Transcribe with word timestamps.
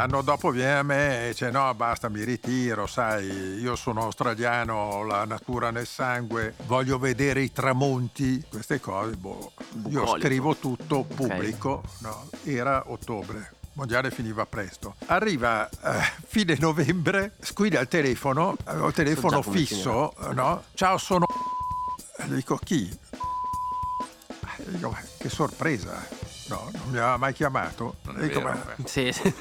L'anno 0.00 0.22
dopo 0.22 0.48
viene 0.48 0.78
a 0.78 0.82
me 0.82 1.24
e 1.24 1.28
dice 1.28 1.50
no 1.50 1.74
basta 1.74 2.08
mi 2.08 2.24
ritiro, 2.24 2.86
sai, 2.86 3.58
io 3.60 3.76
sono 3.76 4.04
australiano, 4.04 4.74
ho 4.74 5.02
la 5.02 5.26
natura 5.26 5.70
nel 5.70 5.86
sangue, 5.86 6.54
voglio 6.64 6.98
vedere 6.98 7.42
i 7.42 7.52
tramonti, 7.52 8.42
queste 8.48 8.80
cose, 8.80 9.16
boh. 9.16 9.52
Io 9.90 10.06
scrivo 10.16 10.56
tutto, 10.56 11.02
pubblico, 11.02 11.82
no, 11.98 12.30
era 12.44 12.84
ottobre. 12.86 13.36
Il 13.60 13.68
Mondiale 13.74 14.10
finiva 14.10 14.46
presto. 14.46 14.94
Arriva 15.08 15.68
eh, 15.68 16.00
fine 16.26 16.56
novembre, 16.58 17.34
squilla 17.38 17.80
il 17.80 17.88
telefono, 17.88 18.56
avevo 18.64 18.86
il 18.86 18.94
telefono 18.94 19.42
fisso, 19.42 20.14
no? 20.32 20.62
Ciao, 20.72 20.96
sono. 20.96 21.26
Dico 22.24 22.56
chi? 22.56 22.88
Eh, 22.88 24.64
Dico, 24.64 24.88
"Ma 24.88 24.98
che 25.18 25.28
sorpresa! 25.28 25.92
No, 26.48 26.70
non 26.72 26.88
mi 26.88 26.96
aveva 26.96 27.18
mai 27.18 27.34
chiamato. 27.34 27.96
Non 28.12 28.22
è 28.22 28.26
Dico, 28.26 28.40
vero, 28.40 28.52
"Ma- 28.64 28.74
eh. 28.76 28.88
Sì, 28.88 29.12
sì. 29.12 29.34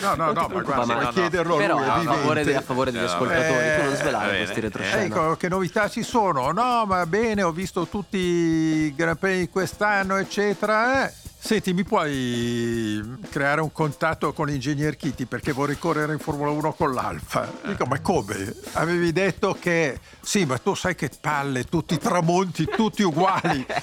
No, 0.00 0.14
no, 0.14 0.30
no, 0.32 0.46
ma 0.46 0.62
guarda, 0.62 0.86
ma- 0.86 0.94
no, 0.94 1.00
no. 1.00 1.10
chiederlo 1.10 1.54
a 1.56 1.58
Però 1.58 1.76
lui, 1.78 1.88
a 1.88 2.00
favore, 2.12 2.54
a 2.54 2.60
favore 2.60 2.92
degli 2.92 3.02
Eh, 3.02 3.06
ascoltatori, 3.06 3.74
tu 3.74 3.82
non 3.82 3.92
eh, 3.92 3.96
svelare 3.96 4.12
va 4.12 4.30
bene. 4.30 4.36
questi 4.44 4.58
Eh, 4.58 4.62
retroscena. 4.62 5.02
Ecco, 5.02 5.36
che 5.36 5.48
novità 5.48 5.88
ci 5.88 6.02
sono? 6.04 6.52
No, 6.52 6.84
ma 6.86 7.04
bene, 7.06 7.42
ho 7.42 7.50
visto 7.50 7.84
tutti 7.88 8.16
i 8.16 8.94
Gran 8.94 9.16
Premi 9.16 9.38
di 9.40 9.48
quest'anno, 9.48 10.16
eccetera. 10.16 11.08
eh. 11.08 11.12
Senti, 11.40 11.72
mi 11.72 11.84
puoi 11.84 13.18
creare 13.30 13.60
un 13.60 13.70
contatto 13.72 14.32
con 14.32 14.48
l'ingegner 14.48 14.96
Kitty 14.96 15.24
perché 15.24 15.52
vorrei 15.52 15.78
correre 15.78 16.12
in 16.12 16.18
Formula 16.18 16.50
1 16.50 16.72
con 16.74 16.92
l'Alfa? 16.92 17.50
Dico, 17.64 17.86
ma 17.86 18.00
come? 18.00 18.54
Avevi 18.72 19.12
detto 19.12 19.54
che 19.58 19.98
sì, 20.20 20.44
ma 20.44 20.58
tu 20.58 20.74
sai 20.74 20.94
che 20.94 21.08
palle, 21.20 21.64
tutti 21.64 21.94
i 21.94 21.98
tramonti, 21.98 22.66
tutti 22.66 23.02
uguali. 23.02 23.64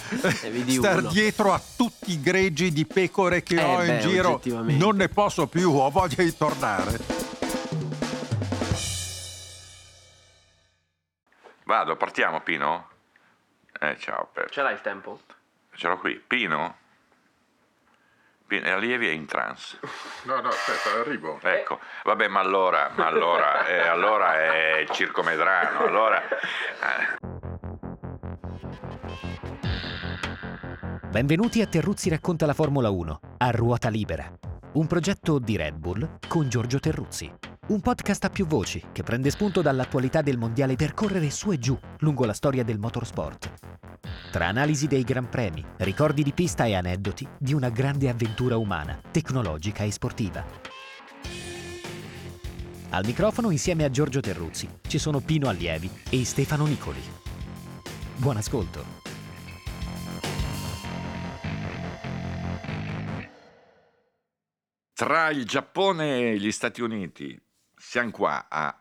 E 0.45 0.72
Star 0.72 1.00
uno. 1.00 1.09
dietro 1.09 1.53
a 1.53 1.62
tutti 1.75 2.12
i 2.12 2.22
greggi 2.22 2.72
di 2.72 2.86
pecore 2.86 3.42
che 3.42 3.56
Eh, 3.56 3.64
ho 3.64 3.81
in 3.84 3.88
beh, 3.95 4.00
giro, 4.00 4.42
non 4.44 4.95
ne 4.97 5.08
posso 5.09 5.47
più, 5.47 5.72
ho 5.72 5.90
voglia 5.90 6.22
di 6.23 6.36
tornare. 6.36 7.00
Vado, 11.64 11.95
partiamo 11.95 12.42
Pino? 12.42 12.90
Eh, 13.80 13.97
ciao, 14.00 14.30
per... 14.31 14.50
Ce 14.52 14.62
l'hai 14.62 14.73
il 14.73 14.81
tempo? 14.81 15.19
ce 15.75 15.88
l'ho 15.88 15.97
qui. 15.97 16.22
Pino? 16.25 16.78
Pino, 18.47 18.71
allievi 18.71 19.07
è 19.07 19.11
in 19.11 19.25
trance. 19.25 19.79
No, 20.25 20.39
no, 20.39 20.49
aspetta, 20.49 20.99
arrivo. 20.99 21.39
Ecco, 21.41 21.79
vabbè, 22.03 22.27
ma 22.27 22.41
allora, 22.41 22.91
ma 22.95 23.07
allora, 23.07 23.65
eh, 23.67 23.88
allora 23.88 24.35
è 24.35 24.77
il 24.81 24.89
Circo 24.91 25.23
Medrano, 25.23 25.79
allora... 25.79 26.21
eh. 26.21 27.23
Benvenuti 31.09 31.61
a 31.61 31.66
Terruzzi 31.66 32.09
racconta 32.09 32.45
la 32.45 32.53
Formula 32.53 32.91
1 32.91 33.19
a 33.38 33.49
ruota 33.49 33.89
libera. 33.89 34.31
Un 34.73 34.85
progetto 34.85 35.39
di 35.39 35.57
Red 35.57 35.77
Bull 35.77 36.19
con 36.27 36.47
Giorgio 36.47 36.79
Terruzzi. 36.79 37.33
Un 37.67 37.81
podcast 37.81 38.25
a 38.25 38.29
più 38.29 38.45
voci 38.45 38.83
che 38.91 39.01
prende 39.01 39.31
spunto 39.31 39.63
dall'attualità 39.63 40.21
del 40.21 40.38
mondiale 40.38 40.75
per 40.75 40.93
correre 40.93 41.31
su 41.31 41.51
e 41.51 41.57
giù 41.57 41.75
lungo 41.99 42.25
la 42.25 42.33
storia 42.33 42.63
del 42.63 42.77
motorsport. 42.77 43.53
Tra 44.36 44.47
analisi 44.47 44.88
dei 44.88 45.03
gran 45.03 45.30
premi, 45.30 45.64
ricordi 45.78 46.22
di 46.22 46.33
pista 46.33 46.66
e 46.66 46.75
aneddoti 46.75 47.25
di 47.39 47.53
una 47.53 47.69
grande 47.69 48.09
avventura 48.09 48.58
umana, 48.58 49.00
tecnologica 49.09 49.86
e 49.86 49.91
sportiva. 49.91 50.45
Al 52.89 53.06
microfono 53.06 53.50
insieme 53.50 53.86
a 53.86 53.89
Giorgio 53.89 54.19
Terruzzi 54.19 54.67
ci 54.89 54.97
sono 54.97 55.22
Pino 55.22 55.47
Allievi 55.47 55.89
e 56.09 56.25
Stefano 56.25 56.66
Nicoli. 56.66 57.00
Buon 58.17 58.36
ascolto. 58.36 58.83
Tra 64.91 65.29
il 65.29 65.46
Giappone 65.46 66.31
e 66.31 66.38
gli 66.38 66.52
Stati 66.52 66.81
Uniti 66.81 67.41
siamo 67.73 68.12
qua 68.12 68.47
a 68.50 68.78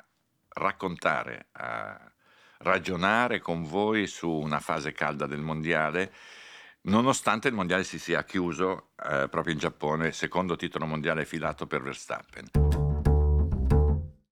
raccontare, 0.48 1.46
a 1.52 2.08
ragionare 2.64 3.40
con 3.40 3.62
voi 3.62 4.06
su 4.06 4.28
una 4.28 4.58
fase 4.58 4.92
calda 4.92 5.26
del 5.26 5.40
mondiale, 5.40 6.12
nonostante 6.82 7.48
il 7.48 7.54
mondiale 7.54 7.84
si 7.84 7.98
sia 7.98 8.24
chiuso 8.24 8.88
eh, 9.06 9.28
proprio 9.28 9.52
in 9.52 9.58
Giappone, 9.58 10.12
secondo 10.12 10.56
titolo 10.56 10.86
mondiale 10.86 11.26
filato 11.26 11.66
per 11.66 11.82
Verstappen. 11.82 12.50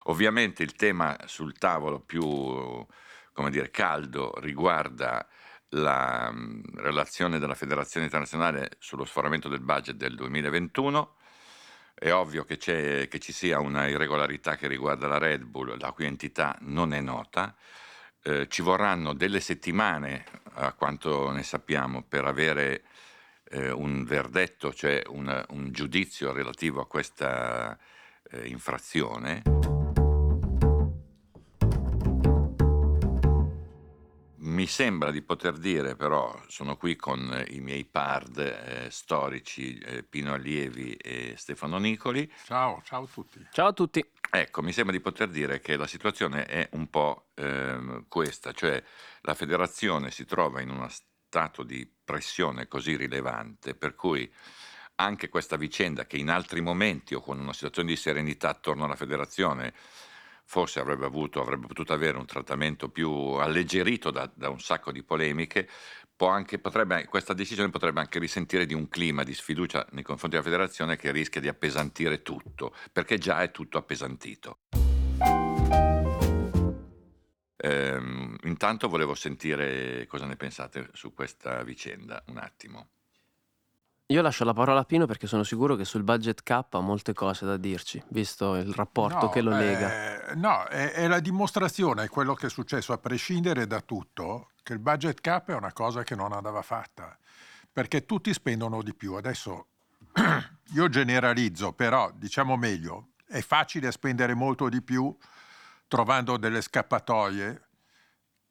Ovviamente 0.08 0.62
il 0.62 0.74
tema 0.74 1.16
sul 1.26 1.56
tavolo 1.56 2.00
più 2.00 2.20
dire, 3.50 3.70
caldo 3.70 4.34
riguarda 4.38 5.26
la 5.70 6.30
mh, 6.30 6.62
relazione 6.76 7.38
della 7.38 7.54
Federazione 7.54 8.06
internazionale 8.06 8.76
sullo 8.78 9.04
sforamento 9.04 9.48
del 9.48 9.60
budget 9.60 9.96
del 9.96 10.14
2021. 10.14 11.14
È 11.94 12.12
ovvio 12.12 12.44
che, 12.44 12.56
che 12.56 13.18
ci 13.18 13.32
sia 13.32 13.58
una 13.58 13.86
irregolarità 13.88 14.56
che 14.56 14.68
riguarda 14.68 15.06
la 15.06 15.18
Red 15.18 15.44
Bull, 15.44 15.78
la 15.78 15.92
cui 15.92 16.06
entità 16.06 16.56
non 16.62 16.92
è 16.92 17.00
nota. 17.00 17.54
Eh, 18.26 18.48
ci 18.48 18.60
vorranno 18.60 19.12
delle 19.12 19.38
settimane, 19.38 20.24
a 20.54 20.72
quanto 20.72 21.30
ne 21.30 21.44
sappiamo, 21.44 22.02
per 22.02 22.24
avere 22.24 22.82
eh, 23.50 23.70
un 23.70 24.02
verdetto, 24.02 24.74
cioè 24.74 25.00
un, 25.06 25.44
un 25.50 25.70
giudizio 25.70 26.32
relativo 26.32 26.80
a 26.80 26.88
questa 26.88 27.78
eh, 28.32 28.48
infrazione. 28.48 29.75
Mi 34.46 34.68
sembra 34.68 35.10
di 35.10 35.22
poter 35.22 35.58
dire, 35.58 35.96
però, 35.96 36.40
sono 36.46 36.76
qui 36.76 36.94
con 36.94 37.32
eh, 37.32 37.52
i 37.54 37.58
miei 37.58 37.84
pard 37.84 38.38
eh, 38.38 38.88
storici 38.90 39.76
eh, 39.78 40.04
Pino 40.04 40.34
Allievi 40.34 40.94
e 40.94 41.34
Stefano 41.36 41.78
Nicoli. 41.78 42.32
Ciao, 42.44 42.80
ciao 42.84 43.02
a 43.02 43.06
tutti. 43.12 43.44
Ciao 43.50 43.66
a 43.66 43.72
tutti. 43.72 44.08
Ecco, 44.30 44.62
mi 44.62 44.72
sembra 44.72 44.94
di 44.94 45.02
poter 45.02 45.30
dire 45.30 45.58
che 45.58 45.76
la 45.76 45.88
situazione 45.88 46.44
è 46.44 46.68
un 46.72 46.88
po' 46.88 47.30
ehm, 47.34 48.04
questa, 48.06 48.52
cioè 48.52 48.80
la 49.22 49.34
federazione 49.34 50.12
si 50.12 50.24
trova 50.24 50.60
in 50.60 50.70
uno 50.70 50.88
stato 50.88 51.64
di 51.64 51.84
pressione 52.04 52.68
così 52.68 52.94
rilevante 52.94 53.74
per 53.74 53.96
cui 53.96 54.32
anche 54.96 55.28
questa 55.28 55.56
vicenda 55.56 56.06
che 56.06 56.18
in 56.18 56.30
altri 56.30 56.60
momenti 56.60 57.16
o 57.16 57.20
con 57.20 57.40
una 57.40 57.52
situazione 57.52 57.88
di 57.88 57.96
serenità 57.96 58.50
attorno 58.50 58.84
alla 58.84 58.94
federazione 58.94 59.74
forse 60.46 60.78
avrebbe 60.80 61.04
avuto, 61.04 61.40
avrebbe 61.40 61.66
potuto 61.66 61.92
avere 61.92 62.16
un 62.16 62.24
trattamento 62.24 62.88
più 62.88 63.10
alleggerito 63.10 64.10
da, 64.10 64.30
da 64.32 64.48
un 64.48 64.60
sacco 64.60 64.92
di 64.92 65.02
polemiche, 65.02 65.68
anche, 66.18 66.58
potrebbe, 66.58 67.04
questa 67.06 67.34
decisione 67.34 67.68
potrebbe 67.68 68.00
anche 68.00 68.18
risentire 68.18 68.64
di 68.64 68.72
un 68.72 68.88
clima 68.88 69.22
di 69.22 69.34
sfiducia 69.34 69.86
nei 69.90 70.02
confronti 70.02 70.36
della 70.36 70.48
federazione 70.48 70.96
che 70.96 71.10
rischia 71.10 71.40
di 71.40 71.48
appesantire 71.48 72.22
tutto, 72.22 72.74
perché 72.90 73.18
già 73.18 73.42
è 73.42 73.50
tutto 73.50 73.76
appesantito. 73.76 74.60
Ehm, 77.58 78.36
intanto 78.44 78.88
volevo 78.88 79.14
sentire 79.14 80.06
cosa 80.06 80.24
ne 80.24 80.36
pensate 80.36 80.88
su 80.92 81.12
questa 81.12 81.62
vicenda, 81.64 82.22
un 82.28 82.38
attimo. 82.38 82.95
Io 84.10 84.22
lascio 84.22 84.44
la 84.44 84.52
parola 84.52 84.80
a 84.80 84.84
Pino 84.84 85.04
perché 85.06 85.26
sono 85.26 85.42
sicuro 85.42 85.74
che 85.74 85.84
sul 85.84 86.04
budget 86.04 86.44
cap 86.44 86.74
ha 86.74 86.80
molte 86.80 87.12
cose 87.12 87.44
da 87.44 87.56
dirci, 87.56 88.00
visto 88.10 88.54
il 88.54 88.72
rapporto 88.72 89.26
No, 89.26 89.28
che 89.30 89.40
lo 89.40 89.52
eh, 89.52 89.58
lega. 89.58 90.34
no, 90.36 90.62
è, 90.66 90.92
è 90.92 91.08
la 91.08 91.18
dimostrazione, 91.18 92.04
è 92.04 92.08
quello 92.08 92.34
che 92.34 92.46
è 92.46 92.50
successo, 92.50 92.92
a 92.92 92.98
prescindere 92.98 93.66
da 93.66 93.80
tutto, 93.80 94.50
che 94.62 94.74
il 94.74 94.78
budget 94.78 95.20
cap 95.20 95.50
è 95.50 95.54
una 95.54 95.72
cosa 95.72 96.04
che 96.04 96.14
non 96.14 96.32
andava 96.32 96.62
fatta, 96.62 97.18
perché 97.72 98.06
tutti 98.06 98.32
spendono 98.32 98.80
di 98.80 98.94
più. 98.94 99.14
Adesso 99.14 99.66
io 100.74 100.88
generalizzo, 100.88 101.72
però 101.72 102.12
diciamo 102.14 102.56
meglio, 102.56 103.08
è 103.26 103.40
facile 103.40 103.90
spendere 103.90 104.34
molto 104.34 104.68
di 104.68 104.82
più 104.82 105.16
trovando 105.88 106.36
delle 106.36 106.60
scappatoie 106.60 107.65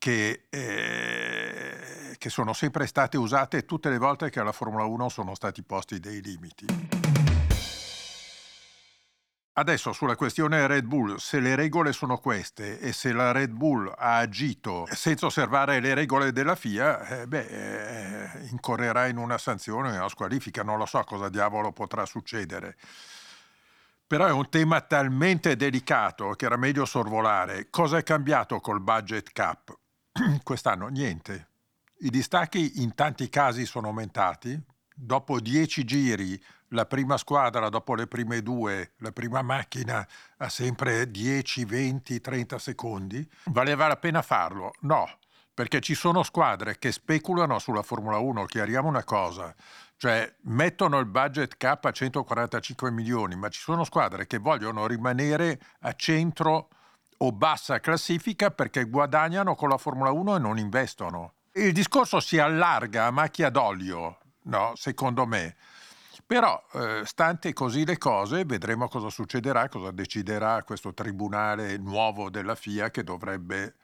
che, 0.05 0.43
eh, 0.51 2.15
che 2.19 2.29
sono 2.29 2.53
sempre 2.53 2.85
state 2.85 3.17
usate 3.17 3.65
tutte 3.65 3.89
le 3.89 3.97
volte 3.97 4.29
che 4.29 4.39
alla 4.39 4.51
Formula 4.51 4.83
1 4.83 5.09
sono 5.09 5.33
stati 5.33 5.63
posti 5.63 5.99
dei 5.99 6.21
limiti. 6.21 6.67
Adesso 9.53 9.93
sulla 9.93 10.15
questione 10.15 10.67
Red 10.67 10.85
Bull, 10.85 11.15
se 11.15 11.39
le 11.39 11.55
regole 11.55 11.91
sono 11.91 12.19
queste 12.19 12.79
e 12.79 12.93
se 12.93 13.13
la 13.13 13.31
Red 13.31 13.49
Bull 13.49 13.91
ha 13.97 14.17
agito 14.17 14.85
senza 14.91 15.25
osservare 15.25 15.79
le 15.79 15.95
regole 15.95 16.31
della 16.31 16.53
FIA, 16.53 17.21
eh, 17.21 17.27
beh, 17.27 17.47
eh, 17.47 18.47
incorrerà 18.51 19.07
in 19.07 19.17
una 19.17 19.39
sanzione, 19.39 19.89
una 19.89 20.07
squalifica, 20.07 20.61
non 20.61 20.77
lo 20.77 20.85
so 20.85 21.03
cosa 21.03 21.29
diavolo 21.29 21.71
potrà 21.71 22.05
succedere. 22.05 22.77
Però 24.05 24.27
è 24.27 24.31
un 24.31 24.49
tema 24.49 24.81
talmente 24.81 25.55
delicato 25.55 26.33
che 26.33 26.45
era 26.45 26.57
meglio 26.57 26.85
sorvolare. 26.85 27.71
Cosa 27.71 27.97
è 27.97 28.03
cambiato 28.03 28.59
col 28.59 28.81
budget 28.81 29.31
cap? 29.31 29.75
Quest'anno 30.43 30.87
niente. 30.87 31.49
I 31.99 32.09
distacchi 32.09 32.81
in 32.81 32.93
tanti 32.95 33.29
casi 33.29 33.65
sono 33.65 33.87
aumentati. 33.87 34.59
Dopo 34.97 35.41
dieci 35.41 35.83
giri 35.83 36.41
la 36.69 36.85
prima 36.85 37.17
squadra, 37.17 37.67
dopo 37.67 37.95
le 37.95 38.07
prime 38.07 38.41
due, 38.41 38.93
la 38.99 39.11
prima 39.11 39.41
macchina 39.41 40.07
ha 40.37 40.49
sempre 40.49 41.11
10, 41.11 41.65
20, 41.65 42.21
30 42.21 42.59
secondi. 42.59 43.29
Valeva 43.45 43.87
la 43.87 43.97
pena 43.97 44.21
farlo? 44.21 44.73
No, 44.81 45.05
perché 45.53 45.81
ci 45.81 45.95
sono 45.95 46.23
squadre 46.23 46.77
che 46.77 46.93
speculano 46.93 47.59
sulla 47.59 47.81
Formula 47.81 48.17
1. 48.17 48.45
Chiariamo 48.45 48.87
una 48.87 49.03
cosa, 49.03 49.53
Cioè 49.97 50.33
mettono 50.43 50.97
il 50.99 51.05
budget 51.07 51.57
cap 51.57 51.83
a 51.85 51.91
145 51.91 52.89
milioni, 52.91 53.35
ma 53.35 53.49
ci 53.49 53.59
sono 53.59 53.83
squadre 53.83 54.27
che 54.27 54.37
vogliono 54.37 54.87
rimanere 54.87 55.59
a 55.81 55.93
centro 55.93 56.69
o 57.17 57.31
bassa 57.31 57.79
classifica 57.79 58.51
perché 58.51 58.85
guadagnano 58.85 59.55
con 59.55 59.69
la 59.69 59.77
Formula 59.77 60.11
1 60.11 60.35
e 60.35 60.39
non 60.39 60.57
investono. 60.57 61.33
Il 61.53 61.71
discorso 61.71 62.19
si 62.19 62.37
allarga 62.37 63.05
a 63.05 63.11
macchia 63.11 63.49
d'olio, 63.49 64.17
no? 64.43 64.73
secondo 64.75 65.25
me. 65.25 65.55
Però, 66.25 66.61
eh, 66.73 67.01
stante 67.05 67.53
così 67.53 67.85
le 67.85 67.97
cose, 67.97 68.45
vedremo 68.45 68.87
cosa 68.87 69.09
succederà, 69.09 69.69
cosa 69.69 69.91
deciderà 69.91 70.63
questo 70.63 70.93
tribunale 70.93 71.77
nuovo 71.77 72.31
della 72.31 72.55
FIA 72.55 72.89
che 72.89 73.03
dovrebbe 73.03 73.75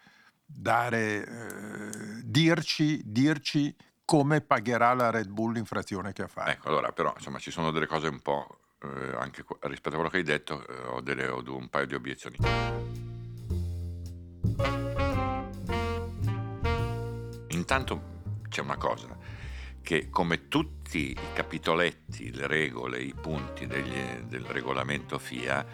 dare, 0.43 1.25
eh, 1.25 2.21
dirci, 2.23 2.99
dirci 3.05 3.73
come 4.03 4.41
pagherà 4.41 4.93
la 4.93 5.11
Red 5.11 5.29
Bull 5.29 5.53
l'infrazione 5.53 6.13
che 6.13 6.23
ha 6.23 6.27
fatto. 6.27 6.49
Ecco, 6.49 6.67
allora, 6.67 6.91
però, 6.91 7.13
insomma, 7.15 7.37
ci 7.37 7.51
sono 7.51 7.71
delle 7.71 7.87
cose 7.87 8.07
un 8.07 8.19
po', 8.19 8.59
eh, 8.81 9.15
anche 9.17 9.45
rispetto 9.61 9.95
a 9.95 9.99
quello 9.99 10.09
che 10.09 10.17
hai 10.17 10.23
detto, 10.23 10.65
eh, 10.67 10.87
ho, 10.87 11.01
delle, 11.01 11.27
ho 11.27 11.43
un 11.55 11.69
paio 11.69 11.85
di 11.85 11.93
obiezioni. 11.93 12.37
Intanto 17.49 18.01
c'è 18.49 18.61
una 18.61 18.77
cosa, 18.77 19.17
che 19.81 20.09
come 20.09 20.47
tutti 20.47 21.11
i 21.11 21.17
capitoletti, 21.33 22.33
le 22.33 22.47
regole, 22.47 23.01
i 23.01 23.13
punti 23.13 23.67
degli, 23.67 23.97
del 24.27 24.43
regolamento 24.45 25.17
FIA, 25.17 25.65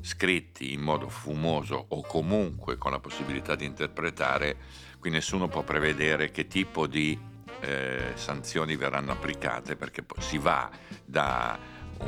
scritti 0.00 0.72
in 0.72 0.80
modo 0.80 1.08
fumoso 1.08 1.86
o 1.88 2.02
comunque 2.02 2.76
con 2.76 2.90
la 2.92 2.98
possibilità 2.98 3.54
di 3.54 3.64
interpretare, 3.64 4.56
qui 4.98 5.10
nessuno 5.10 5.48
può 5.48 5.62
prevedere 5.62 6.30
che 6.30 6.46
tipo 6.46 6.86
di 6.86 7.18
eh, 7.60 8.12
sanzioni 8.14 8.76
verranno 8.76 9.12
applicate 9.12 9.76
perché 9.76 10.04
si 10.18 10.38
va 10.38 10.70
da 11.04 11.58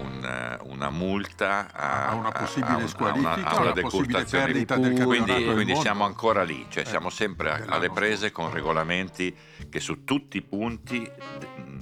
un, 0.00 0.58
una 0.62 0.91
multa 0.91 1.73
a, 1.73 2.08
a 2.08 2.14
una 2.14 2.31
possibile 2.31 2.82
a, 2.82 2.87
squalifica, 2.87 3.46
a 3.46 3.61
una, 3.61 3.73
una, 3.73 3.81
possibile 3.81 4.25
perdita 4.25 4.76
del 4.76 5.05
quindi, 5.05 5.44
quindi 5.44 5.76
siamo 5.76 6.05
ancora 6.05 6.43
lì, 6.43 6.67
cioè 6.69 6.82
eh, 6.85 6.87
siamo 6.87 7.11
sempre 7.11 7.64
alle 7.67 7.91
prese 7.91 8.31
con 8.31 8.50
regolamenti 8.50 9.35
che 9.69 9.81
su 9.81 10.05
tutti 10.05 10.37
i 10.38 10.43
punti 10.43 11.11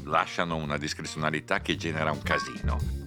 lasciano 0.04 0.56
una 0.56 0.78
discrezionalità 0.78 1.60
che 1.60 1.76
genera 1.76 2.10
un 2.10 2.22
casino. 2.22 3.00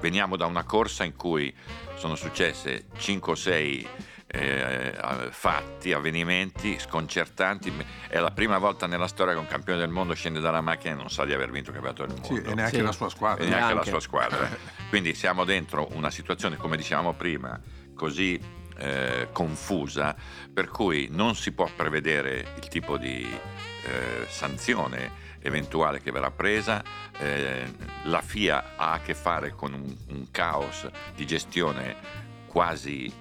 Veniamo 0.00 0.36
da 0.36 0.46
una 0.46 0.64
corsa 0.64 1.04
in 1.04 1.14
cui 1.14 1.54
sono 1.94 2.16
successe 2.16 2.86
5 2.96 3.32
o 3.32 3.34
6 3.36 3.88
eh, 4.32 5.28
fatti, 5.30 5.92
avvenimenti 5.92 6.78
sconcertanti. 6.78 7.72
È 8.08 8.18
la 8.18 8.30
prima 8.30 8.56
volta 8.56 8.86
nella 8.86 9.06
storia 9.06 9.34
che 9.34 9.38
un 9.38 9.46
campione 9.46 9.78
del 9.78 9.90
mondo 9.90 10.14
scende 10.14 10.40
dalla 10.40 10.62
macchina 10.62 10.94
e 10.94 10.96
non 10.96 11.10
sa 11.10 11.26
di 11.26 11.34
aver 11.34 11.50
vinto 11.50 11.70
il 11.70 11.76
campionato 11.76 12.06
del 12.06 12.20
mondo. 12.20 12.42
Sì, 12.42 12.50
e 12.50 12.54
neanche 12.54 12.76
sì. 12.76 12.82
la 12.82 12.92
sua 12.92 13.10
squadra. 13.10 13.44
E 13.44 13.48
neanche, 13.48 13.74
neanche 13.74 13.84
la 13.84 13.90
sua 13.90 14.00
squadra. 14.00 14.48
Quindi 14.88 15.14
siamo 15.14 15.44
dentro 15.44 15.88
una 15.92 16.10
situazione, 16.10 16.56
come 16.56 16.78
dicevamo 16.78 17.12
prima, 17.12 17.60
così 17.94 18.40
eh, 18.78 19.28
confusa, 19.32 20.16
per 20.52 20.68
cui 20.68 21.08
non 21.10 21.34
si 21.34 21.52
può 21.52 21.68
prevedere 21.76 22.54
il 22.56 22.68
tipo 22.68 22.96
di 22.96 23.22
eh, 23.24 24.26
sanzione 24.28 25.20
eventuale 25.40 26.00
che 26.00 26.10
verrà 26.10 26.30
presa. 26.30 26.82
Eh, 27.18 27.70
la 28.04 28.22
FIA 28.22 28.76
ha 28.76 28.92
a 28.92 29.00
che 29.00 29.12
fare 29.12 29.50
con 29.50 29.74
un, 29.74 29.94
un 30.08 30.30
caos 30.30 30.88
di 31.14 31.26
gestione 31.26 32.20
quasi 32.46 33.12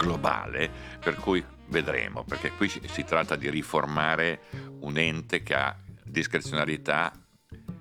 globale, 0.00 0.70
per 0.98 1.16
cui 1.16 1.44
vedremo, 1.68 2.24
perché 2.24 2.50
qui 2.52 2.68
si 2.68 3.04
tratta 3.04 3.36
di 3.36 3.50
riformare 3.50 4.40
un 4.80 4.96
ente 4.96 5.42
che 5.42 5.54
ha 5.54 5.76
discrezionalità 6.02 7.12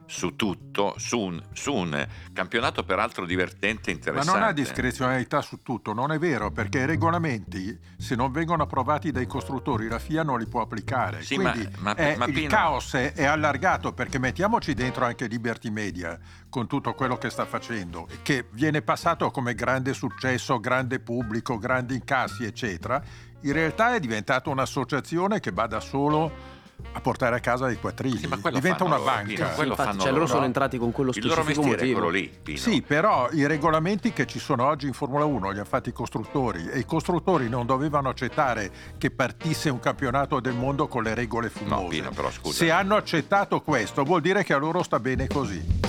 su 0.09 0.35
tutto, 0.35 0.95
su 0.97 1.19
un, 1.19 1.41
su 1.53 1.71
un, 1.71 2.07
campionato 2.33 2.83
peraltro 2.83 3.25
divertente 3.25 3.91
e 3.91 3.94
interessante. 3.94 4.31
Ma 4.31 4.39
non 4.39 4.50
ha 4.50 4.51
discrezionalità 4.51 5.41
su 5.41 5.61
tutto, 5.61 5.94
non 5.94 6.11
è 6.11 6.17
vero, 6.17 6.50
perché 6.50 6.79
i 6.79 6.85
regolamenti, 6.85 7.77
se 7.95 8.15
non 8.15 8.31
vengono 8.31 8.63
approvati 8.63 9.11
dai 9.11 9.27
costruttori, 9.27 9.88
la 9.88 10.00
FIA 10.00 10.23
non 10.23 10.39
li 10.39 10.47
può 10.47 10.61
applicare. 10.61 11.21
Sì, 11.21 11.35
Quindi 11.35 11.69
ma, 11.77 11.94
ma, 11.94 11.95
è, 11.95 12.15
ma 12.15 12.25
il 12.25 12.33
Pino... 12.33 12.50
caos 12.50 12.94
è, 12.94 13.13
è, 13.13 13.25
allargato, 13.25 13.94
perché 13.94 14.17
mettiamoci 14.17 14.73
dentro 14.73 15.06
anche 15.06 15.27
Liberty 15.27 15.69
Media, 15.69 16.17
con 16.50 16.65
tutto 16.65 16.95
quello 16.95 17.17
che 17.19 17.29
sta 17.29 17.45
facendo, 17.45 18.07
che 18.23 18.47
viene 18.51 18.81
passato 18.81 19.29
come 19.29 19.53
grande 19.53 19.94
successo, 19.94 20.59
grande 20.59 21.00
pubblico, 21.00 21.59
grandi 21.59 21.94
incassi, 21.94 22.45
eccetera. 22.45 23.00
In 23.41 23.53
realtà 23.53 23.94
è 23.94 24.00
diventata 24.00 24.50
un'associazione 24.50 25.39
che 25.39 25.53
bada 25.53 25.79
solo 25.79 26.58
a 26.91 27.01
portare 27.01 27.35
a 27.35 27.39
casa 27.39 27.69
i 27.69 27.77
quattrini. 27.77 28.17
Sì, 28.17 28.29
diventa 28.53 28.83
una 28.83 28.97
loro, 28.97 29.09
banca. 29.09 29.33
Pino, 29.33 29.49
quello 29.55 29.71
Infatti, 29.71 29.89
fanno 29.89 30.01
cioè, 30.01 30.11
loro 30.11 30.23
loro. 30.23 30.33
sono 30.33 30.45
entrati 30.45 30.77
con 30.77 30.91
quello 30.91 31.11
Il 31.13 31.25
loro 31.25 31.41
specifico 31.41 31.67
mestiere 31.67 31.91
quello 31.93 32.09
lì, 32.09 32.31
Pino. 32.41 32.57
Sì, 32.57 32.81
però 32.81 33.29
i 33.31 33.45
regolamenti 33.45 34.11
che 34.11 34.25
ci 34.25 34.39
sono 34.39 34.65
oggi 34.65 34.87
in 34.87 34.93
Formula 34.93 35.25
1 35.25 35.49
li 35.51 35.57
hanno 35.57 35.65
fatti 35.65 35.89
i 35.89 35.93
costruttori 35.93 36.67
e 36.69 36.79
i 36.79 36.85
costruttori 36.85 37.49
non 37.49 37.65
dovevano 37.65 38.09
accettare 38.09 38.71
che 38.97 39.11
partisse 39.11 39.69
un 39.69 39.79
campionato 39.79 40.39
del 40.39 40.53
mondo 40.53 40.87
con 40.87 41.03
le 41.03 41.13
regole 41.13 41.49
fumose. 41.49 41.81
No, 41.81 41.87
Pino, 41.87 42.09
però 42.11 42.31
scusa. 42.31 42.55
Se 42.55 42.71
hanno 42.71 42.95
accettato 42.95 43.61
questo 43.61 44.03
vuol 44.03 44.21
dire 44.21 44.43
che 44.43 44.53
a 44.53 44.57
loro 44.57 44.83
sta 44.83 44.99
bene 44.99 45.27
così. 45.27 45.79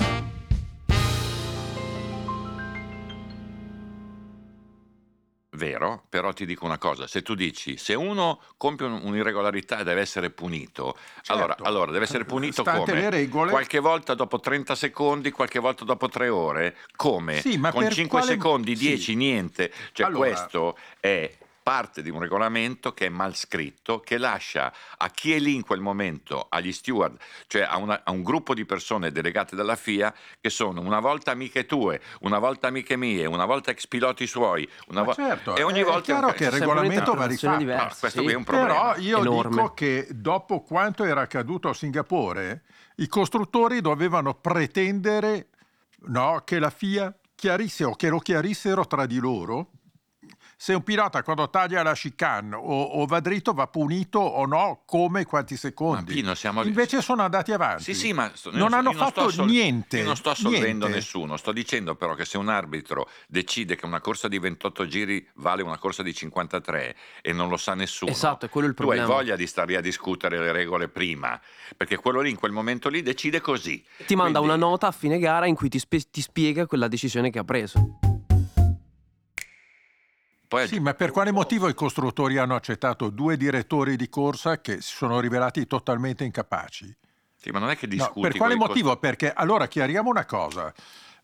Vero, 5.61 6.01
però 6.09 6.33
ti 6.33 6.47
dico 6.47 6.65
una 6.65 6.79
cosa, 6.79 7.05
se 7.05 7.21
tu 7.21 7.35
dici 7.35 7.77
se 7.77 7.93
uno 7.93 8.39
compie 8.57 8.87
un'irregolarità 8.87 9.83
deve 9.83 10.01
essere 10.01 10.31
punito, 10.31 10.97
Certo. 11.21 11.33
allora, 11.33 11.55
allora 11.61 11.91
deve 11.91 12.05
essere 12.05 12.25
punito 12.25 12.63
Stante 12.65 12.89
come? 12.91 13.01
le 13.01 13.09
regole. 13.11 13.51
Qualche 13.51 13.77
volta 13.77 14.15
dopo 14.15 14.39
30 14.39 14.73
secondi, 14.73 15.29
qualche 15.29 15.59
volta 15.59 15.85
dopo 15.85 16.09
3 16.09 16.29
ore, 16.29 16.77
come? 16.95 17.41
Sì, 17.41 17.59
Con 17.59 17.71
per 17.83 17.93
5 17.93 18.19
quale- 18.19 18.25
secondi, 18.33 18.75
sì. 18.75 18.87
10, 18.87 19.15
niente. 19.15 19.71
Cioè 19.91 20.07
Allora- 20.07 20.29
questo 20.29 20.77
è 20.99 21.31
parte 21.71 22.01
di 22.01 22.09
un 22.09 22.19
regolamento 22.19 22.93
che 22.93 23.05
è 23.05 23.09
mal 23.09 23.33
scritto, 23.33 24.01
che 24.01 24.17
lascia 24.17 24.73
a 24.97 25.09
chi 25.09 25.33
è 25.33 25.39
lì 25.39 25.55
in 25.55 25.63
quel 25.63 25.79
momento, 25.79 26.47
agli 26.49 26.73
steward, 26.73 27.17
cioè 27.47 27.61
a, 27.61 27.77
una- 27.77 28.01
a 28.03 28.11
un 28.11 28.23
gruppo 28.23 28.53
di 28.53 28.65
persone 28.65 29.09
delegate 29.09 29.55
dalla 29.55 29.77
FIA, 29.77 30.13
che 30.41 30.49
sono 30.49 30.81
una 30.81 30.99
volta 30.99 31.31
amiche 31.31 31.65
tue, 31.65 32.01
una 32.21 32.39
volta 32.39 32.67
amiche 32.67 32.97
mie, 32.97 33.25
una 33.25 33.45
volta 33.45 33.71
ex 33.71 33.87
piloti 33.87 34.27
suoi, 34.27 34.67
una 34.87 34.99
Ma 34.99 35.05
vo- 35.05 35.13
certo, 35.13 35.55
e 35.55 35.63
ogni 35.63 35.79
è 35.79 35.85
volta 35.85 36.01
chiaro 36.01 36.33
che 36.33 36.43
il 36.43 36.51
regolamento 36.51 37.13
va 37.13 37.25
rifatto. 37.25 37.57
diversa. 37.57 37.83
No, 37.85 37.95
questo 38.01 38.17
sì. 38.19 38.23
qui 38.25 38.33
è 38.33 38.35
un 38.35 38.43
problema. 38.43 38.67
Però 38.67 38.95
io 38.97 39.19
enorme. 39.19 39.49
dico 39.51 39.73
che 39.73 40.07
dopo 40.11 40.63
quanto 40.63 41.05
era 41.05 41.21
accaduto 41.21 41.69
a 41.69 41.73
Singapore, 41.73 42.63
i 42.97 43.07
costruttori 43.07 43.79
dovevano 43.79 44.33
pretendere 44.33 45.47
no, 46.07 46.41
che 46.43 46.59
la 46.59 46.69
FIA 46.69 47.15
chiarisse 47.33 47.85
o 47.85 47.95
che 47.95 48.09
lo 48.09 48.19
chiarissero 48.19 48.85
tra 48.85 49.05
di 49.05 49.19
loro 49.19 49.69
se 50.61 50.75
un 50.75 50.83
pilota 50.83 51.23
quando 51.23 51.49
taglia 51.49 51.81
la 51.81 51.93
chicane 51.95 52.53
o, 52.55 52.59
o 52.61 53.05
va 53.07 53.19
dritto 53.19 53.51
va 53.51 53.65
punito 53.65 54.19
o 54.19 54.45
no, 54.45 54.83
come 54.85 55.25
quanti 55.25 55.57
secondi. 55.57 56.13
Pino, 56.13 56.35
siamo- 56.35 56.61
Invece 56.63 57.01
sono 57.01 57.23
andati 57.23 57.51
avanti. 57.51 57.81
Sì, 57.81 57.95
sì, 57.95 58.13
ma 58.13 58.29
sto- 58.35 58.51
non 58.51 58.69
io 58.69 58.75
hanno 58.75 58.91
sto 58.91 58.99
fatto 59.03 59.29
sol- 59.31 59.47
niente. 59.47 59.97
Io 59.97 60.03
non 60.05 60.15
sto 60.15 60.29
assolvendo 60.29 60.87
nessuno, 60.87 61.35
sto 61.37 61.51
dicendo 61.51 61.95
però 61.95 62.13
che 62.13 62.25
se 62.25 62.37
un 62.37 62.47
arbitro 62.49 63.09
decide 63.27 63.75
che 63.75 63.87
una 63.87 64.01
corsa 64.01 64.27
di 64.27 64.37
28 64.37 64.85
giri 64.85 65.27
vale 65.37 65.63
una 65.63 65.79
corsa 65.79 66.03
di 66.03 66.13
53 66.13 66.95
e 67.23 67.33
non 67.33 67.49
lo 67.49 67.57
sa 67.57 67.73
nessuno, 67.73 68.11
Esatto, 68.11 68.45
è 68.45 68.49
quello 68.49 68.67
il 68.67 68.75
tu 68.75 68.83
hai 68.83 68.97
problema. 68.97 69.11
voglia 69.15 69.35
di 69.35 69.47
stare 69.47 69.71
lì 69.71 69.75
a 69.77 69.81
discutere 69.81 70.37
le 70.37 70.51
regole 70.51 70.89
prima, 70.89 71.41
perché 71.75 71.97
quello 71.97 72.21
lì 72.21 72.29
in 72.29 72.35
quel 72.37 72.51
momento 72.51 72.87
lì 72.87 73.01
decide 73.01 73.41
così. 73.41 73.83
Ti 74.05 74.15
manda 74.15 74.37
Quindi- 74.37 74.57
una 74.57 74.67
nota 74.69 74.85
a 74.85 74.91
fine 74.91 75.17
gara 75.17 75.47
in 75.47 75.55
cui 75.55 75.69
ti, 75.69 75.79
spe- 75.79 76.07
ti 76.11 76.21
spiega 76.21 76.67
quella 76.67 76.87
decisione 76.87 77.31
che 77.31 77.39
ha 77.39 77.43
preso. 77.43 77.97
Poi 80.51 80.67
Sì, 80.67 80.81
ma 80.81 80.93
per 80.93 81.11
quale 81.11 81.31
motivo 81.31 81.69
i 81.69 81.73
costruttori 81.73 82.37
hanno 82.37 82.55
accettato 82.55 83.09
due 83.09 83.37
direttori 83.37 83.95
di 83.95 84.09
corsa 84.09 84.59
che 84.59 84.81
si 84.81 84.93
sono 84.95 85.21
rivelati 85.21 85.65
totalmente 85.65 86.25
incapaci? 86.25 86.93
Sì, 87.37 87.51
ma 87.51 87.59
non 87.59 87.69
è 87.69 87.77
che 87.77 87.87
No, 87.87 87.93
discuti 87.93 88.19
per 88.19 88.35
quale 88.35 88.55
motivo? 88.55 88.97
Perché 88.97 89.31
allora 89.31 89.69
chiariamo 89.69 90.09
una 90.09 90.25
cosa. 90.25 90.73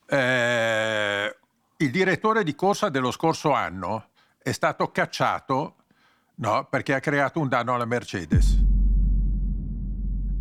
Eh, 0.07 1.37
il 1.75 1.91
direttore 1.91 2.45
di 2.45 2.55
corsa 2.55 2.87
dello 2.87 3.11
scorso 3.11 3.51
anno 3.51 4.11
è 4.41 4.53
stato 4.53 4.91
cacciato 4.91 5.75
no, 6.35 6.65
perché 6.69 6.93
ha 6.93 7.01
creato 7.01 7.41
un 7.41 7.49
danno 7.49 7.73
alla 7.73 7.83
Mercedes. 7.83 8.57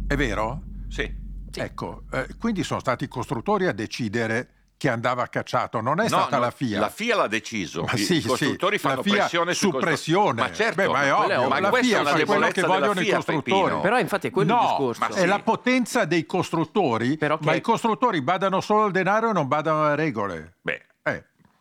È 0.07 0.15
vero? 0.15 0.63
cost- 0.87 0.95
Sì. 0.95 1.61
Ecco, 1.61 2.05
eh, 2.13 2.29
quindi 2.39 2.63
sono 2.63 2.79
stati 2.79 3.03
i 3.03 3.09
costruttori 3.09 3.67
a 3.67 3.73
decidere 3.73 4.51
che 4.79 4.89
andava 4.91 5.27
cacciato, 5.29 5.81
non 5.81 6.01
è 6.01 6.03
No, 6.03 6.09
stata 6.09 6.37
no, 6.37 6.43
la 6.43 6.51
FIA. 6.51 6.79
La 6.81 6.89
FIA 6.91 7.17
l'ha 7.17 7.27
deciso. 7.29 7.83
Ma 7.85 7.93
I 7.93 7.99
sì, 7.99 8.21
costruttori 8.23 8.77
sì, 8.77 8.83
fanno 8.83 8.97
la 8.97 9.03
FIA 9.03 9.15
pressione 9.15 9.55
su 9.55 9.71
costru- 9.71 9.85
pressione. 9.89 10.41
Ma 10.43 10.53
certo, 10.53 10.83
Beh, 10.83 10.89
ma 10.89 11.03
è 11.05 11.15
ovvio, 11.15 11.49
la 11.49 11.61
Ma 11.61 11.69
questa 11.71 11.87
FIA 12.03 12.05
fa 12.05 12.25
quello 12.25 12.49
che 12.49 12.63
vogliono 12.63 13.01
i 13.01 13.05
FIA, 13.05 13.15
costruttori. 13.17 13.63
Peppino. 13.63 13.81
Però 13.81 13.99
infatti 13.99 14.27
è 14.27 14.31
quello 14.31 14.55
no, 14.55 14.61
il 14.61 14.67
discorso. 14.69 15.01
ma 15.01 15.09
è 15.09 15.21
sì. 15.21 15.27
la 15.27 15.39
potenza 15.41 16.05
dei 16.05 16.27
costruttori, 16.27 17.17
Però 17.17 17.39
che- 17.39 17.45
ma 17.47 17.55
i 17.55 17.61
costruttori 17.61 18.21
badano 18.21 18.61
solo 18.61 18.85
al 18.85 18.91
denaro 18.91 19.31
e 19.31 19.33
non 19.33 19.49
badano 19.49 19.85
alle 19.87 19.97
regole. 19.97 20.55
Beh, 20.61 20.73
Eh, 20.75 20.86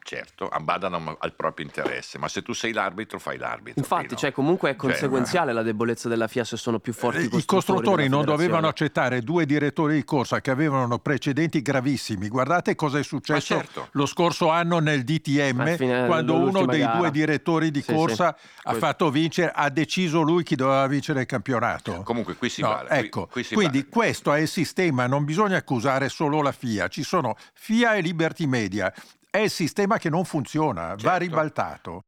certo, 0.05 0.49
badano 0.61 1.17
al 1.19 1.33
proprio 1.33 1.65
interesse, 1.65 2.19
ma 2.19 2.27
se 2.27 2.43
tu 2.43 2.53
sei 2.53 2.71
l'arbitro 2.71 3.17
fai 3.17 3.37
l'arbitro. 3.39 3.81
Infatti, 3.81 4.05
Pino. 4.07 4.19
cioè, 4.19 4.31
comunque 4.31 4.69
è 4.69 4.71
Cioè, 4.73 4.79
conseguenziale 4.81 5.51
la 5.51 5.63
debolezza 5.63 6.07
della 6.07 6.27
FIA 6.27 6.43
se 6.43 6.57
sono 6.57 6.77
più 6.79 6.93
forti 6.93 7.21
Eh, 7.21 7.23
i 7.23 7.37
I 7.37 7.45
costruttori 7.45 8.07
non 8.07 8.23
dovevano 8.23 8.67
accettare 8.67 9.21
due 9.21 9.47
direttori 9.47 9.95
di 9.95 10.03
corsa 10.03 10.41
che 10.41 10.51
avevano 10.51 10.99
precedenti 10.99 11.61
gravissimi. 11.63 12.27
Guardate 12.27 12.75
cosa 12.75 12.99
è 12.99 13.03
successo 13.03 13.55
certo. 13.55 13.87
lo 13.93 14.05
scorso 14.05 14.49
anno 14.49 14.77
nel 14.77 15.03
DTM, 15.03 15.75
fine 15.75 16.05
quando 16.05 16.35
uno 16.37 16.65
dei 16.65 16.81
gara. 16.81 16.97
due 16.97 17.09
direttori 17.11 17.71
di 17.71 17.81
Sì, 17.81 17.91
corsa 17.91 18.35
sì. 18.39 18.47
ha 18.63 18.73
fatto 18.73 19.09
vincere, 19.09 19.51
ha 19.55 19.69
deciso 19.69 20.21
lui 20.21 20.43
chi 20.43 20.55
doveva 20.55 20.85
vincere 20.85 21.21
il 21.21 21.25
campionato. 21.25 22.03
Comunque 22.03 22.35
qui 22.35 22.49
si 22.49 22.61
No, 22.61 22.67
vale. 22.69 22.87
qui- 22.89 22.97
ecco, 22.99 23.25
qui 23.31 23.43
si 23.43 23.55
quindi 23.55 23.79
vale. 23.79 23.89
questo 23.89 24.33
è 24.33 24.39
il 24.41 24.47
sistema, 24.47 25.07
non 25.07 25.25
bisogna 25.25 25.57
accusare 25.57 26.09
solo 26.09 26.43
la 26.43 26.51
FIA, 26.51 26.87
ci 26.89 27.01
sono 27.01 27.35
FIA 27.53 27.95
e 27.95 28.01
Liberty 28.01 28.45
Media. 28.45 28.93
È 29.35 29.39
il 29.39 29.49
sistema 29.49 29.97
che 29.97 30.09
non 30.09 30.23
funziona, 30.23 30.91
va 30.91 30.95
Certo. 30.97 31.17
ribaltato. 31.17 32.03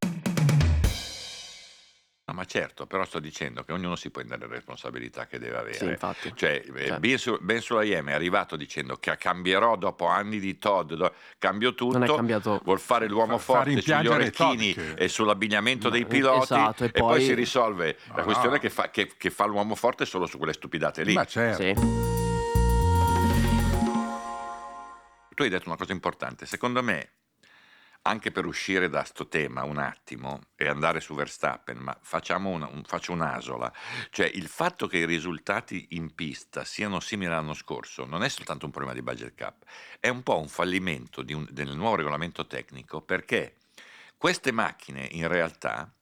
No, 2.26 2.34
ma 2.34 2.46
certo, 2.46 2.86
però 2.86 3.04
sto 3.04 3.20
dicendo 3.20 3.64
che 3.64 3.74
ognuno 3.74 3.98
si 3.98 4.12
prende 4.12 4.38
le 4.38 4.48
responsabilità 4.48 5.28
che 5.28 5.38
deve 5.38 5.58
avere. 5.58 5.74
Sì, 5.74 5.86
infatti. 5.88 6.32
Cioè, 6.34 6.62
eh, 6.66 6.72
Certo. 6.86 7.00
Ben, 7.02 7.18
Su- 7.18 7.38
Ben 7.42 7.60
Sulayem 7.60 8.08
è 8.08 8.14
arrivato 8.14 8.56
dicendo 8.56 8.96
che 8.96 9.18
cambierò 9.18 9.76
dopo 9.76 10.06
anni 10.06 10.40
di 10.40 10.58
Todd, 10.58 10.94
do- 10.94 11.14
cambio 11.38 11.74
tutto, 11.74 11.98
Non 11.98 12.08
è 12.08 12.16
cambiato. 12.16 12.62
vuol 12.64 12.80
fare 12.80 13.10
l'uomo 13.10 13.38
Fa- 13.38 13.56
forte 13.56 13.82
sugli 13.82 14.08
orecchini 14.08 14.74
e 14.96 15.10
sull'abbigliamento 15.10 15.90
dei 15.90 16.04
No, 16.04 16.08
piloti 16.08 16.44
esatto, 16.54 16.84
e 16.86 16.88
e, 16.88 16.92
poi... 16.92 17.02
poi- 17.10 17.24
si 17.26 17.34
risolve 17.34 17.98
la 18.08 18.16
No, 18.20 18.24
questione 18.24 18.56
no. 18.56 18.62
che 18.62 18.70
fa, 18.70 18.90
che- 18.90 19.12
che 19.18 19.30
fa 19.32 19.44
l'uomo 19.44 19.76
forte 19.76 20.06
solo 20.06 20.28
su 20.28 20.38
quelle 20.38 20.54
stupidate 20.54 21.04
lì. 21.04 21.14
Ma 21.14 21.26
certo. 21.26 21.62
Sì. 21.62 22.27
Tu 25.38 25.44
hai 25.44 25.50
detto 25.50 25.68
una 25.68 25.78
cosa 25.78 25.92
importante, 25.92 26.48
secondo 26.48 26.82
me, 26.82 27.12
anche 28.02 28.32
per 28.32 28.48
uscire 28.48 28.90
da 28.90 29.04
sto 29.04 29.28
tema 29.28 29.64
un 29.66 29.78
attimo 29.78 30.40
e 30.56 30.68
andare 30.68 31.00
su 31.00 31.14
Verstappen, 31.14 31.78
ma 31.78 31.96
facciamo 32.02 32.50
una, 32.50 32.66
un- 32.66 32.82
faccio 32.84 33.12
un'asola, 33.12 33.72
cioè 34.10 34.26
il 34.34 34.48
fatto 34.48 34.88
che 34.88 34.98
i 34.98 35.06
risultati 35.06 35.90
in 35.92 36.16
pista 36.16 36.64
siano 36.64 37.00
simili 37.00 37.30
all'anno 37.32 37.54
scorso 37.54 38.04
non 38.08 38.24
è 38.24 38.30
soltanto 38.30 38.66
un 38.66 38.72
problema 38.72 38.96
di 38.96 39.04
budget 39.04 39.36
cap, 39.36 39.64
è 40.00 40.10
un 40.10 40.24
po' 40.24 40.40
un 40.40 40.48
fallimento 40.48 41.24
un- 41.30 41.48
del 41.52 41.76
nuovo 41.76 41.98
regolamento 41.98 42.48
tecnico 42.48 43.02
perché 43.02 43.58
queste 44.18 44.52
macchine 44.52 45.08
in 45.12 45.28
realtà 45.28 45.94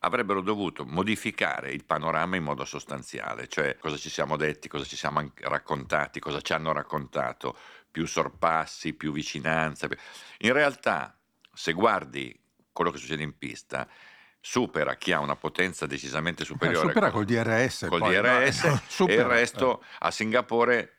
avrebbero 0.00 0.40
dovuto 0.40 0.84
modificare 0.84 1.72
il 1.72 1.84
panorama 1.84 2.36
in 2.36 2.44
modo 2.44 2.64
sostanziale, 2.64 3.48
cioè 3.48 3.76
cosa 3.78 3.96
ci 3.96 4.08
siamo 4.10 4.36
detti, 4.36 4.68
cosa 4.68 4.84
ci 4.84 4.96
siamo 4.96 5.32
raccontati, 5.40 6.20
cosa 6.20 6.40
ci 6.40 6.52
hanno 6.52 6.72
raccontato, 6.72 7.56
più 7.90 8.06
sorpassi, 8.06 8.92
più 8.94 9.12
vicinanza. 9.12 9.88
In 10.38 10.52
realtà, 10.52 11.16
se 11.52 11.72
guardi 11.72 12.38
quello 12.72 12.90
che 12.90 12.98
succede 12.98 13.22
in 13.22 13.36
pista, 13.36 13.88
supera 14.40 14.94
chi 14.96 15.12
ha 15.12 15.18
una 15.20 15.36
potenza 15.36 15.86
decisamente 15.86 16.42
Eh, 16.42 16.46
superiore 16.46 16.86
supera 16.86 17.10
col- 17.10 17.24
DRS. 17.24 17.86
col 17.88 17.98
poi, 18.00 18.14
no? 18.14 18.22
DRS 18.22 18.64
e 19.06 19.14
il 19.14 19.24
resto 19.24 19.82
a 19.98 20.10
Singapore 20.10 20.92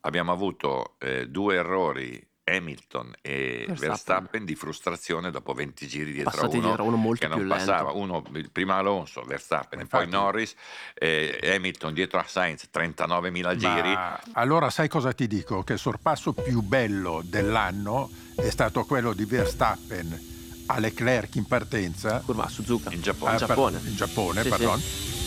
abbiamo 0.00 0.32
avuto 0.32 0.96
eh, 0.98 1.26
due 1.28 1.56
errori 1.56 2.26
Hamilton 2.48 3.12
e 3.20 3.64
Verstappen. 3.68 3.88
Verstappen, 3.88 4.44
di 4.44 4.54
frustrazione 4.54 5.30
dopo 5.30 5.52
20 5.52 5.86
giri 5.86 6.12
dietro 6.12 6.30
Passati 6.30 6.56
a 6.56 6.58
uno 6.58 6.66
dietro 6.68 6.84
uno 6.84 6.96
molto 6.96 7.20
che 7.20 7.28
non 7.28 7.38
più 7.38 7.46
lento. 7.46 7.64
passava 7.66 7.92
uno 7.92 8.22
prima 8.52 8.76
Alonso, 8.76 9.22
Verstappen 9.22 9.80
e 9.80 9.86
poi 9.86 10.04
Infatti. 10.04 10.22
Norris 10.24 10.54
eh, 10.94 11.38
Hamilton 11.54 11.92
dietro 11.94 12.18
a 12.18 12.24
Sainz 12.26 12.68
39.000 12.72 13.56
giri 13.56 13.92
Ma 13.92 14.20
allora 14.32 14.70
sai 14.70 14.88
cosa 14.88 15.12
ti 15.12 15.26
dico? 15.26 15.62
Che 15.62 15.74
il 15.74 15.78
sorpasso 15.78 16.32
più 16.32 16.60
bello 16.62 17.22
dell'anno 17.24 18.10
è 18.36 18.48
stato 18.50 18.84
quello 18.84 19.12
di 19.12 19.24
Verstappen 19.24 20.36
a 20.70 20.78
Leclerc 20.78 21.34
in 21.36 21.46
partenza. 21.46 22.20
Curva 22.24 22.44
a 22.44 22.48
Suzuka. 22.48 22.92
in 22.92 23.00
Giappone 23.00 23.30
Ah, 23.32 23.36
per- 23.38 23.46
Giappone. 23.46 23.80
in 23.84 23.96
Giappone, 23.96 24.42
Sì, 24.42 24.48
pardon. 24.50 24.78
Eh, 24.78 25.17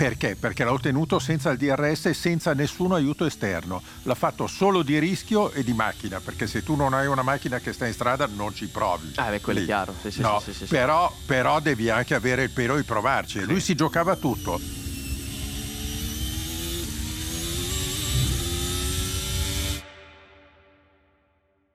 perché? 0.00 0.34
Perché 0.34 0.64
l'ha 0.64 0.72
ottenuto 0.72 1.18
senza 1.18 1.50
il 1.50 1.58
DRS 1.58 2.06
e 2.06 2.14
senza 2.14 2.54
nessun 2.54 2.92
aiuto 2.92 3.26
esterno. 3.26 3.82
L'ha 4.04 4.14
fatto 4.14 4.46
solo 4.46 4.82
di 4.82 4.98
rischio 4.98 5.50
e 5.52 5.62
di 5.62 5.74
macchina, 5.74 6.20
perché 6.20 6.46
se 6.46 6.62
tu 6.62 6.74
non 6.74 6.94
hai 6.94 7.06
una 7.06 7.20
macchina 7.20 7.58
che 7.58 7.74
sta 7.74 7.86
in 7.86 7.92
strada 7.92 8.26
non 8.26 8.54
ci 8.54 8.66
provi. 8.68 9.12
Ah, 9.16 9.28
beh, 9.28 9.42
quello 9.42 9.58
è 9.58 9.60
Lì. 9.60 9.68
chiaro. 9.68 9.94
Sì, 10.00 10.10
sì, 10.10 10.22
No, 10.22 10.40
sì. 10.42 10.64
Però, 10.64 11.14
però 11.26 11.60
devi 11.60 11.90
anche 11.90 12.14
avere 12.14 12.44
il 12.44 12.50
pelo 12.50 12.76
di 12.76 12.82
provarci. 12.82 13.44
Lui 13.44 13.60
si 13.60 13.74
giocava 13.74 14.16
tutto. 14.16 14.58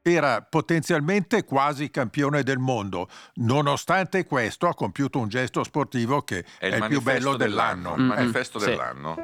Era 0.07 0.43
potenzialmente 0.47 1.45
quasi 1.45 1.89
campione 1.89 2.43
del 2.43 2.59
mondo. 2.59 3.07
Nonostante 3.37 4.23
questo, 4.27 4.67
ha 4.67 4.75
compiuto 4.75 5.17
un 5.17 5.29
gesto 5.29 5.63
sportivo 5.63 6.21
che 6.21 6.45
è, 6.59 6.67
il 6.67 6.85
più 6.87 7.01
bello 7.01 7.35
dell'anno. 7.35 7.95
Il 7.95 8.03
Mm, 8.03 8.07
manifesto 8.09 8.59
sì. 8.59 8.65
dell'anno. 8.67 9.15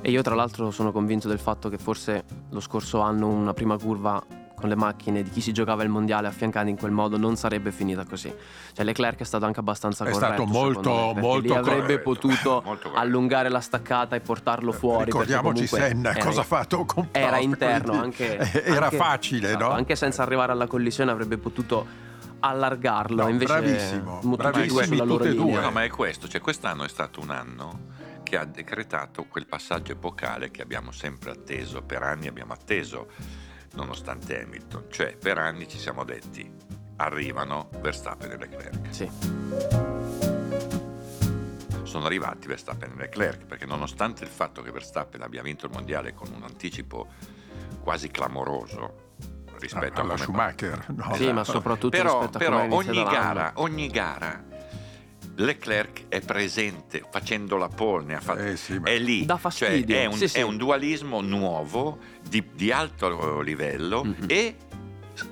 E 0.00 0.10
io 0.10 0.22
tra 0.22 0.34
l'altro 0.34 0.72
sono 0.72 0.90
convinto 0.90 1.28
del 1.28 1.38
fatto 1.38 1.68
che 1.68 1.78
forse 1.78 2.24
lo 2.48 2.58
scorso 2.58 2.98
anno 3.02 3.28
una 3.28 3.52
prima 3.54 3.78
curva 3.78 4.20
con 4.60 4.68
le 4.68 4.76
macchine 4.76 5.22
di 5.24 5.30
chi 5.30 5.40
si 5.40 5.52
giocava 5.52 5.82
il 5.82 5.88
mondiale 5.88 6.28
affiancati 6.28 6.70
in 6.70 6.76
quel 6.76 6.92
modo 6.92 7.16
non 7.16 7.34
sarebbe 7.36 7.72
finita 7.72 8.04
così. 8.04 8.32
Cioè 8.72 8.84
Leclerc 8.84 9.18
è 9.18 9.24
stato 9.24 9.46
anche 9.46 9.58
abbastanza 9.60 10.04
È 10.04 10.10
corretto. 10.10 10.32
stato 10.34 10.46
molto, 10.46 10.82
secondo 10.82 11.14
me, 11.14 11.20
molto 11.20 11.54
avrebbe 11.54 11.98
potuto 11.98 12.62
allungare 12.94 13.48
la 13.48 13.60
staccata 13.60 14.14
e 14.14 14.20
portarlo 14.20 14.70
fuori. 14.70 15.06
Ricordiamoci 15.06 15.66
Senna 15.66 16.10
era- 16.14 16.24
cosa 16.24 16.42
ha 16.42 16.44
fatto 16.44 16.84
con 16.84 17.08
Era 17.10 17.30
Prost, 17.30 17.42
interno, 17.44 17.98
quindi 17.98 18.04
anche, 18.24 18.36
Era 18.64 18.84
anche- 18.84 18.96
facile, 18.96 19.48
esatto, 19.48 19.64
no? 19.64 19.70
Anche 19.72 19.96
senza 19.96 20.22
arrivare 20.22 20.52
alla 20.52 20.66
collisione 20.68 21.10
avrebbe 21.10 21.38
potuto 21.38 21.86
allargarlo. 22.40 23.22
No, 23.22 23.28
invece 23.28 23.52
bravissimo, 23.52 24.20
bravissimi 24.36 24.84
sulla 24.86 25.04
loro 25.04 25.24
e 25.24 25.30
linea. 25.30 25.44
due. 25.44 25.60
No, 25.60 25.70
ma 25.70 25.84
è 25.84 25.88
questo, 25.90 26.28
cioè 26.28 26.40
quest'anno 26.40 26.84
è 26.84 26.88
stato 26.88 27.20
un 27.20 27.30
anno 27.30 27.88
che 28.22 28.36
ha 28.38 28.44
decretato 28.44 29.24
quel 29.28 29.46
passaggio 29.46 29.92
epocale 29.92 30.50
che 30.50 30.62
abbiamo 30.62 30.92
sempre 30.92 31.30
atteso, 31.32 31.82
per 31.82 32.02
anni 32.02 32.28
abbiamo 32.28 32.52
atteso, 32.52 33.08
nonostante 33.74 34.42
Hamilton, 34.42 34.86
cioè 34.88 35.16
per 35.16 35.38
anni 35.38 35.68
ci 35.68 35.78
siamo 35.78 36.04
detti 36.04 36.78
arrivano 36.96 37.70
Verstappen 37.80 38.30
e 38.30 38.36
Leclerc. 38.36 38.86
Sì. 38.90 39.10
Sono 41.82 42.06
arrivati 42.06 42.46
Verstappen 42.46 42.92
e 42.92 42.96
Leclerc 42.96 43.46
perché 43.46 43.66
nonostante 43.66 44.22
il 44.22 44.30
fatto 44.30 44.62
che 44.62 44.70
Verstappen 44.70 45.22
abbia 45.22 45.42
vinto 45.42 45.66
il 45.66 45.72
mondiale 45.72 46.14
con 46.14 46.30
un 46.32 46.42
anticipo 46.42 47.08
quasi 47.80 48.10
clamoroso 48.10 49.08
rispetto 49.58 50.00
alla 50.00 50.16
Schumacher. 50.16 50.86
no? 50.88 51.14
Sì, 51.14 51.32
ma 51.32 51.44
soprattutto 51.44 51.96
però, 51.96 52.20
rispetto 52.20 52.36
a 52.36 52.40
però 52.40 52.74
ogni 52.74 53.02
gara, 53.02 53.52
ogni 53.56 53.88
gara 53.88 54.44
Leclerc 55.40 56.04
è 56.08 56.20
presente 56.20 57.02
facendo 57.10 57.56
la 57.56 57.68
pole, 57.68 58.04
ne 58.04 58.14
ha 58.16 58.20
fatto- 58.20 58.40
Eh 58.40 58.56
sì, 58.56 58.78
ma- 58.78 58.88
è 58.88 58.98
lì, 58.98 59.24
Dà 59.24 59.36
fastidio, 59.36 59.94
cioè 59.94 60.02
è 60.02 60.06
un, 60.06 60.12
sì, 60.14 60.28
sì. 60.28 60.38
è 60.38 60.42
un 60.42 60.56
dualismo 60.56 61.20
nuovo 61.20 61.98
di, 62.28 62.44
di 62.54 62.70
alto 62.72 63.40
livello 63.40 64.04
Mhm. 64.04 64.24
e 64.26 64.56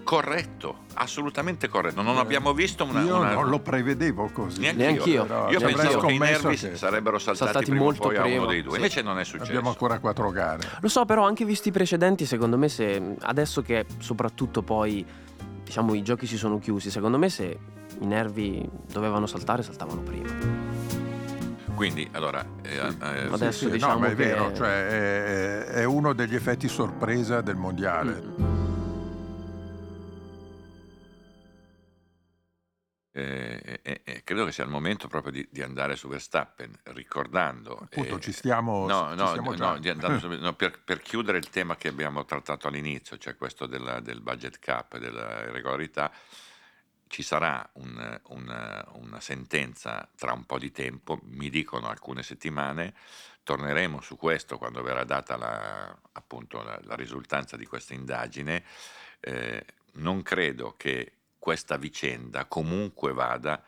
corretto, 0.04 0.80
assolutamente 0.94 1.68
corretto. 1.68 2.02
Non 2.02 2.18
abbiamo 2.18 2.52
visto 2.52 2.84
una... 2.84 3.00
Eh, 3.00 3.04
Io 3.04 3.16
una- 3.16 3.32
non 3.32 3.48
lo 3.48 3.58
prevevo 3.60 4.28
così. 4.32 4.60
Neanche 4.60 5.08
Io 5.08 5.22
avrei 5.22 5.74
pensavo 5.74 6.06
che 6.06 6.12
i 6.12 6.18
nervi 6.18 6.56
che 6.56 6.76
sarebbero 6.76 7.18
saltati, 7.18 7.44
Saltati 7.52 7.64
prima 7.70 7.80
o 7.80 7.84
molto 7.84 8.02
poi 8.02 8.16
a 8.16 8.20
uno 8.20 8.28
prima, 8.28 8.46
dei 8.46 8.62
due. 8.62 8.70
sì. 8.72 8.76
Invece 8.76 9.02
non 9.02 9.18
è 9.18 9.24
successo. 9.24 9.48
Abbiamo 9.50 9.68
ancora 9.70 9.98
quattro 9.98 10.30
gare. 10.30 10.62
Lo 10.80 10.88
so, 10.88 11.04
però 11.06 11.24
anche 11.24 11.44
visti 11.44 11.68
i 11.68 11.72
precedenti, 11.72 12.26
secondo 12.26 12.58
me 12.58 12.68
se 12.68 13.14
adesso 13.20 13.62
che 13.62 13.86
soprattutto 13.98 14.62
poi 14.62 15.04
diciamo 15.64 15.94
i 15.94 16.02
giochi 16.02 16.26
si 16.26 16.36
sono 16.36 16.58
chiusi, 16.58 16.90
secondo 16.90 17.16
me 17.18 17.28
se 17.30 17.58
i 18.00 18.06
nervi 18.06 18.68
dovevano 18.90 19.26
saltare, 19.26 19.62
saltavano 19.62 20.00
prima. 20.02 20.28
Quindi, 21.74 22.08
allora, 22.12 22.44
eh, 22.62 22.76
eh, 22.76 23.26
Adesso 23.30 23.50
Sì, 23.58 23.64
sì, 23.66 23.70
diciamo 23.70 23.92
no, 23.94 23.98
ma 24.00 24.06
è 24.06 24.10
che- 24.10 24.14
vero, 24.16 24.52
cioè, 24.54 24.86
è, 24.88 25.64
è 25.74 25.84
uno 25.84 26.12
degli 26.12 26.34
effetti 26.34 26.66
sorpresa 26.68 27.40
del 27.40 27.54
mondiale. 27.56 28.20
Mm. 28.20 28.56
eh, 33.12 33.80
eh, 33.82 34.00
eh, 34.04 34.22
credo 34.22 34.44
che 34.44 34.52
sia 34.52 34.62
il 34.64 34.70
momento 34.70 35.08
proprio 35.08 35.32
di, 35.32 35.48
di 35.50 35.60
andare 35.62 35.96
su 35.96 36.06
Verstappen, 36.08 36.72
ricordando... 36.94 37.76
Appunto, 37.76 38.16
eh, 38.16 38.20
ci 38.20 38.30
stiamo, 38.32 38.86
No, 38.86 39.08
ci 39.10 39.16
no, 39.16 39.26
stiamo 39.28 39.54
no, 39.54 40.18
su- 40.18 40.28
no, 40.38 40.52
per, 40.54 40.78
per 40.84 41.00
chiudere 41.00 41.38
il 41.38 41.48
tema 41.48 41.74
che 41.76 41.88
abbiamo 41.88 42.24
trattato 42.24 42.68
all'inizio, 42.68 43.18
cioè 43.18 43.36
questo 43.36 43.66
della- 43.66 43.98
del 44.00 44.20
budget 44.20 44.58
cap 44.60 44.94
e 44.94 44.98
della 45.00 45.42
irregolarità, 45.44 46.12
ci 47.08 47.22
sarà 47.22 47.68
un- 47.74 48.20
un- 48.28 48.84
una 48.92 49.20
sentenza 49.20 50.08
tra 50.16 50.32
un 50.32 50.44
po' 50.44 50.58
di 50.58 50.70
tempo, 50.70 51.18
mi 51.24 51.50
dicono 51.50 51.88
alcune 51.88 52.22
settimane, 52.22 52.94
torneremo 53.42 54.00
su 54.00 54.16
questo 54.16 54.58
quando 54.58 54.82
verrà 54.82 55.04
data 55.04 55.36
la, 55.36 55.98
appunto 56.12 56.62
la, 56.62 56.78
la 56.84 56.94
risultanza 56.94 57.56
di 57.56 57.66
questa 57.66 57.94
indagine. 57.94 58.64
Eh, 59.20 59.64
non 59.94 60.22
credo 60.22 60.76
che 60.76 61.12
questa 61.38 61.76
vicenda 61.76 62.46
comunque 62.46 63.12
vada 63.12 63.62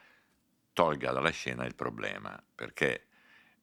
tolga 0.72 1.12
dalla 1.12 1.30
scena 1.30 1.64
il 1.64 1.74
problema, 1.74 2.40
perché 2.54 3.06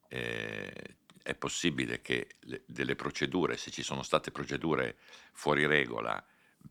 eh, 0.08 0.96
è 1.22 1.34
possibile 1.34 2.00
che 2.00 2.36
le, 2.40 2.62
delle 2.66 2.96
procedure, 2.96 3.56
se 3.56 3.70
ci 3.70 3.82
sono 3.82 4.02
state 4.02 4.30
procedure 4.30 4.96
fuori 5.32 5.66
regola, 5.66 6.22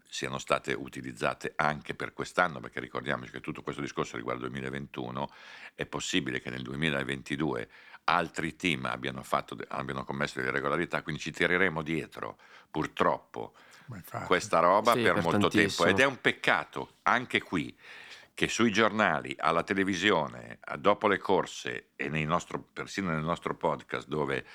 siano 0.10 0.38
state 0.38 0.74
utilizzate 0.74 1.54
anche 1.56 1.94
per 1.94 2.14
quest'anno, 2.14 2.60
perché 2.60 2.80
ricordiamoci 2.80 3.32
che 3.32 3.42
tutto 3.42 3.62
questo 3.62 3.82
discorso 3.82 4.16
riguarda 4.18 4.44
il 4.46 4.50
2021, 4.52 5.30
è 5.76 5.86
possibile 5.86 6.40
che 6.40 6.50
nel 6.50 6.62
2022 6.62 7.70
altri 8.06 8.56
team 8.56 8.86
abbiano, 8.86 9.22
fatto, 9.24 9.58
abbiano 9.68 10.04
commesso 10.04 10.40
delle 10.40 10.50
irregolarità, 10.52 11.02
quindi 11.04 11.22
ci 11.22 11.32
tireremo 11.32 11.82
dietro, 11.82 12.40
purtroppo, 12.72 13.54
questa 14.22 14.60
roba 14.60 14.92
Sì, 14.92 15.00
per, 15.00 15.14
per 15.14 15.24
molto 15.24 15.50
tantissimo. 15.50 15.52
tempo 15.52 15.86
ed 15.86 16.00
è 16.00 16.06
un 16.06 16.20
peccato 16.22 16.98
anche 17.04 17.42
qui 17.42 17.78
che 18.34 18.48
sui 18.48 18.72
giornali, 18.72 19.36
alla 19.38 19.64
televisione, 19.64 20.60
dopo 20.78 21.08
le 21.08 21.18
corse 21.18 21.90
e 21.96 22.08
nei 22.08 22.26
nostro- 22.26 22.62
persino 22.62 23.10
nel 23.10 23.24
nostro 23.24 23.56
podcast 23.56 24.08
dove 24.08 24.46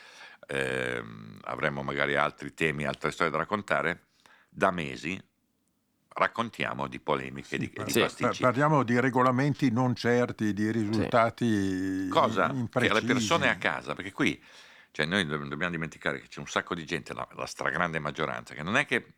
ehm, 0.46 1.38
avremo 1.42 1.82
magari 1.82 2.14
altri 2.14 2.54
temi, 2.54 2.84
altre 2.86 3.10
storie 3.10 3.32
da 3.32 3.38
raccontare, 3.38 4.11
da 4.54 4.70
mesi 4.70 5.18
raccontiamo 6.14 6.88
di 6.88 7.00
polemiche, 7.00 7.56
di, 7.56 7.70
par- 7.70 7.86
di 7.86 7.92
Sì. 7.92 8.00
pasticci. 8.00 8.22
par- 8.42 8.50
parliamo 8.52 8.82
di 8.82 9.00
regolamenti 9.00 9.70
non 9.70 9.94
certi, 9.94 10.52
di 10.52 10.70
risultati 10.70 12.06
cosa 12.08 12.50
che 12.50 12.56
imprecisi. 12.56 12.92
alle 12.92 13.06
persone 13.06 13.48
a 13.48 13.56
casa, 13.56 13.94
perché 13.94 14.12
qui 14.12 14.42
cioè 14.90 15.06
noi 15.06 15.24
do- 15.24 15.38
dobbiamo 15.38 15.70
dimenticare 15.72 16.20
che 16.20 16.28
c'è 16.28 16.40
un 16.40 16.46
sacco 16.46 16.74
di 16.74 16.84
gente, 16.84 17.14
la, 17.14 17.26
la 17.34 17.46
stragrande 17.46 17.98
maggioranza, 17.98 18.52
che 18.52 18.62
non 18.62 18.76
è 18.76 18.84
che 18.84 19.14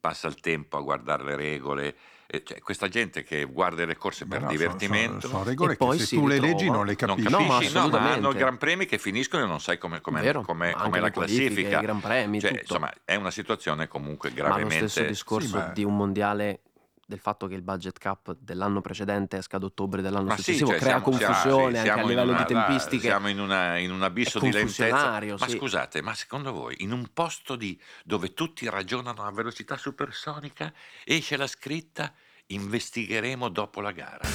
passa 0.00 0.26
il 0.26 0.40
tempo 0.40 0.76
a 0.78 0.80
guardare 0.82 1.22
le 1.22 1.36
regole, 1.36 1.96
cioè, 2.42 2.60
questa 2.60 2.88
gente 2.88 3.22
che 3.22 3.44
guarda 3.44 3.84
le 3.84 3.96
corse 3.96 4.26
per 4.26 4.40
no, 4.42 4.48
divertimento. 4.48 5.20
Sono, 5.26 5.32
sono 5.34 5.44
regole 5.44 5.74
E 5.74 5.76
poi 5.76 5.98
che 5.98 6.04
se 6.06 6.16
tu 6.16 6.26
le 6.26 6.40
leggi 6.40 6.70
non 6.70 6.86
le 6.86 6.96
non 7.00 7.08
capisci. 7.16 7.30
No, 7.30 7.40
ma 7.40 7.54
capisci, 7.58 7.74
no, 7.74 7.88
ma 7.88 8.12
hanno 8.12 8.32
gran 8.32 8.56
premi 8.56 8.86
che 8.86 8.96
finiscono 8.98 9.44
e 9.44 9.46
non 9.46 9.60
sai 9.60 9.76
come, 9.76 10.00
come, 10.00 10.20
Vero, 10.22 10.40
come- 10.42 10.72
come 10.72 11.00
la 11.00 11.10
classifica. 11.10 11.78
i 11.78 11.82
gran 11.82 12.00
premi, 12.00 12.40
Cioè, 12.40 12.50
tutto. 12.50 12.62
insomma, 12.62 12.92
è 13.04 13.14
una 13.16 13.30
situazione 13.30 13.88
comunque 13.88 14.30
Ma 14.30 14.36
lo 14.36 14.42
gravemente. 14.42 14.88
stesso 14.88 15.06
discorso 15.06 15.48
Sì, 15.48 15.54
ma- 15.56 15.72
di 15.74 15.84
un 15.84 15.94
mondiale 15.96 16.60
del 17.04 17.18
fatto 17.20 17.46
che 17.46 17.54
il 17.54 17.60
budget 17.62 17.98
cap 17.98 18.34
dell'anno 18.38 18.80
precedente 18.80 19.36
esca 19.36 19.56
ad 19.58 19.64
ottobre 19.64 20.00
dell'anno 20.00 20.28
Ma 20.28 20.36
sì, 20.36 20.42
successivo 20.44 20.70
cioè, 20.70 20.78
crea 20.78 20.88
siamo- 21.00 21.16
siamo- 21.18 21.32
confusione 21.34 21.70
sì, 21.72 21.76
anche 21.76 21.90
a 21.90 21.92
siamo 21.94 22.08
livello 22.08 22.30
una- 22.30 22.44
di 22.44 22.54
tempistiche. 22.54 23.06
Siamo 23.08 23.28
in, 23.28 23.38
una- 23.40 23.76
in 23.76 23.92
un 23.92 24.02
abisso 24.02 24.38
di 24.38 24.50
lentezza. 24.50 24.84
confusionario, 24.88 25.36
Ma 25.38 25.46
sì. 25.48 25.56
scusate, 25.58 26.00
ma 26.00 26.14
secondo 26.14 26.52
voi 26.52 26.76
in 26.78 26.92
un 26.92 27.06
posto 27.12 27.56
di, 27.56 27.78
dove 28.04 28.32
tutti 28.32 28.66
ragionano 28.66 29.24
a 29.24 29.30
velocità 29.30 29.76
supersonica 29.76 30.72
esce 31.04 31.36
la 31.36 31.46
scritta 31.46 32.14
investigheremo 32.46 33.48
dopo 33.48 33.80
la 33.80 33.92
gara? 33.92 34.28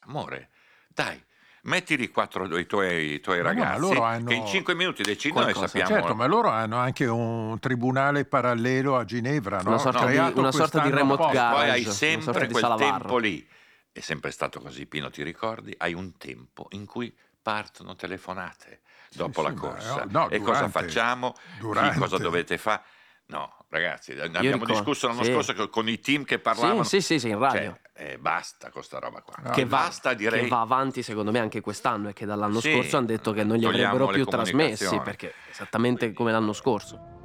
Amore, 0.00 0.48
dai, 0.88 1.22
metti 1.62 1.96
lì 1.96 2.08
quattro 2.08 2.44
i 2.56 2.66
tuoi, 2.66 3.12
i 3.14 3.20
tuoi 3.20 3.38
no, 3.38 3.42
ragazzi 3.44 3.92
hanno- 3.96 4.28
che 4.28 4.34
in 4.34 4.46
cinque 4.46 4.74
minuti 4.74 5.02
decidono 5.02 5.42
Qualcosa. 5.42 5.64
e 5.66 5.68
sappiamo... 5.68 6.00
Certo, 6.00 6.14
ma 6.14 6.26
loro 6.26 6.48
hanno 6.48 6.76
anche 6.78 7.04
un 7.06 7.58
tribunale 7.58 8.24
parallelo 8.24 8.96
a 8.96 9.04
Ginevra, 9.04 9.60
no? 9.60 9.68
Una 9.70 9.78
sorta 9.78 10.06
di- 10.06 10.12
Creato 10.12 10.38
una 10.38 10.52
sorta 10.52 10.80
di 10.80 10.90
remote 10.90 11.22
apposta. 11.22 11.40
garage. 11.42 11.60
Poi 11.60 11.70
hai 11.70 11.84
sempre 11.84 12.46
di 12.46 12.52
quel 12.52 12.74
tempo 12.78 13.18
lì, 13.18 13.48
è 13.92 14.00
sempre 14.00 14.30
stato 14.30 14.60
così, 14.60 14.86
Pino, 14.86 15.10
ti 15.10 15.22
ricordi? 15.22 15.74
Hai 15.76 15.92
un 15.92 16.16
tempo 16.16 16.68
in 16.70 16.86
cui 16.86 17.14
partono 17.42 17.94
telefonate 17.96 18.80
dopo 19.10 19.40
sì, 19.40 19.46
la 19.48 19.52
ma- 19.52 19.60
corsa. 19.60 20.06
no, 20.08 20.28
e 20.30 20.38
cosa 20.38 20.52
durante- 20.66 20.80
facciamo? 20.80 21.34
durante. 21.58 21.92
Chi 21.92 21.98
cosa 21.98 22.16
dovete 22.18 22.56
fare? 22.56 22.82
No, 23.30 23.52
ragazzi, 23.68 24.14
ne 24.14 24.22
abbiamo 24.22 24.40
ricordo- 24.52 24.72
discusso 24.72 25.06
l'anno 25.06 25.22
sì. 25.22 25.32
scorso 25.32 25.52
co- 25.54 25.68
con 25.68 25.86
i 25.88 26.00
team 26.00 26.24
che 26.24 26.38
parlavano. 26.38 26.82
Sì, 26.82 27.00
sì, 27.00 27.14
sì, 27.14 27.18
sì, 27.18 27.28
in 27.28 27.38
radio. 27.38 27.78
Cioè, 27.92 28.12
eh, 28.12 28.18
basta 28.18 28.70
con 28.70 28.82
sta 28.82 28.98
roba 28.98 29.20
qua. 29.20 29.34
No, 29.42 29.50
che, 29.50 29.66
va, 29.66 29.76
basta, 29.78 30.14
direi. 30.14 30.42
che 30.44 30.48
va 30.48 30.60
avanti 30.60 31.02
secondo 31.02 31.30
me 31.30 31.38
anche 31.38 31.60
quest'anno 31.60 32.08
e 32.08 32.12
che 32.14 32.24
dall'anno 32.24 32.60
Sì, 32.60 32.72
scorso 32.72 32.96
hanno 32.96 33.06
detto 33.06 33.32
che 33.32 33.44
non 33.44 33.56
li 33.56 33.62
togliamo 33.64 33.94
avrebbero 33.94 34.12
più 34.12 34.24
trasmessi 34.24 34.98
perché 35.00 35.34
esattamente 35.50 36.12
come 36.14 36.32
l'anno 36.32 36.52
scorso. 36.54 37.16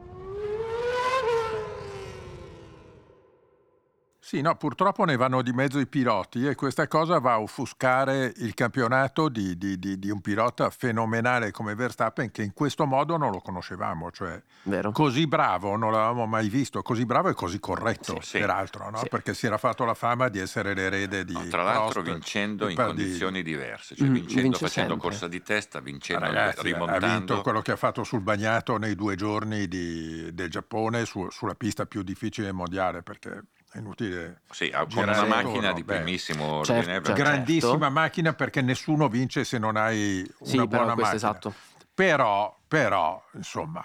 Sì, 4.34 4.42
no, 4.42 4.56
purtroppo 4.56 5.06
ne 5.06 5.16
vanno 5.16 5.44
di 5.44 5.52
mezzo 5.54 5.78
i 5.78 5.86
piloti 5.86 6.48
e 6.48 6.56
questa 6.56 6.88
cosa 6.88 7.20
va 7.20 7.34
a 7.34 7.40
offuscare 7.42 8.34
il 8.38 8.56
campionato 8.56 9.30
di, 9.30 9.56
di- 9.60 9.78
di- 9.78 10.00
di 10.00 10.10
un 10.10 10.22
pilota 10.22 10.72
fenomenale 10.72 11.52
come 11.52 11.76
Verstappen 11.76 12.32
che 12.32 12.42
in 12.42 12.52
questo 12.52 12.88
modo 12.88 13.16
non 13.18 13.30
lo 13.30 13.42
conoscevamo, 13.42 14.10
cioè 14.10 14.42
Vero? 14.64 14.92
così 14.92 15.28
bravo 15.28 15.76
non 15.76 15.92
l'avevamo 15.92 16.26
mai 16.26 16.50
visto, 16.50 16.82
così 16.82 17.06
bravo 17.06 17.30
e 17.30 17.36
così 17.36 17.60
corretto, 17.60 18.22
Sì, 18.22 18.40
peraltro, 18.40 18.90
no? 18.90 18.98
Sì. 18.98 19.08
perché 19.08 19.36
si 19.36 19.46
era 19.46 19.60
fatto 19.60 19.86
la 19.86 19.94
fama 19.94 20.30
di 20.30 20.40
essere 20.40 20.74
l'erede 20.74 21.26
di 21.26 21.34
No, 21.34 21.48
tra 21.50 21.62
l'altro 21.62 22.02
Prost, 22.02 22.14
vincendo 22.18 22.70
in 22.70 22.76
condizioni 22.76 23.44
diverse, 23.44 23.94
cioè 23.96 24.08
Mm, 24.08 24.14
vincendo 24.14 24.42
vince 24.42 24.66
facendo 24.66 24.90
sempre. 24.94 25.10
corsa 25.10 25.28
di 25.28 25.44
testa, 25.44 25.80
vincendo, 25.80 26.26
Ragazzi, 26.26 26.60
ha 26.62 26.64
rimontando. 26.64 27.06
vinto 27.08 27.42
quello 27.42 27.62
che 27.62 27.74
ha 27.74 27.76
fatto 27.76 28.04
sul 28.04 28.22
bagnato 28.22 28.78
nei 28.78 28.96
due 28.96 29.14
giorni 29.16 29.68
di- 29.68 30.34
del 30.34 30.50
Giappone 30.50 31.06
su- 31.06 31.30
sulla 31.30 31.54
pista 31.54 31.86
più 31.86 32.02
difficile 32.02 32.52
mondiale 32.52 33.04
perché 33.04 33.44
è 33.74 33.80
inutile 33.80 34.42
Sì, 34.52 34.70
ha- 34.74 34.80
con 34.80 34.88
girare 34.90 35.26
una 35.26 35.36
macchina 35.42 35.74
di 35.74 35.84
beh. 35.84 35.96
primissimo 35.96 36.64
Certo, 36.64 36.74
ordine. 36.74 36.94
certo. 36.94 37.14
grandissima 37.14 37.90
macchina 37.90 38.34
perché 38.34 38.62
nessuno 38.62 39.08
vince 39.08 39.44
se 39.44 39.58
non 39.58 39.76
hai 39.76 40.20
una 40.40 40.50
Sì, 40.50 40.56
buona 40.58 40.68
però 40.68 40.86
macchina. 40.96 41.12
esatto. 41.14 41.54
Però, 41.94 42.56
però, 42.68 43.24
insomma, 43.34 43.82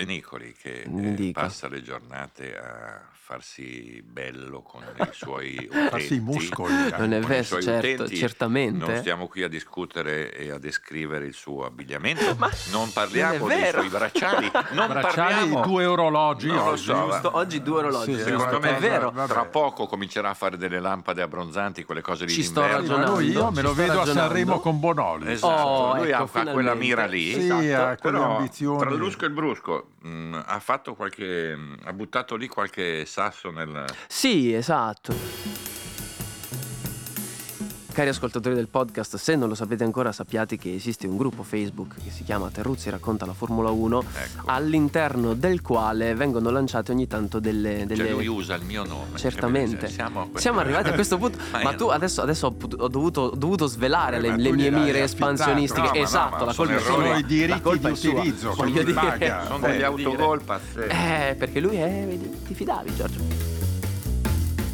E 0.00 0.04
Nicoli 0.04 0.52
che 0.52 0.82
eh, 0.82 1.14
dica. 1.14 1.40
passa 1.40 1.66
le 1.68 1.82
giornate 1.82 2.56
a 2.56 3.00
farsi 3.28 4.00
bello 4.02 4.62
con 4.62 4.80
i 4.96 5.08
suoi 5.10 5.56
utenti. 5.68 5.88
farsi 5.90 6.14
i 6.14 6.20
muscoli. 6.20 6.72
Non 6.96 7.12
è 7.12 7.20
con 7.20 7.30
i 7.30 7.34
vero, 7.34 7.42
suoi 7.42 7.62
certo, 7.62 8.02
utenti. 8.04 8.16
certamente. 8.16 8.86
Non 8.86 8.96
stiamo 8.98 9.26
qui 9.26 9.42
a 9.42 9.48
discutere 9.48 10.32
e 10.34 10.50
a 10.50 10.58
descrivere 10.58 11.26
il 11.26 11.34
suo 11.34 11.66
abbigliamento, 11.66 12.36
Ma 12.38 12.48
non 12.70 12.90
parliamo 12.92 13.38
non 13.38 13.50
è 13.50 13.54
dei 13.54 13.62
vero. 13.64 13.78
suoi 13.80 13.88
bracciali, 13.90 14.50
non 14.70 14.86
Bracciali, 14.88 15.14
parliamo 15.40 15.60
due 15.66 15.84
orologi 15.84 16.46
Non 16.46 16.56
lo 16.56 16.62
oggi. 16.70 16.82
so, 16.84 16.94
Giusto, 17.10 17.36
oggi 17.36 17.60
due 17.62 17.78
orologi. 17.80 18.14
Sì, 18.14 18.22
Secondo 18.22 18.56
una 18.56 18.58
me 18.60 18.76
è 18.76 18.80
vero. 18.80 19.10
vabbè. 19.10 19.28
Tra 19.32 19.44
poco 19.46 19.86
comincerà 19.86 20.30
a 20.30 20.34
fare 20.34 20.56
delle 20.56 20.78
lampade 20.80 21.20
abbronzanti, 21.20 21.84
quelle 21.84 22.00
cose 22.02 22.24
lì 22.24 22.32
Ci 22.32 22.44
sto 22.44 22.60
d'inverno. 22.62 22.86
Sì, 22.86 22.92
ma 23.00 23.08
lui 23.10 23.30
io 23.30 23.50
me 23.50 23.56
ci 23.56 23.62
lo 23.62 23.72
sto 23.72 23.74
vedo 23.82 23.92
a 23.92 23.96
ragionando. 23.96 24.20
Sanremo 24.28 24.60
con 24.60 24.80
Bonoli. 24.80 25.32
Esatto, 25.32 25.52
Oh, 25.68 25.96
lui 25.96 26.08
ecco, 26.10 26.16
ha, 26.16 26.22
ha 26.22 26.26
quella 26.28 26.50
finalmente. 26.52 26.78
mira 26.86 27.04
lì. 27.06 27.32
Sì, 27.32 27.40
Esatto. 27.40 27.82
ha 27.90 27.96
quelle 27.96 28.18
Però 28.18 28.36
ambizioni. 28.36 28.78
tra 28.78 28.90
il 28.90 28.96
lusco 28.96 29.24
e 29.24 29.28
il 29.28 29.34
brusco 29.34 29.87
mh, 30.00 30.42
ha 30.46 30.58
fatto 30.60 30.94
qualche 30.94 31.56
mh, 31.56 31.78
ha 31.84 31.92
buttato 31.92 32.36
lì 32.36 32.48
qualche 32.48 33.04
sasso 33.04 33.50
nel 33.50 33.84
Sì, 34.06 34.52
esatto. 34.52 35.77
Cari 37.98 38.10
ascoltatori 38.10 38.54
del 38.54 38.68
podcast, 38.68 39.16
se 39.16 39.34
non 39.34 39.48
lo 39.48 39.56
sapete 39.56 39.82
ancora 39.82 40.12
sappiate 40.12 40.56
che 40.56 40.72
esiste 40.72 41.08
un 41.08 41.16
gruppo 41.16 41.42
Facebook 41.42 41.96
che 42.00 42.12
si 42.12 42.22
chiama 42.22 42.48
Terruzzi 42.48 42.90
racconta 42.90 43.26
la 43.26 43.32
Formula 43.32 43.70
1 43.70 43.98
ecco 44.02 44.42
all'interno 44.46 45.34
del 45.34 45.62
quale 45.62 46.14
vengono 46.14 46.50
lanciate 46.50 46.92
ogni 46.92 47.08
tanto 47.08 47.40
delle... 47.40 47.86
delle... 47.86 48.04
cioè 48.04 48.12
lui 48.12 48.28
usa 48.28 48.54
il 48.54 48.62
mio 48.62 48.84
nome 48.84 49.16
Certamente. 49.18 49.80
Cioè, 49.80 49.88
siamo, 49.88 50.30
Siamo 50.34 50.60
arrivati 50.60 50.90
a 50.90 50.92
questo 50.92 51.18
punto, 51.18 51.38
Ma 51.50 51.60
ma 51.64 51.74
tu 51.74 51.86
non- 51.86 51.94
adesso, 51.94 52.22
adesso 52.22 52.46
ho, 52.46 52.86
dovuto, 52.88 53.20
ho 53.22 53.34
dovuto 53.36 53.66
svelare 53.66 54.18
Eh, 54.18 54.20
le, 54.20 54.36
le 54.36 54.52
mie 54.52 54.70
mire 54.70 55.02
espansionistiche. 55.02 55.88
No, 55.88 55.92
no, 55.94 56.00
esatto, 56.00 56.36
ma 56.36 56.44
la 56.44 56.52
sono 56.52 56.68
colpa 56.68 56.80
è 56.80 56.84
errori. 56.84 57.02
sua. 57.02 57.04
Sono 57.08 57.18
i 57.18 57.24
diritti 57.24 57.48
La 57.48 57.60
colpa 57.60 57.88
di 57.88 57.94
è 57.94 57.96
sua. 57.96 58.12
utilizzo, 58.12 58.52
sono 58.54 58.70
dire, 58.70 59.44
sono 59.48 59.58
degli 59.58 59.72
dire. 59.74 59.84
autogol 59.84 60.40
Eh, 60.88 61.34
perché 61.36 61.58
lui 61.58 61.76
è. 61.78 62.04
vedi, 62.06 62.30
Ti 62.46 62.54
fidavi, 62.54 62.94
Giorgio. 62.94 63.37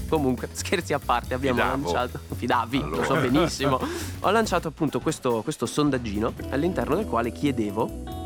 Comunque, 0.08 0.48
scherzi 0.52 0.92
a 0.92 0.98
parte, 0.98 1.34
abbiamo 1.34 1.60
Fidavo. 1.60 1.92
lanciato. 1.92 2.20
Fidavi, 2.34 2.80
lo 2.80 3.02
so 3.04 3.12
Allora. 3.12 3.28
benissimo. 3.28 3.80
Ho 4.20 4.30
lanciato 4.30 4.68
appunto 4.68 5.00
questo, 5.00 5.42
questo 5.42 5.66
sondaggino 5.66 6.32
all'interno 6.50 6.96
del 6.96 7.06
quale 7.06 7.32
chiedevo 7.32 8.22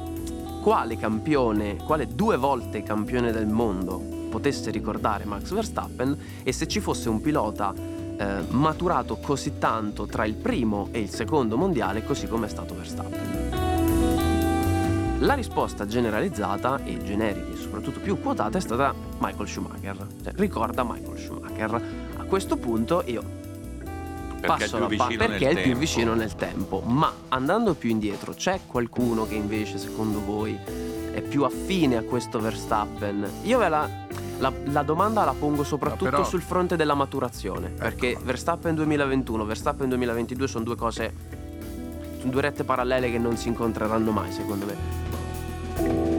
quale 0.63 0.97
campione, 0.99 1.77
quale 1.77 2.07
due 2.09 2.37
volte 2.37 2.83
campione 2.83 3.33
del 3.33 3.47
mondo 3.47 3.99
potesse 4.29 4.71
ricordare 4.71 5.25
Max 5.25 5.51
Verstappen 5.53 6.19
e 6.43 6.53
se 6.53 6.69
ci 6.69 6.81
fosse 6.81 7.09
un 7.09 7.23
pilota 7.23 7.73
eh, 7.75 8.27
maturato 8.51 9.17
così 9.17 9.59
tanto 9.59 10.05
tra 10.07 10.27
il 10.27 10.35
primo 10.35 10.89
e 10.91 11.01
il 11.01 11.09
secondo 11.09 11.57
mondiale, 11.57 12.05
così 12.05 12.27
come 12.27 12.47
è 12.47 12.49
stato 12.51 12.75
Verstappen. 12.75 13.37
La 15.21 15.35
risposta 15.35 15.87
generalizzata 15.87 16.85
e 16.85 17.03
generica 17.03 17.53
e 17.53 17.57
soprattutto 17.57 17.99
più 18.01 18.21
quotata 18.21 18.59
è 18.59 18.61
stata 18.61 18.95
Michael 19.19 19.49
Schumacher. 19.49 20.07
Cioè, 20.23 20.33
ricorda 20.37 20.85
Michael 20.85 21.19
Schumacher. 21.19 21.38
A 21.65 22.25
questo 22.25 22.57
punto 22.57 23.03
io 23.07 23.23
perché 24.41 24.47
passo 24.47 24.79
la 24.79 24.87
più 24.87 24.97
pa- 24.97 25.07
perché 25.07 25.47
è 25.47 25.51
il 25.51 25.55
più 25.57 25.65
tempo. 25.65 25.79
vicino 25.79 26.15
nel 26.15 26.35
tempo. 26.37 26.81
Ma 26.81 27.13
andando 27.29 27.75
più 27.75 27.91
indietro, 27.91 28.33
c'è 28.35 28.61
qualcuno 28.67 29.27
che 29.27 29.35
invece 29.35 29.79
secondo 29.79 30.21
voi 30.25 30.57
è 31.13 31.21
più 31.23 31.43
affine 31.45 31.97
a 31.97 32.03
questo 32.03 32.39
Verstappen? 32.39 33.29
Io 33.43 33.59
ve 33.59 33.69
la, 33.69 33.89
la- 34.39 34.53
la 34.67 34.83
domanda 34.83 35.25
la 35.25 35.35
pongo 35.37 35.65
soprattutto 35.65 36.05
però- 36.11 36.25
sul 36.25 36.41
fronte 36.43 36.77
della 36.77 36.95
maturazione. 36.95 37.71
Perché 37.71 38.17
Verstappen 38.23 38.75
2021, 38.77 39.45
Verstappen 39.45 39.89
2022 39.89 40.47
sono 40.47 40.63
due 40.65 40.77
cose, 40.77 41.13
sono 42.21 42.31
due 42.31 42.41
rette 42.43 42.63
parallele 42.63 43.11
che 43.11 43.19
non 43.19 43.37
si 43.37 43.49
incontreranno 43.49 44.13
mai 44.13 44.31
secondo 44.31 44.67
me. 44.67 46.18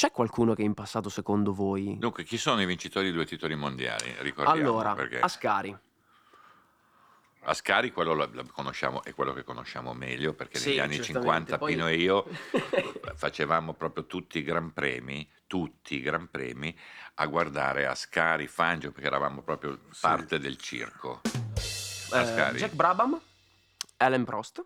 C'è 0.00 0.12
qualcuno 0.12 0.54
che 0.54 0.62
in 0.62 0.72
passato, 0.72 1.10
secondo 1.10 1.52
voi... 1.52 1.98
Dunque, 1.98 2.24
chi 2.24 2.38
sono 2.38 2.62
i 2.62 2.64
vincitori 2.64 3.08
di 3.08 3.12
due 3.12 3.26
titoli 3.26 3.54
mondiali? 3.54 4.14
Ricordiamo, 4.20 4.58
allora, 4.58 4.94
perché 4.94 5.20
Ascari. 5.20 5.76
Ascari 7.40 7.92
quello 7.92 8.14
lo, 8.14 8.26
lo 8.32 8.46
conosciamo, 8.50 9.02
è 9.02 9.12
quello 9.12 9.34
che 9.34 9.44
conosciamo 9.44 9.92
meglio 9.92 10.32
perché 10.32 10.58
Sì, 10.58 10.70
negli 10.70 10.78
anni 10.78 10.94
certamente, 11.02 11.28
50 11.28 11.58
poi- 11.58 11.72
Pino 11.74 11.86
e 11.86 11.96
io 11.96 12.24
facevamo 13.14 13.74
proprio 13.74 14.06
tutti 14.06 14.38
i 14.38 14.42
gran 14.42 14.72
premi, 14.72 15.30
tutti 15.46 15.96
i 15.96 16.00
gran 16.00 16.30
premi 16.30 16.74
a 17.16 17.26
guardare 17.26 17.84
Ascari, 17.84 18.46
Fangio 18.46 18.92
perché 18.92 19.06
eravamo 19.06 19.42
proprio 19.42 19.80
parte 20.00 20.38
del 20.38 20.56
circo. 20.56 21.20
Eh. 21.26 22.54
Jack 22.54 22.72
Brabham, 22.72 23.20
Ellen 23.98 24.24
Prost, 24.24 24.64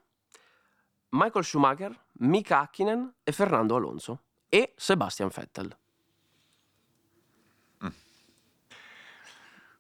Michael 1.09 1.45
Schumacher, 1.45 2.05
Mika 2.21 2.61
Hakkinen 2.61 3.15
e 3.25 3.33
Fernando 3.33 3.75
Alonso. 3.75 4.21
E 4.61 4.73
Sebastian 4.77 5.31
Vettel. 5.35 5.77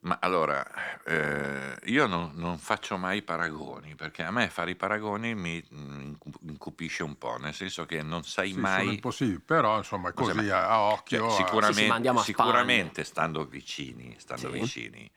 Ma 0.00 0.18
allora, 0.20 0.62
eh, 1.04 1.76
io 1.84 2.06
non, 2.06 2.32
non 2.34 2.58
faccio 2.58 2.96
mai 2.98 3.22
paragoni 3.22 3.94
perché 3.94 4.22
a 4.24 4.30
me 4.32 4.50
fare 4.50 4.72
i 4.72 4.76
paragoni 4.76 5.34
mi 5.34 5.64
mm, 5.72 6.14
incupisce 6.48 7.04
un 7.04 7.16
po', 7.16 7.36
nel 7.38 7.54
senso 7.54 7.86
che 7.86 8.02
non 8.02 8.22
sai 8.24 8.48
Sì, 8.48 8.52
sono 8.54 8.62
mai... 8.62 8.94
impossibili, 8.94 9.38
però 9.38 9.78
insomma 9.78 10.12
così 10.12 10.34
mai- 10.34 10.50
a, 10.50 10.80
occhio. 10.80 11.18
Cioè, 11.20 11.30
a- 11.30 11.36
sicuramente, 11.36 11.72
Sì, 11.72 11.82
sì, 11.82 11.88
ma 11.88 11.94
andiamo 11.94 12.18
a 12.18 12.22
sicuramente 12.22 13.04
stando 13.04 13.44
vicini, 13.46 14.14
stando 14.18 14.50
Sì. 14.50 14.58
vicini 14.58 15.10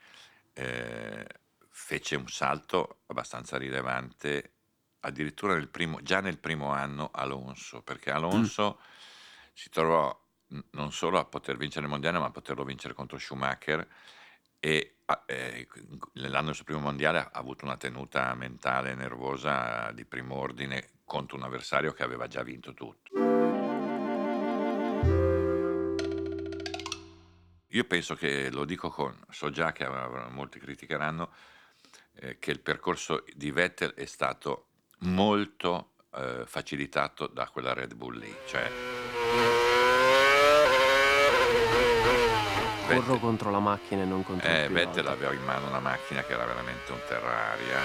eh, 0.54 1.28
fece 1.70 2.15
un 2.15 2.28
salto 2.28 3.00
abbastanza 3.08 3.58
rilevante 3.58 4.52
addirittura 5.02 5.56
nel 5.56 5.67
primo- 5.67 6.02
già 6.02 6.22
nel 6.22 6.38
primo 6.38 6.72
anno 6.72 7.10
Alonso, 7.12 7.82
perché 7.82 8.10
Alonso 8.12 8.80
si 9.58 9.70
trovò 9.72 10.15
non 10.74 10.91
solo 10.91 11.17
a 11.17 11.26
poter 11.26 11.58
vincere 11.58 11.86
il 11.86 11.91
mondiale, 11.91 12.20
ma 12.20 12.26
a 12.26 12.32
poterlo 12.32 12.63
vincere 12.63 12.93
contro 12.93 13.17
Schumacher 13.17 13.88
e 14.60 14.98
ah, 15.06 15.24
eh, 15.26 15.67
nell'anno 16.13 16.46
del 16.46 16.56
suo 16.56 16.63
primo 16.63 16.80
mondiale 16.80 17.17
ha 17.17 17.30
avuto 17.34 17.65
una 17.65 17.76
tenuta 17.76 18.36
mentale 18.36 18.93
nervosa 18.93 19.91
di 19.93 20.06
primo 20.06 20.36
ordine 20.36 20.89
contro 21.06 21.38
un 21.38 21.43
avversario 21.43 21.91
che 21.91 22.04
aveva 22.04 22.28
già 22.28 22.43
vinto 22.43 22.76
tutto. 22.76 23.15
Io 27.70 27.84
penso 27.86 28.13
che, 28.13 28.52
lo 28.52 28.63
dico 28.63 28.89
con, 28.91 29.20
so 29.32 29.50
già 29.50 29.72
che 29.72 29.86
avrà- 29.86 30.30
molti 30.30 30.60
criticheranno, 30.60 31.32
eh, 32.13 32.38
che 32.38 32.52
il 32.52 32.60
percorso 32.60 33.24
di 33.34 33.50
Vettel 33.50 33.96
è 33.96 34.06
stato 34.06 34.67
molto 35.00 35.93
eh, 36.13 36.43
facilitato 36.46 37.26
da 37.26 37.50
quella 37.50 37.74
Red 37.74 37.96
Bull 37.96 38.17
lì. 38.20 38.34
Cioè, 38.46 39.07
Corro 42.88 43.02
Vettel, 43.02 43.19
contro 43.19 43.52
la 43.52 43.60
macchina 43.60 44.02
e 44.04 44.06
non 44.06 44.23
contro 44.23 44.47
eh, 44.47 44.63
il 44.63 44.71
Vettel 44.71 44.93
pilota. 44.93 45.12
aveva 45.12 45.34
in 45.34 45.43
mano 45.43 45.67
una 45.67 45.80
macchina 45.80 46.23
che 46.23 46.34
era 46.34 46.45
veramente 46.45 46.91
un 46.91 47.00
Terraria. 47.08 47.80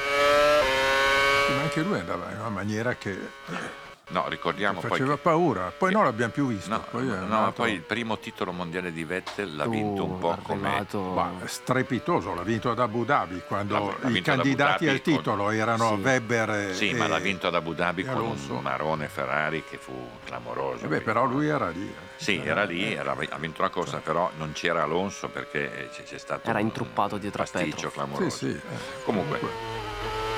Ma 1.57 1.63
anche 1.63 1.83
lui 1.83 1.99
andava 1.99 2.31
in 2.31 2.39
una 2.39 2.49
maniera 2.49 2.95
che 2.95 3.19
No, 4.09 4.29
ricordiamo 4.29 4.81
poi 4.81 4.91
faceva 4.91 5.15
che- 5.15 5.21
paura. 5.23 5.73
Poi 5.77 5.89
che- 5.89 5.95
non 5.95 6.05
l'abbiamo 6.05 6.33
più 6.33 6.49
visto. 6.49 6.69
No, 6.69 6.85
poi 6.91 7.07
no, 7.07 7.15
ma 7.15 7.21
andato- 7.21 7.53
poi 7.53 7.73
il 7.73 7.81
primo 7.81 8.19
titolo 8.19 8.53
mondiale 8.53 8.93
di 8.93 9.05
Vettel 9.05 9.57
l'ha 9.57 9.67
vinto 9.67 10.05
un 10.05 10.19
po' 10.19 10.37
come... 10.43 10.85
Ma 11.15 11.31
strepitoso, 11.47 12.35
l'ha 12.35 12.43
vinto 12.43 12.71
ad 12.71 12.79
Abu 12.81 13.05
Dhabi 13.05 13.43
quando 13.47 13.75
L'ha- 13.79 14.09
l'ha 14.09 14.17
i 14.17 14.21
candidati 14.21 14.87
al 14.89 15.01
con- 15.01 15.15
titolo 15.15 15.51
erano 15.51 15.95
Sì. 15.97 16.01
Weber 16.03 16.51
e, 16.51 16.75
Sì, 16.75 16.93
ma 16.93 17.07
l'ha 17.07 17.19
vinto 17.21 17.47
ad 17.47 17.55
Abu 17.55 17.73
Dhabi 17.73 18.03
con 18.05 18.15
Alonso. 18.17 18.55
un 18.55 18.61
marone 18.63 19.09
Ferrari 19.09 19.65
che 19.65 19.79
fu 19.79 19.93
clamoroso. 20.25 20.85
Eh 20.85 20.89
beh, 20.89 21.01
però 21.01 21.25
lui 21.25 21.49
era 21.49 21.71
lì. 21.71 21.87
eh. 21.89 22.11
Sì, 22.17 22.41
era 22.45 22.65
lì, 22.65 22.93
era- 22.93 23.17
ha 23.17 23.39
vinto 23.39 23.63
la 23.63 23.71
corsa, 23.71 23.99
però 23.99 24.31
non 24.37 24.53
c'era 24.53 24.83
Alonso 24.83 25.29
perché 25.29 25.89
c'è, 25.93 26.03
c'è 26.03 26.19
stato 26.19 26.51
Era 26.51 26.59
un 26.59 26.67
intruppato 26.67 27.17
dietro 27.17 27.43
a 27.45 27.47
Petrov. 27.51 27.93
clamoroso. 27.93 28.29
Sì, 28.31 28.51
sì. 28.51 28.55
eh. 28.57 29.05
Comunque. 29.05 30.32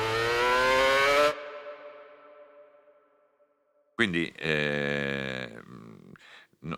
Quindi 4.05 4.31
eh, 4.37 5.63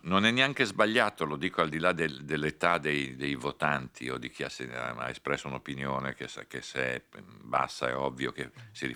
non 0.03 0.25
è 0.25 0.31
neanche 0.31 0.65
sbagliato, 0.65 1.25
lo 1.25 1.35
dico 1.35 1.61
al 1.61 1.69
di 1.69 1.81
là 1.81 1.91
del- 1.91 2.25
dell'età 2.25 2.79
dei, 2.79 3.17
dei 3.17 3.35
votanti 3.35 4.09
o 4.09 4.17
di 4.17 4.31
chi 4.31 4.45
ha, 4.45 4.51
ha 4.97 5.09
espresso 5.11 5.49
un'opinione 5.49 6.15
che, 6.15 6.29
che 6.47 6.62
se 6.62 6.81
è 6.81 7.03
bassa 7.43 7.89
è 7.89 7.97
ovvio 7.97 8.31
che 8.31 8.53
si, 8.71 8.95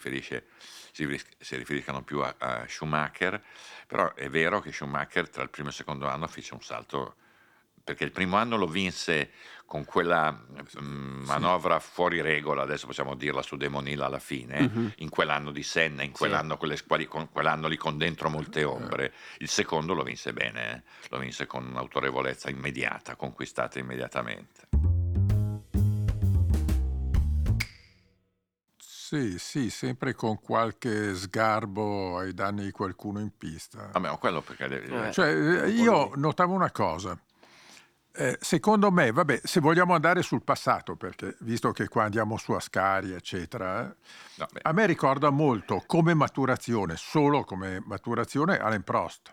si, 0.92 1.20
si 1.38 1.56
riferiscano 1.56 2.04
più 2.04 2.20
a, 2.20 2.36
a 2.38 2.68
Schumacher, 2.68 3.42
però 3.88 4.14
è 4.14 4.30
vero 4.30 4.60
che 4.60 4.70
Schumacher 4.70 5.28
tra 5.28 5.42
il 5.42 5.50
primo 5.50 5.66
e 5.66 5.70
il 5.70 5.76
secondo 5.76 6.06
anno 6.06 6.28
fece 6.28 6.54
un 6.54 6.62
salto 6.62 7.16
perché 7.90 8.04
il 8.04 8.12
primo 8.12 8.36
anno 8.36 8.56
lo 8.56 8.68
vinse 8.68 9.30
con 9.66 9.84
quella 9.84 10.30
mm, 10.32 11.24
manovra 11.24 11.78
fuori 11.80 12.20
regola, 12.20 12.62
adesso 12.62 12.86
possiamo 12.86 13.14
dirla 13.16 13.42
su 13.42 13.56
Demonil 13.56 14.00
alla 14.00 14.18
fine, 14.20 14.60
Mhm. 14.62 14.92
in 14.98 15.08
quell'anno 15.08 15.50
di 15.50 15.62
Senna, 15.64 16.02
in 16.04 16.12
quell'anno, 16.12 16.56
con 16.56 16.68
le 16.68 16.76
squali- 16.76 17.06
con 17.06 17.28
quell'anno 17.30 17.66
lì 17.68 17.76
con 17.76 17.96
dentro 17.96 18.28
molte 18.30 18.62
ombre. 18.64 19.12
Il 19.38 19.48
secondo 19.48 19.92
lo 19.94 20.02
vinse 20.04 20.32
bene, 20.32 20.72
eh. 20.76 20.82
lo 21.10 21.18
vinse 21.18 21.46
con 21.46 21.66
un'autorevolezza 21.66 22.48
immediata, 22.48 23.16
conquistata 23.16 23.78
immediatamente. 23.80 24.68
Sì, 28.78 29.38
sì, 29.40 29.70
sempre 29.70 30.14
con 30.14 30.40
qualche 30.40 31.14
sgarbo 31.16 32.18
ai 32.18 32.32
danni 32.32 32.62
di 32.64 32.70
qualcuno 32.70 33.18
in 33.18 33.36
pista. 33.36 33.88
Vabbè, 33.92 34.08
ma 34.08 34.16
quello 34.18 34.40
perché... 34.40 34.82
Eh. 35.08 35.12
Cioè, 35.12 35.64
eh, 35.64 35.70
io 35.70 36.12
notavo 36.14 36.54
una 36.54 36.70
cosa. 36.70 37.20
Eh, 38.12 38.36
secondo 38.40 38.90
me, 38.90 39.12
vabbè, 39.12 39.40
se 39.44 39.60
vogliamo 39.60 39.94
andare 39.94 40.22
sul 40.22 40.42
passato, 40.42 40.96
perché 40.96 41.36
visto 41.40 41.70
che 41.70 41.86
qua 41.88 42.04
andiamo 42.04 42.36
su 42.36 42.52
Ascari, 42.52 43.12
eccetera, 43.12 43.88
eh, 43.88 43.94
no, 44.36 44.46
a 44.62 44.72
me 44.72 44.86
ricorda 44.86 45.30
molto 45.30 45.84
come 45.86 46.12
maturazione, 46.14 46.96
solo 46.96 47.44
come 47.44 47.80
maturazione, 47.86 48.58
Alain 48.58 48.82
Prost. 48.82 49.32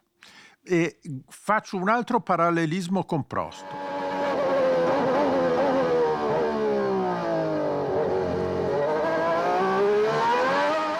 E 0.61 0.99
faccio 1.27 1.77
un 1.77 1.89
altro 1.89 2.19
parallelismo 2.19 3.03
con 3.03 3.25
Prost. 3.25 3.65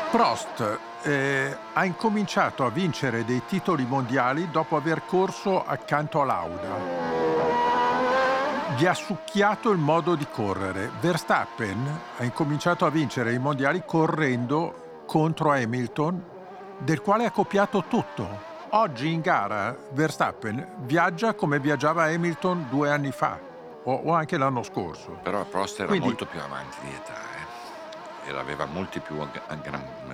Prost 0.10 0.80
eh, 1.04 1.58
ha 1.74 1.86
incominciato 1.86 2.66
a 2.66 2.72
vincere 2.72 3.24
dei 3.24 3.44
titoli 3.46 3.86
mondiali 3.86 4.50
dopo 4.50 4.76
aver 4.76 5.06
corso 5.06 5.64
accanto 5.64 6.22
a 6.22 6.26
Lauda. 6.26 7.17
Gli 8.78 8.86
ha 8.86 8.94
succhiato 8.94 9.72
il 9.72 9.80
modo 9.80 10.16
di 10.16 10.28
correre. 10.32 10.92
Verstappen 11.00 12.00
ha 12.18 12.24
incominciato 12.24 12.86
a 12.86 12.90
vincere 12.90 13.34
i 13.34 13.40
mondiali 13.40 13.84
correndo 13.86 15.04
contro 15.08 15.52
Hamilton, 15.52 16.24
del 16.80 17.02
quale 17.02 17.26
ha 17.26 17.32
copiato 17.32 17.86
tutto. 17.88 18.46
Oggi 18.72 19.12
in 19.12 19.22
gara 19.22 19.76
Verstappen 19.92 20.76
viaggia 20.82 21.34
come 21.34 21.60
viaggiava 21.60 22.04
Hamilton 22.04 22.68
due 22.70 22.92
anni 22.92 23.12
fa 23.12 23.40
o, 23.84 24.14
anche 24.14 24.38
l'anno 24.38 24.62
scorso. 24.64 25.18
però 25.24 25.44
Prost 25.46 25.80
era 25.80 25.88
Quindi- 25.88 26.08
molto 26.08 26.26
più 26.26 26.40
avanti 26.42 26.78
di 26.82 26.90
età, 26.90 27.14
eh. 27.14 27.46
Aveva 28.36 28.66
molti 28.66 29.00
più 29.00 29.16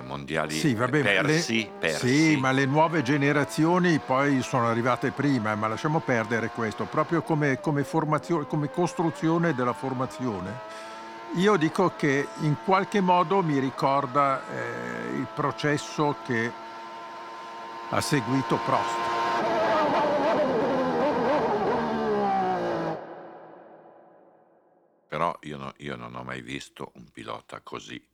mondiali 0.02 0.54
Sì, 0.54 0.74
vabbè, 0.74 1.02
ma 1.02 1.10
le- 1.10 1.22
persi, 1.22 1.70
persi. 1.78 2.08
sì, 2.08 2.36
ma 2.36 2.52
le 2.52 2.64
nuove 2.66 3.02
generazioni 3.02 3.98
poi 4.04 4.42
sono 4.42 4.68
arrivate 4.68 5.10
prima, 5.10 5.54
ma 5.54 5.68
lasciamo 5.68 6.00
perdere 6.00 6.48
questo, 6.48 6.84
proprio 6.84 7.22
come, 7.22 7.60
come 7.60 7.84
formazione, 7.84 8.46
come 8.46 8.70
costruzione 8.70 9.54
della 9.54 9.72
formazione. 9.72 10.60
Io 11.36 11.56
dico 11.56 11.92
che 11.96 12.28
in 12.40 12.56
qualche 12.64 13.00
modo 13.00 13.42
mi 13.42 13.58
ricorda 13.58 14.42
eh, 14.48 15.16
il 15.16 15.26
processo 15.34 16.16
che 16.24 16.52
ha 17.90 18.00
seguito 18.00 18.58
Prost. 18.64 19.13
Però 25.14 25.38
io, 25.42 25.56
no- 25.58 25.74
io 25.76 25.94
non 25.94 26.16
ho 26.16 26.24
mai 26.24 26.42
visto 26.42 26.90
un 26.96 27.08
pilota 27.08 27.60
così 27.60 28.04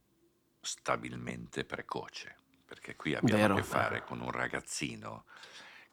stabilmente 0.60 1.64
precoce, 1.64 2.36
perché 2.66 2.94
qui 2.94 3.14
abbiamo 3.14 3.40
Vero, 3.40 3.54
a 3.54 3.56
che 3.56 3.62
fare 3.62 4.04
con 4.04 4.20
un 4.20 4.30
ragazzino 4.30 5.24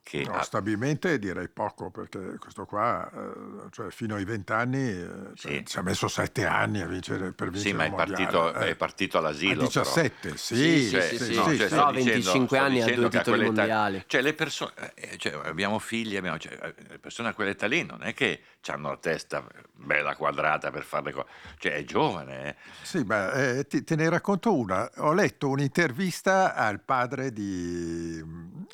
che 0.08 0.24
No, 0.24 0.36
ha- 0.36 0.42
stabilmente 0.42 1.20
direi 1.20 1.50
poco, 1.50 1.92
perché 1.92 2.38
questo 2.40 2.64
qua, 2.66 3.12
eh, 3.14 3.68
cioè 3.72 3.90
fino 3.92 4.16
ai 4.16 4.24
vent'anni, 4.24 4.78
eh, 4.90 5.10
cioè, 5.36 5.52
Sì. 5.52 5.66
ci 5.66 5.78
ha 5.78 5.82
messo 5.82 6.08
sette 6.08 6.46
anni 6.46 6.80
a 6.80 6.86
vincere, 6.88 7.34
per 7.34 7.50
vincere 7.50 7.72
Sì, 7.72 7.76
ma 7.76 7.84
è 7.84 7.92
partito, 7.92 8.54
eh. 8.54 8.70
è 8.70 8.76
partito 8.78 9.18
all'asilo. 9.18 9.64
A 9.64 9.66
17, 9.66 10.18
però. 10.22 10.36
sì, 10.38 10.90
cioè, 10.90 11.02
sì, 11.02 11.18
sì, 11.18 11.36
no, 11.36 11.50
sì, 11.50 11.58
cioè, 11.58 11.70
No, 11.72 11.92
25 11.92 12.48
sto 12.58 12.66
anni 12.66 12.82
ha 12.82 12.96
due 12.96 13.10
titoli 13.10 13.44
mondiali. 13.44 14.04
Cioè, 14.08 14.22
le 14.22 14.34
persone, 14.34 14.72
eh, 14.96 15.18
cioè, 15.18 15.34
abbiamo 15.44 15.78
figli, 15.78 16.16
abbiamo, 16.16 16.38
cioè, 16.38 16.54
eh, 16.54 16.74
le 16.88 17.00
persone 17.00 17.28
a 17.28 17.34
quell'età 17.34 17.68
lì 17.68 17.84
non 17.84 18.02
è 18.02 18.14
che 18.14 18.42
hanno 18.68 18.90
la 18.90 18.98
testa 18.98 19.46
bella 19.74 20.16
quadrata 20.16 20.72
per 20.72 20.84
fare 20.84 21.04
le 21.06 21.12
cose. 21.12 21.28
Cioè, 21.58 21.74
è 21.74 21.84
giovane, 21.84 22.48
eh. 22.48 22.56
Sì, 22.82 23.04
beh, 23.04 23.60
eh, 23.60 23.68
ti- 23.68 23.84
te 23.84 23.96
ne 23.98 24.08
racconto 24.10 24.56
una. 24.56 24.90
Ho 24.98 25.12
letto 25.14 25.50
un'intervista 25.50 26.54
al 26.56 26.80
padre 26.82 27.32
di 27.34 28.24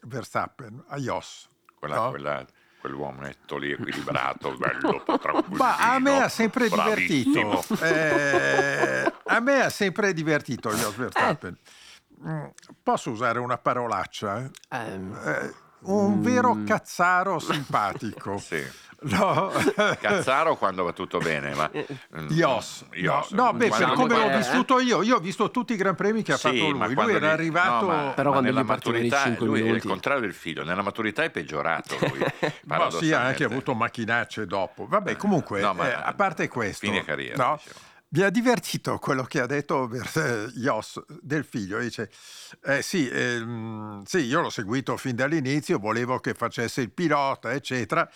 Verstappen, 0.04 0.84
a 0.88 0.98
Jos. 0.98 1.50
Quella, 1.80 1.96
No? 1.96 2.10
quella- 2.10 2.46
quell'uometto 2.80 3.58
lì 3.58 3.72
equilibrato, 3.72 4.54
bello, 4.58 5.04
tranquillo. 5.06 5.56
Ma 5.58 5.78
a 5.78 6.00
me 6.00 6.22
ha 6.24 6.28
sempre 6.30 6.68
bravissimo. 6.68 7.62
divertito. 7.68 7.86
Eh, 7.86 9.14
a 9.26 9.40
me 9.40 9.62
ha 9.64 9.70
sempre 9.70 10.14
divertito 10.14 10.70
Jos 10.70 10.96
Verstappen. 10.96 11.58
Mm, 12.26 12.46
Posso 12.84 13.10
usare 13.12 13.40
una 13.40 13.58
parolaccia? 13.58 14.50
Ehm, 14.70 15.18
Eh, 15.26 15.54
un 15.86 16.22
vero 16.22 16.56
Mm. 16.56 16.66
cazzaro 16.66 17.40
simpatico. 17.40 18.38
Sì. 18.38 18.62
No. 19.04 19.52
Cazzaro 20.00 20.56
quando 20.56 20.84
va 20.84 20.94
tutto 20.94 21.18
bene, 21.20 21.54
ma... 21.56 21.70
mm, 21.74 22.28
Ios. 22.30 22.86
Ios. 22.94 23.32
No, 23.32 23.52
no, 23.52 23.54
beh, 23.54 23.70
come 23.70 24.16
l'ho 24.18 24.30
eh, 24.30 24.38
vissuto 24.38 24.80
io, 24.80 25.02
io 25.04 25.18
ho 25.18 25.20
visto 25.20 25.52
tutti 25.52 25.74
i 25.74 25.76
gran 25.76 25.96
premi 25.96 26.22
che 26.24 26.34
ha 26.34 26.38
Sì, 26.38 26.44
fatto 26.50 26.64
ma 26.76 26.86
lui. 26.86 26.86
Lui 26.86 26.94
quando 26.96 27.16
era 27.16 27.28
gli- 27.28 27.32
arrivato. 27.32 27.86
no, 27.86 27.92
ma- 27.92 28.12
Però 28.14 28.30
ma 28.30 28.36
quando 28.38 28.50
nella 28.50 28.62
gli 28.62 28.66
maturità, 28.66 29.36
lui 29.40 29.62
è 29.62 29.72
il 29.72 29.84
contrario 29.84 30.22
del 30.22 30.34
figlio, 30.34 30.64
nella 30.64 30.82
maturità 30.82 31.24
è 31.24 31.30
peggiorato 31.30 31.98
lui. 32.00 32.20
Ma 32.66 32.90
sì, 32.92 33.12
ha 33.14 33.22
anche 33.22 33.44
avuto 33.44 33.74
macchinacce 33.74 34.46
dopo. 34.46 34.86
Vabbè, 34.88 35.16
comunque, 35.18 35.62
No, 35.62 35.74
ma- 35.74 35.90
eh, 35.90 35.94
a 35.94 36.14
parte 36.14 36.48
questo, 36.48 36.86
fine 36.88 37.04
carriera, 37.04 37.44
no, 37.44 37.60
mi 38.10 38.22
ha 38.22 38.30
divertito 38.30 39.00
quello 39.00 39.24
che 39.24 39.40
ha 39.42 39.48
detto 39.48 39.90
eh, 39.92 40.48
Jos 40.56 41.02
del 41.20 41.44
figlio. 41.44 41.80
Dice: 41.80 42.10
eh, 42.66 42.82
sì, 42.84 43.10
ehm, 43.10 44.04
sì, 44.04 44.20
io 44.20 44.42
l'ho 44.42 44.50
seguito 44.52 44.96
fin 44.98 45.16
dall'inizio, 45.16 45.80
volevo 45.80 46.20
che 46.20 46.34
facesse 46.36 46.82
il 46.82 46.92
pilota, 46.92 47.52
eccetera, 47.54 48.08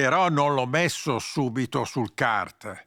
però 0.00 0.28
non 0.28 0.52
l'ho 0.52 0.66
messo 0.66 1.18
subito 1.18 1.84
sul 1.84 2.12
kart. 2.14 2.84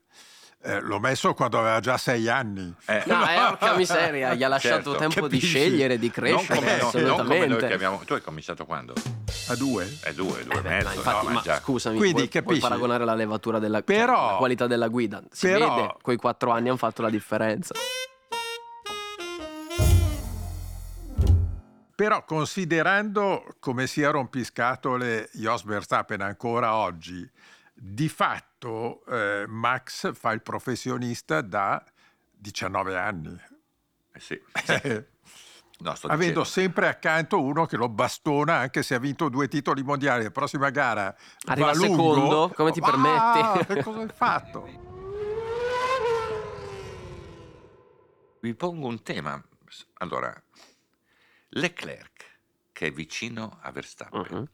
Eh, 0.62 0.80
l'ho 0.82 1.00
messo 1.00 1.34
quando 1.34 1.58
aveva 1.58 1.80
già 1.80 1.98
sei 1.98 2.28
anni. 2.30 2.72
Eh, 2.86 3.02
No, 3.08 3.24
è 3.24 3.40
orca 3.42 3.76
miseria, 3.76 4.36
gli 4.36 4.44
ha 4.44 4.48
lasciato 4.48 4.92
Certo, 4.92 4.96
tempo 4.98 5.28
di 5.28 5.38
capisci? 5.40 5.48
scegliere, 5.48 5.98
di 5.98 6.06
non 6.06 6.14
crescere, 6.14 6.60
come, 6.60 6.72
no, 6.72 6.82
non 6.84 6.92
come 6.92 7.04
assolutamente. 7.06 7.48
noi 7.48 7.58
che 7.68 7.74
abbiamo... 7.74 8.02
Tu 8.06 8.14
hai 8.14 8.22
cominciato 8.22 8.66
quando? 8.66 8.94
A 9.48 9.56
due. 9.56 9.98
È 10.04 10.14
due, 10.14 10.44
due 10.44 10.54
Eh 10.56 10.58
e 10.60 10.62
mezzo. 10.62 10.94
infatti, 10.98 11.26
no, 11.28 11.34
ma 11.34 11.42
già- 11.42 11.60
scusami, 11.60 11.98
Quindi, 11.98 12.14
puoi, 12.28 12.28
puoi 12.30 12.44
capisci? 12.44 12.62
paragonare 12.62 13.06
la 13.06 13.16
levatura 13.16 13.58
della 13.58 13.82
Però- 13.82 14.16
cioè, 14.16 14.32
la 14.32 14.38
qualità 14.38 14.68
della 14.68 14.88
guida. 14.90 15.24
Si 15.32 15.48
però- 15.48 15.76
vede, 15.76 15.96
quei 16.04 16.18
quattro 16.18 16.52
anni 16.52 16.68
hanno 16.68 16.78
fatto 16.78 17.02
la 17.02 17.10
differenza. 17.10 17.74
Però 22.00 22.24
considerando 22.24 23.44
come 23.60 23.86
sia 23.86 24.10
rompiscatole 24.10 25.30
Jos 25.34 25.66
Verstappen 25.66 26.22
ancora 26.22 26.76
oggi, 26.76 27.30
di 27.74 28.08
fatto 28.08 29.04
eh, 29.06 29.44
Max 29.50 30.14
fa 30.14 30.32
il 30.32 30.42
professionista 30.42 31.42
da 31.42 31.84
19 32.32 32.98
anni, 32.98 33.38
Eh 34.14 34.20
sì. 34.22 34.42
Eh, 34.82 35.08
No, 35.80 35.94
sto 35.96 36.08
avendo 36.08 36.26
dicendo- 36.26 36.44
sempre 36.46 36.88
accanto 36.88 37.42
uno 37.42 37.66
che 37.66 37.76
lo 37.76 37.90
bastona 37.90 38.56
anche 38.56 38.82
se 38.82 38.96
ha 38.96 39.00
vinto 39.00 39.28
due 39.28 39.50
titoli 39.50 39.84
mondiali. 39.84 40.24
La 40.24 40.32
prossima 40.32 40.70
gara 40.70 41.14
Arriva 41.48 41.68
va 41.68 41.74
lungo. 41.74 42.14
secondo, 42.14 42.52
come 42.56 42.72
ti 42.72 42.80
Ah, 42.82 42.92
permetti? 43.66 43.82
cosa 43.84 44.00
hai 44.00 44.08
fatto? 44.14 44.70
Vi 48.40 48.56
pongo 48.56 48.88
un 48.88 49.04
tema. 49.04 49.42
Allora, 50.02 50.34
Leclerc, 51.50 52.40
che 52.72 52.88
è 52.88 52.92
vicino 52.92 53.60
a 53.62 53.72
Verstappen, 53.72 54.22
Mhm. 54.22 54.50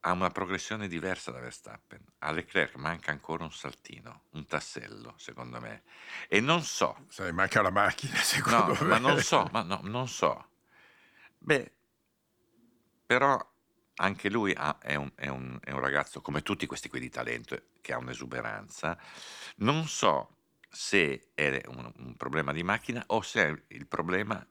ha 0.00 0.12
una 0.12 0.30
progressione 0.30 0.86
diversa 0.86 1.32
da 1.32 1.40
Verstappen. 1.40 2.00
A 2.18 2.30
Leclerc 2.30 2.76
manca 2.76 3.10
ancora 3.10 3.42
un 3.42 3.52
saltino, 3.52 4.24
un 4.32 4.46
tassello, 4.46 5.14
secondo 5.18 5.60
me. 5.60 5.82
E 6.28 6.40
non 6.40 6.62
so, 6.62 7.04
Sai, 7.08 7.32
manca 7.32 7.60
la 7.62 7.70
macchina, 7.70 8.14
no, 8.14 8.22
secondo 8.22 8.76
me. 8.84 8.88
ma 8.88 8.98
non 8.98 9.18
so, 9.18 9.48
ma 9.50 9.62
no, 9.62 9.80
non 9.82 10.06
so. 10.08 10.50
Beh, 11.38 11.72
però 13.04 13.38
anche 13.96 14.28
lui 14.30 14.52
ha- 14.54 14.78
è, 14.78 14.94
un, 14.94 15.10
è 15.14 15.28
un- 15.28 15.58
è 15.62 15.70
un 15.72 15.80
ragazzo, 15.80 16.20
come 16.20 16.42
tutti 16.42 16.66
questi 16.66 16.88
qui 16.88 17.00
di 17.00 17.08
talento, 17.08 17.60
che 17.80 17.92
ha 17.92 17.98
un'esuberanza. 17.98 18.98
Non 19.56 19.86
so 19.86 20.36
se 20.68 21.30
è 21.34 21.62
un, 21.66 21.90
un 21.96 22.16
problema 22.16 22.52
di 22.52 22.62
macchina 22.62 23.02
o 23.08 23.22
se 23.22 23.44
è 23.48 23.62
il 23.68 23.86
problema 23.86 24.44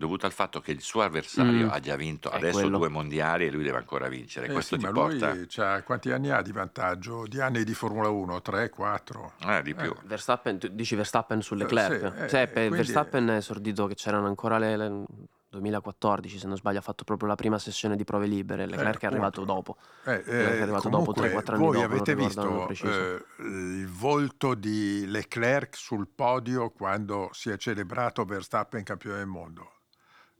dovuto 0.00 0.24
al 0.24 0.32
fatto 0.32 0.60
che 0.62 0.72
il 0.72 0.80
suo 0.80 1.02
avversario 1.02 1.66
Mm, 1.66 1.70
ha 1.70 1.78
già 1.78 1.94
vinto 1.94 2.30
è 2.30 2.36
adesso 2.36 2.60
quello. 2.60 2.78
due 2.78 2.88
mondiali 2.88 3.44
e 3.44 3.50
lui 3.50 3.62
deve 3.62 3.76
ancora 3.76 4.08
vincere. 4.08 4.46
Eh 4.46 4.52
Questo 4.52 4.76
sì, 4.76 4.80
ti 4.80 4.86
ma 4.86 4.92
porta 4.92 5.34
lui 5.34 5.82
quanti 5.84 6.10
anni 6.10 6.30
ha 6.30 6.40
di 6.40 6.52
vantaggio? 6.52 7.26
Di 7.26 7.38
anni 7.38 7.64
di 7.64 7.74
Formula 7.74 8.08
1? 8.08 8.40
3, 8.40 8.70
4? 8.70 9.32
eh, 9.46 9.62
di 9.62 9.74
più. 9.74 9.94
Verstappen, 10.04 10.58
tu 10.58 10.68
dici 10.68 10.94
Verstappen 10.96 11.42
su 11.42 11.54
Leclerc? 11.54 11.98
sì, 12.16 12.22
eh, 12.22 12.28
Cioè, 12.28 12.46
per 12.46 12.68
quindi- 12.68 12.76
Verstappen 12.76 13.28
è 13.28 13.36
esordito 13.36 13.86
che 13.86 13.94
c'erano 13.94 14.26
ancora 14.26 14.56
le, 14.56 14.76
le- 14.78 15.04
2014, 15.50 16.38
se 16.38 16.46
non 16.46 16.56
sbaglio, 16.56 16.78
ha 16.78 16.82
fatto 16.82 17.02
proprio 17.04 17.28
la 17.28 17.34
prima 17.34 17.58
sessione 17.58 17.96
di 17.96 18.04
prove 18.04 18.26
libere. 18.26 18.66
Leclerc 18.66 19.02
è 19.02 19.06
arrivato 19.06 19.44
dopo. 19.44 19.76
Eh, 20.04 20.12
Leclerc 20.18 20.58
è 20.58 20.62
arrivato 20.62 20.88
dopo, 20.88 21.12
comunque, 21.12 21.42
3-4 21.42 21.54
anni 21.54 21.64
voi 21.64 21.72
dopo, 21.74 21.84
avete 21.86 22.14
visto 22.14 22.68
eh, 22.68 23.24
il 23.42 23.88
volto 23.88 24.54
di 24.54 25.04
Leclerc 25.08 25.76
sul 25.76 26.06
podio 26.08 26.70
quando 26.70 27.28
si 27.32 27.50
è 27.50 27.56
celebrato 27.58 28.24
Verstappen 28.24 28.82
campione 28.84 29.16
del 29.18 29.26
mondo. 29.26 29.72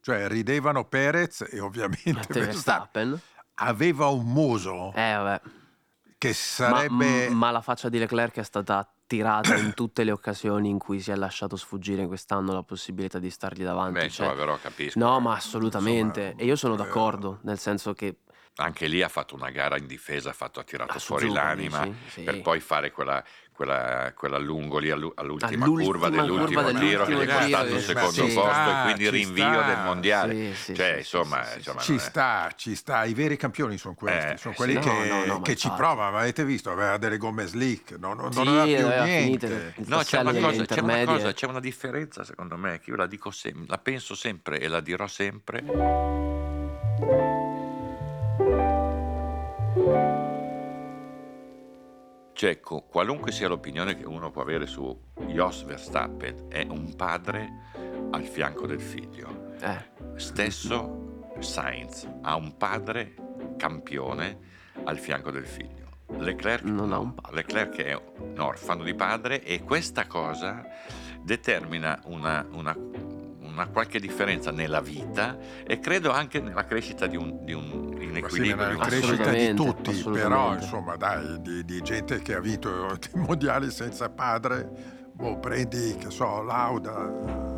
Cioè 0.03 0.29
ridevano 0.29 0.85
Perez 0.85 1.47
e 1.51 1.61
ovviamente 1.61 2.13
Verstappen 2.33 2.45
Verstappen? 3.11 3.21
aveva 3.57 4.07
un 4.07 4.25
muso 4.25 4.93
Eh, 4.95 5.15
vabbè. 5.15 5.41
che 6.17 6.29
Ma, 6.29 6.35
sarebbe... 6.35 7.29
m- 7.29 7.33
ma 7.37 7.51
la 7.51 7.61
faccia 7.61 7.89
di 7.89 7.99
Leclerc 7.99 8.37
è 8.39 8.43
stata 8.43 8.91
tirata 9.07 9.57
in 9.57 9.75
tutte 9.75 10.05
le 10.05 10.13
occasioni 10.13 10.69
in 10.71 10.79
cui 10.79 11.01
si 11.01 11.11
è 11.11 11.17
lasciato 11.17 11.57
sfuggire 11.57 12.07
quest'anno 12.07 12.53
la 12.53 12.63
possibilità 12.63 13.19
di 13.19 13.29
stargli 13.29 13.63
davanti. 13.65 13.99
Beh, 13.99 14.05
insomma, 14.05 14.29
cioè- 14.31 14.39
però 14.39 14.59
capisco. 14.59 14.99
No, 14.99 15.21
ma 15.21 15.35
assolutamente. 15.35 16.21
Insomma, 16.23 16.43
e 16.43 16.45
io 16.47 16.57
sono 16.57 16.75
eh, 16.75 16.77
d'accordo, 16.79 17.39
nel 17.43 17.59
senso 17.59 17.93
che 17.93 18.21
Anche 18.57 18.87
lì 18.89 19.01
ha 19.03 19.09
fatto 19.09 19.35
una 19.35 19.51
gara 19.51 19.77
in 19.79 19.87
difesa, 19.87 20.31
ha, 20.31 20.33
fatto, 20.33 20.61
ha 20.61 20.65
tirato 20.65 20.99
fuori 20.99 21.29
l'anima 21.31 21.85
dici? 21.85 21.97
Sì. 22.11 22.23
per 22.23 22.41
poi 22.43 22.61
fare 22.61 22.91
quella, 22.91 23.23
quella, 23.53 24.13
quella 24.17 24.39
lungo 24.39 24.79
lì 24.79 24.91
allu- 24.91 25.13
all'ultima, 25.17 25.65
All'ultima 25.65 25.85
curva 25.85 26.09
dell'ultimo 26.09 26.63
curva 26.63 26.73
giro 26.73 27.05
che 27.05 27.15
gli 27.15 27.19
è 27.19 27.39
costato 27.39 27.79
sì, 27.79 27.85
secondo 27.85 28.11
sì. 28.29 28.35
posto 28.35 28.53
Sta, 28.53 28.79
e 28.79 28.83
quindi 28.83 29.11
rinvio 29.11 29.53
sta. 29.53 29.63
del 29.63 29.79
mondiale. 29.79 30.35
Sì, 30.35 30.55
sì, 30.55 30.75
cioè, 30.75 30.93
sì, 30.93 30.99
insomma, 30.99 31.45
sì, 31.45 31.51
sì, 31.51 31.59
insomma, 31.59 31.81
Ci 31.81 31.91
non 31.93 32.01
è- 32.01 32.03
sta, 32.03 32.51
ci 32.57 32.75
sta, 32.75 33.05
i 33.05 33.15
veri 33.15 33.37
campioni 33.37 33.77
sono 33.77 33.95
questi, 33.95 34.33
Eh, 34.33 34.37
sono 34.39 34.55
quelli 34.55 34.75
No, 34.75 34.81
che, 34.81 34.91
no, 35.09 35.25
no, 35.25 35.39
ma 35.39 35.45
che 35.45 35.57
ci 35.57 35.67
infatti. 35.67 35.83
provano, 35.83 36.17
avete 36.19 36.45
visto, 36.45 36.71
aveva 36.71 36.97
delle 36.97 37.19
gomme 37.19 37.47
slick, 37.47 37.97
no, 37.99 38.15
no, 38.15 38.23
non 38.23 38.33
sì, 38.33 38.41
aveva 38.41 38.65
più 38.65 38.87
aveva 38.87 39.05
niente. 39.05 39.75
il 39.77 39.89
No, 39.89 39.99
c'è 39.99 40.21
una, 40.21 40.33
cosa, 40.33 40.65
c'è 40.65 40.81
una 40.81 41.05
cosa, 41.05 41.33
c'è 41.33 41.47
una 41.47 41.61
differenza 41.61 42.25
secondo 42.25 42.57
me 42.57 42.79
che 42.79 42.91
io 42.91 42.97
la 42.97 43.07
dico 43.07 43.31
sempre, 43.31 43.65
la 43.69 43.79
penso 43.79 44.15
sempre 44.15 44.59
e 44.59 44.69
la 44.69 44.81
dirò 44.81 45.07
sempre. 45.07 45.63
Cioè, 52.41 52.59
co- 52.59 52.85
qualunque 52.85 53.33
sia 53.33 53.49
l'opinione 53.49 53.95
che 53.95 54.07
uno 54.07 54.31
può 54.31 54.41
avere 54.41 54.65
su 54.65 54.99
Jos 55.27 55.63
Verstappen, 55.65 56.47
è 56.49 56.67
un 56.71 56.97
padre 56.97 57.69
al 58.13 58.23
fianco 58.23 58.67
del 58.67 58.81
figlio. 58.81 59.57
Eh, 59.61 60.17
Stesso 60.19 61.35
Sainz 61.41 62.09
ha 62.23 62.37
un 62.37 62.57
padre 62.57 63.15
campione 63.59 64.39
al 64.85 64.99
fianco 64.99 65.31
del 65.31 65.45
figlio. 65.45 65.89
Leclerc 66.17 66.63
Non 66.65 66.89
no. 66.89 66.95
ha 66.95 66.99
un 66.99 67.15
padre. 67.15 67.37
Leclerc 67.37 67.77
è 67.77 67.95
un 67.95 68.39
orfano 68.41 68.85
di 68.85 68.95
padre 68.95 69.43
e 69.43 69.63
questa 69.63 70.07
cosa 70.07 70.65
determina 71.23 72.01
una, 72.07 72.47
una- 72.53 72.75
una 73.61 73.69
qualche 73.69 74.01
differenza 74.01 74.51
nella 74.51 74.81
vita 74.81 75.37
e 75.67 75.79
credo 75.81 76.11
anche 76.11 76.41
nella 76.41 76.65
crescita 76.65 77.07
di 77.07 77.17
un, 77.17 77.45
di 77.45 77.53
un 77.53 77.89
Ma 77.91 77.99
sì, 77.99 78.05
inequilibrio. 78.05 78.57
nella 78.57 78.69
di 78.69 78.75
un- 78.75 78.81
crescita 78.81 79.31
di 79.31 79.55
tutti, 79.55 80.03
però 80.11 80.55
insomma 80.55 80.97
dai, 80.97 81.41
di, 81.43 81.65
di 81.65 81.81
gente 81.83 82.21
che 82.23 82.35
ha 82.35 82.41
vinto 82.41 82.97
i 83.15 83.19
mondiali 83.19 83.71
senza 83.71 84.09
padre, 84.09 84.69
boh, 85.13 85.39
prendi, 85.39 85.95
che 85.99 86.11
so, 86.11 86.43
Lauda, 86.43 87.49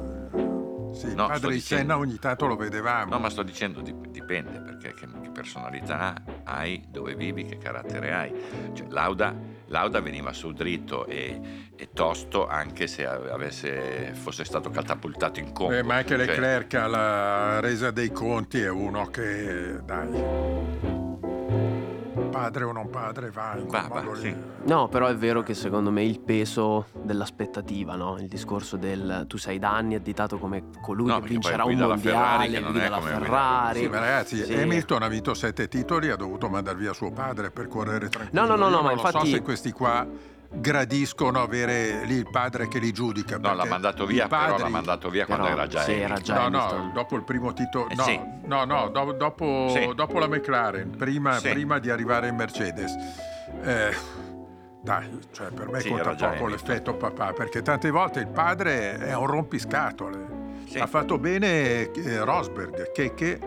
sì, 0.92 1.14
No, 1.14 1.26
padre 1.26 1.48
di 1.50 1.54
dicendo- 1.54 1.60
Senna 1.60 1.96
ogni 1.96 2.18
tanto 2.18 2.46
lo 2.46 2.56
vedevamo. 2.56 3.12
No, 3.12 3.18
ma 3.18 3.30
sto 3.30 3.42
dicendo 3.42 3.80
dip- 3.80 4.08
dipende 4.08 4.60
perché 4.60 4.92
che, 4.92 5.06
che 5.22 5.30
personalità 5.30 6.14
hai, 6.44 6.84
dove 6.90 7.14
vivi, 7.14 7.44
che 7.44 7.56
carattere 7.58 8.12
hai. 8.12 8.32
Cioè, 8.74 8.86
Lauda, 8.90 9.34
Lauda 9.72 10.00
veniva 10.00 10.34
su 10.34 10.52
dritto 10.52 11.06
e, 11.06 11.70
e 11.74 11.88
tosto 11.94 12.46
anche 12.46 12.86
se 12.86 13.06
avesse, 13.06 14.12
fosse 14.12 14.44
stato 14.44 14.68
catapultato 14.70 15.40
in 15.40 15.52
combo. 15.52 15.72
Eh, 15.72 15.82
ma 15.82 15.96
anche 15.96 16.14
Cioè, 16.14 16.26
Leclerc 16.26 16.74
alla 16.74 17.58
resa 17.60 17.90
dei 17.90 18.12
conti 18.12 18.60
è 18.60 18.68
uno 18.68 19.06
che, 19.06 19.82
dai, 19.82 21.01
padre 22.42 22.64
o 22.64 22.72
non 22.72 22.90
padre, 22.90 23.30
va 23.30 23.54
in 23.56 23.66
quel 23.66 23.86
modo 23.88 24.12
lì. 24.14 24.36
No, 24.64 24.88
però 24.88 25.06
è 25.06 25.14
vero 25.16 25.42
che 25.42 25.54
secondo 25.54 25.90
me 25.90 26.02
il 26.04 26.20
peso 26.20 26.86
dell'aspettativa, 27.02 27.94
no? 27.94 28.16
il 28.18 28.26
discorso 28.26 28.76
del 28.76 29.24
tu 29.28 29.36
sei 29.36 29.58
da 29.58 29.70
anni 29.74 29.94
additato 29.94 30.38
come 30.38 30.64
colui 30.80 31.06
No, 31.06 31.20
che 31.20 31.28
vincerà 31.28 31.64
un 31.64 31.78
la 31.78 31.96
Ferrari, 31.96 32.50
mondiale, 32.50 32.52
che 32.52 32.60
non 32.60 32.70
guida 32.72 32.86
è 32.86 32.88
la 32.88 33.00
Ferrari. 33.00 33.78
Sì, 33.80 33.88
ma 33.88 33.98
ragazzi, 33.98 34.44
Sì. 34.44 34.54
Hamilton 34.54 35.02
ha 35.02 35.08
vinto 35.08 35.34
sette 35.34 35.68
titoli, 35.68 36.08
ha 36.10 36.16
dovuto 36.16 36.48
mandare 36.48 36.76
via 36.78 36.92
suo 36.92 37.10
padre 37.12 37.50
per 37.50 37.68
correre 37.68 38.08
tranquillo. 38.08 38.40
No, 38.44 38.46
no, 38.48 38.56
no, 38.56 38.68
no, 38.68 38.76
non 38.76 38.84
ma 38.84 38.92
lo 38.92 38.98
so 38.98 39.06
infatti- 39.06 39.30
se 39.30 39.42
questi 39.42 39.70
qua 39.72 40.06
gradiscono 40.54 41.40
avere 41.40 42.04
lì 42.04 42.14
il 42.14 42.28
padre 42.30 42.68
che 42.68 42.78
li 42.78 42.92
giudica. 42.92 43.38
No, 43.38 43.54
l'ha 43.54 43.64
mandato 43.64 44.04
via, 44.06 44.28
però 44.28 44.42
padri- 44.48 44.62
l'ha 44.62 44.68
mandato 44.68 45.08
via 45.10 45.24
Però, 45.24 45.38
quando 45.38 45.56
era 45.56 45.66
già 45.66 45.80
sì, 45.82 45.92
era 45.92 46.16
già 46.16 46.34
No, 46.34 46.40
Hamilton. 46.58 46.86
no, 46.86 46.92
dopo 46.92 47.16
il 47.16 47.22
primo 47.24 47.52
titolo. 47.52 47.88
Eh, 47.88 47.94
no, 47.94 48.02
sì. 48.02 48.20
no, 48.44 48.64
no, 48.64 48.88
do- 48.88 49.12
dopo, 49.12 49.68
Sì. 49.74 49.92
dopo 49.94 50.18
la 50.18 50.28
McLaren, 50.28 50.90
prima, 50.96 51.38
Sì. 51.38 51.48
prima 51.50 51.78
di 51.78 51.90
arrivare 51.90 52.28
in 52.28 52.36
Mercedes. 52.36 52.92
Eh, 53.62 53.94
dai, 54.82 55.18
cioè 55.32 55.50
per 55.50 55.68
me 55.68 55.80
Sì, 55.80 55.88
conta 55.88 56.14
poco 56.14 56.46
l'effetto 56.48 56.94
papà, 56.94 57.32
perché 57.32 57.62
tante 57.62 57.90
volte 57.90 58.20
il 58.20 58.28
padre 58.28 58.98
è 58.98 59.14
un 59.14 59.26
rompiscatole. 59.26 60.40
Sì. 60.66 60.78
Ha 60.78 60.86
fatto 60.86 61.18
bene 61.18 61.90
eh, 61.90 62.24
Rosberg, 62.24 62.92
che, 62.92 63.14
che 63.14 63.38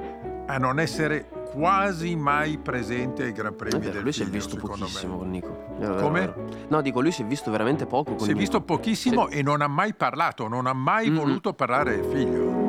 a 0.48 0.58
non 0.58 0.80
essere 0.80 1.28
quasi 1.56 2.16
mai 2.18 2.58
presente 2.58 3.24
ai 3.24 3.32
Gran 3.32 3.54
È 3.54 3.56
Premi 3.56 3.80
vero, 3.80 3.92
del 3.94 4.04
lui 4.04 4.12
si 4.12 4.22
è 4.22 4.26
figlio, 4.26 4.38
visto 4.38 4.56
secondo 4.56 4.78
pochissimo 4.86 5.14
me. 5.14 5.18
con 5.20 5.30
Nico. 5.30 5.66
Vero, 5.80 5.96
Come? 5.96 6.20
vero. 6.20 6.50
No, 6.68 6.82
dico, 6.82 7.00
lui 7.02 7.12
si 7.14 7.22
è 7.22 7.26
visto 7.26 7.50
veramente 7.50 7.86
poco 7.86 8.12
con 8.12 8.20
Si 8.20 8.26
è 8.26 8.28
Nico. 8.28 8.40
visto 8.40 8.62
pochissimo 8.62 9.30
Sì. 9.30 9.38
e 9.38 9.42
non 9.42 9.62
ha 9.62 9.68
mai 9.68 9.94
parlato, 9.96 10.48
non 10.50 10.68
ha 10.68 10.74
mai 10.74 11.10
Mm-mm. 11.10 11.18
voluto 11.18 11.54
parlare 11.54 11.96
del 11.96 12.06
figlio. 12.12 12.64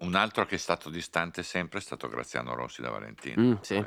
Un 0.00 0.14
altro 0.14 0.44
che 0.46 0.54
è 0.54 0.58
stato 0.58 0.90
distante 0.90 1.42
sempre 1.42 1.78
è 1.78 1.82
stato 1.82 2.08
Graziano 2.08 2.54
Rossi 2.54 2.80
da 2.82 2.90
Valentino. 2.90 3.42
Mm, 3.42 3.52
sì. 3.60 3.84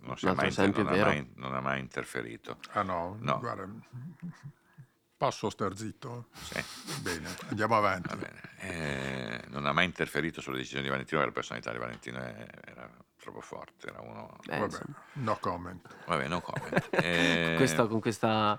Non, 0.00 0.16
si 0.16 0.26
è 0.26 0.32
mai, 0.32 0.54
non, 0.56 0.86
ha 0.86 0.94
mai, 1.04 1.30
non 1.34 1.54
ha 1.54 1.60
mai 1.60 1.80
interferito. 1.80 2.58
Ah 2.72 2.82
no, 2.82 3.16
No. 3.20 3.38
guarda, 3.40 3.68
posso 5.18 5.50
star 5.50 5.76
zitto? 5.76 6.28
Sì. 6.32 6.64
Bene, 7.02 7.28
andiamo 7.48 7.76
avanti. 7.76 8.08
Va 8.08 8.16
bene. 8.16 8.40
Eh, 8.60 9.40
non 9.48 9.66
ha 9.66 9.72
mai 9.72 9.84
interferito 9.84 10.40
sulle 10.40 10.56
decisioni 10.58 10.84
di 10.84 10.88
Valentino, 10.88 11.20
perché 11.20 11.34
la 11.34 11.40
personalità 11.40 11.72
di 11.72 11.78
Valentino 11.78 12.18
è- 12.22 12.46
era 12.64 12.88
troppo 13.20 13.40
forte, 13.40 13.88
era 13.88 14.00
uno... 14.00 14.38
Eh, 14.48 14.58
Vabbè, 14.58 14.78
no 15.14 15.36
comment. 15.40 15.86
Vabbè, 16.06 16.28
no 16.28 16.40
comment. 16.40 16.88
Eh, 17.02 17.54
Questa- 17.56 17.86
con 17.86 18.00
questa 18.00 18.58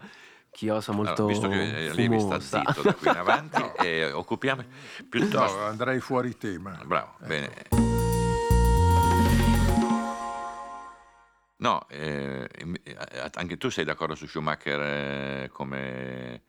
chiosa 0.52 0.92
allora, 0.92 1.08
molto 1.08 1.26
visto 1.28 1.48
che 1.48 1.86
eh, 1.88 1.94
Levi 1.94 2.20
sta 2.20 2.40
fumosa. 2.40 2.60
zitto 2.74 2.82
da 2.82 2.94
qui 2.94 3.10
in 3.10 3.16
avanti, 3.18 3.64
eh, 3.86 4.12
occupiamo 4.12 4.64
piuttosto... 5.10 5.58
No, 5.58 5.66
andrei 5.66 6.00
fuori 6.02 6.38
tema. 6.38 6.78
Bravo, 6.84 7.14
Ecco. 7.20 7.26
bene. 7.28 7.89
No, 11.60 11.86
eh, 11.90 12.48
eh, 12.84 12.98
anche 13.34 13.58
tu 13.58 13.70
sei 13.70 13.84
d'accordo 13.84 14.16
su 14.16 14.28
Schumacher 14.28 14.82
eh, 14.82 15.50
come 15.52 16.44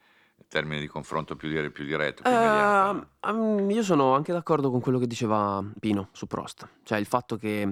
termine 0.47 0.81
di 0.81 0.87
confronto 0.87 1.35
più, 1.35 1.49
dire- 1.49 1.71
più 1.71 1.85
diretto? 1.85 2.23
Più 2.23 2.33
immediato? 2.33 3.09
Eh, 3.21 3.31
um, 3.31 3.71
io 3.71 3.83
sono 3.83 4.15
anche 4.15 4.33
d'accordo 4.33 4.71
con 4.71 4.81
quello 4.81 4.99
che 4.99 5.09
diceva 5.09 5.65
Pino 5.81 6.11
su 6.13 6.27
Prost, 6.27 6.69
cioè 6.85 6.99
il 6.99 7.07
fatto 7.07 7.37
che 7.37 7.69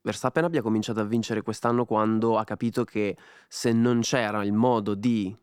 Verstappen 0.00 0.44
abbia 0.44 0.62
cominciato 0.62 1.00
a 1.00 1.04
vincere 1.04 1.42
quest'anno 1.42 1.84
quando 1.84 2.38
ha 2.38 2.44
capito 2.44 2.84
che 2.84 3.16
se 3.48 3.72
non 3.72 4.00
c'era 4.02 4.44
il 4.44 4.52
modo 4.52 4.94
di 4.94 5.36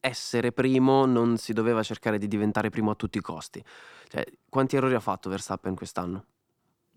essere 0.00 0.50
primo 0.50 1.06
non 1.06 1.36
si 1.36 1.52
doveva 1.52 1.84
cercare 1.84 2.18
di 2.18 2.26
diventare 2.26 2.70
primo 2.70 2.90
a 2.90 2.96
tutti 2.96 3.18
i 3.18 3.20
costi. 3.20 3.62
Cioè, 4.08 4.24
quanti 4.48 4.74
errori 4.74 4.94
ha 4.94 5.00
fatto 5.00 5.30
Verstappen 5.30 5.76
quest'anno? 5.76 6.24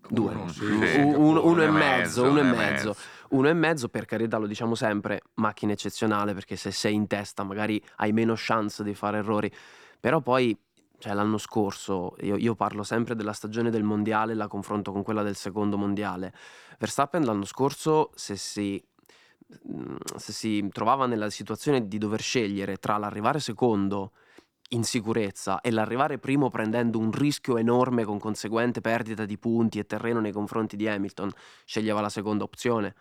Due. 0.08 0.34
Uno, 0.34 0.48
sì, 0.52 0.86
sì, 0.86 0.98
uno, 0.98 1.44
uno 1.46 1.62
e 1.62 1.70
mezzo, 1.70 2.24
uno 2.24 2.40
e 2.40 2.42
mezzo. 2.44 2.96
Uno 3.30 3.48
e 3.48 3.52
mezzo, 3.52 3.88
per 3.88 4.04
carità, 4.04 4.36
lo 4.38 4.46
diciamo 4.46 4.74
sempre, 4.74 5.22
macchina 5.34 5.72
eccezionale, 5.72 6.34
perché 6.34 6.56
se 6.56 6.70
sei 6.70 6.94
in 6.94 7.06
testa 7.06 7.42
magari 7.42 7.82
hai 7.96 8.12
meno 8.12 8.34
chance 8.36 8.82
di 8.84 8.94
fare 8.94 9.18
errori. 9.18 9.50
Però 9.98 10.20
poi, 10.20 10.56
cioè 10.98 11.12
l'anno 11.12 11.38
scorso, 11.38 12.16
io, 12.20 12.36
io 12.36 12.54
parlo 12.54 12.82
sempre 12.82 13.14
della 13.16 13.32
stagione 13.32 13.70
del 13.70 13.82
mondiale, 13.82 14.34
la 14.34 14.46
confronto 14.48 14.92
con 14.92 15.02
quella 15.02 15.22
del 15.22 15.36
secondo 15.36 15.76
mondiale. 15.76 16.32
Verstappen 16.78 17.24
l'anno 17.24 17.44
scorso, 17.44 18.10
se 18.14 18.36
si, 18.36 18.82
mm, 19.72 19.96
se 20.16 20.32
si 20.32 20.68
trovava 20.72 21.06
nella 21.06 21.30
situazione 21.30 21.88
di 21.88 21.98
dover 21.98 22.20
scegliere 22.20 22.76
tra 22.76 22.96
l'arrivare 22.96 23.40
secondo 23.40 24.12
in 24.70 24.82
sicurezza 24.82 25.60
e 25.60 25.70
l'arrivare 25.70 26.18
primo 26.18 26.48
prendendo 26.48 26.98
un 26.98 27.12
rischio 27.12 27.56
enorme 27.56 28.04
con 28.04 28.18
conseguente 28.18 28.80
perdita 28.80 29.24
di 29.24 29.38
punti 29.38 29.78
e 29.78 29.86
terreno 29.86 30.20
nei 30.20 30.32
confronti 30.32 30.76
di 30.76 30.88
Hamilton, 30.88 31.30
sceglieva 31.64 32.00
la 32.00 32.08
seconda 32.08 32.44
opzione. 32.44 32.94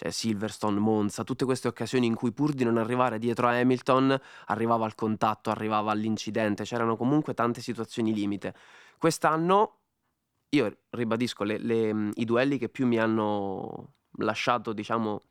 Cioè 0.00 0.12
Silverstone, 0.12 0.78
Monza, 0.78 1.24
tutte 1.24 1.44
queste 1.44 1.66
occasioni 1.66 2.06
in 2.06 2.14
cui 2.14 2.30
pur 2.30 2.52
di 2.52 2.62
non 2.62 2.76
arrivare 2.76 3.18
dietro 3.18 3.48
a 3.48 3.58
Hamilton 3.58 4.16
arrivava 4.46 4.84
al 4.84 4.94
contatto, 4.94 5.50
arrivava 5.50 5.90
all'incidente, 5.90 6.62
c'erano 6.62 6.96
comunque 6.96 7.34
tante 7.34 7.60
situazioni 7.60 8.14
limite. 8.14 8.54
Quest'anno 8.96 9.78
io 10.50 10.82
ribadisco 10.90 11.42
le- 11.42 11.58
le- 11.58 12.10
i 12.14 12.24
duelli 12.24 12.58
che 12.58 12.68
più 12.68 12.86
mi 12.86 12.96
hanno 12.96 13.94
lasciato, 14.18 14.72
diciamo, 14.72 15.22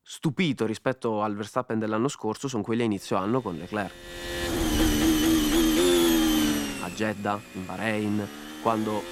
stupito 0.00 0.64
rispetto 0.64 1.20
al 1.20 1.34
Verstappen 1.34 1.78
dell'anno 1.78 2.08
scorso 2.08 2.48
sono 2.48 2.62
quelli 2.62 2.80
a 2.80 2.86
inizio 2.86 3.16
anno 3.16 3.42
con 3.42 3.56
Leclerc. 3.56 3.92
A 6.80 6.88
Jeddah, 6.88 7.38
in 7.52 7.66
Bahrain, 7.66 8.28
quando 8.62 9.02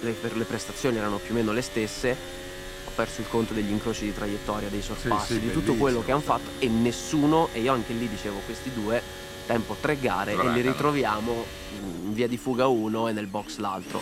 le, 0.00 0.16
le 0.22 0.44
prestazioni 0.44 0.96
erano 0.96 1.18
più 1.18 1.32
o 1.32 1.36
meno 1.36 1.52
le 1.52 1.60
stesse, 1.60 2.39
ho 2.84 2.90
perso 2.94 3.20
il 3.20 3.28
conto 3.28 3.54
degli 3.54 3.70
incroci 3.70 4.04
di 4.04 4.14
traiettoria, 4.14 4.68
dei 4.68 4.82
sorpassi, 4.82 5.34
sì, 5.34 5.40
di 5.40 5.52
tutto 5.52 5.74
quello 5.74 6.02
che 6.04 6.12
hanno 6.12 6.20
fatto 6.20 6.50
e 6.58 6.68
nessuno, 6.68 7.48
e 7.52 7.60
io 7.60 7.72
anche 7.72 7.92
lì 7.92 8.08
dicevo 8.08 8.38
questi 8.44 8.72
due, 8.72 9.00
tempo 9.46 9.76
tre 9.80 9.98
gare 9.98 10.32
e 10.32 10.48
li 10.50 10.60
ritroviamo 10.60 11.44
in 11.80 12.12
via 12.14 12.28
di 12.28 12.36
fuga 12.36 12.66
uno 12.66 13.08
e 13.08 13.12
nel 13.12 13.26
box 13.26 13.58
l'altro. 13.58 14.00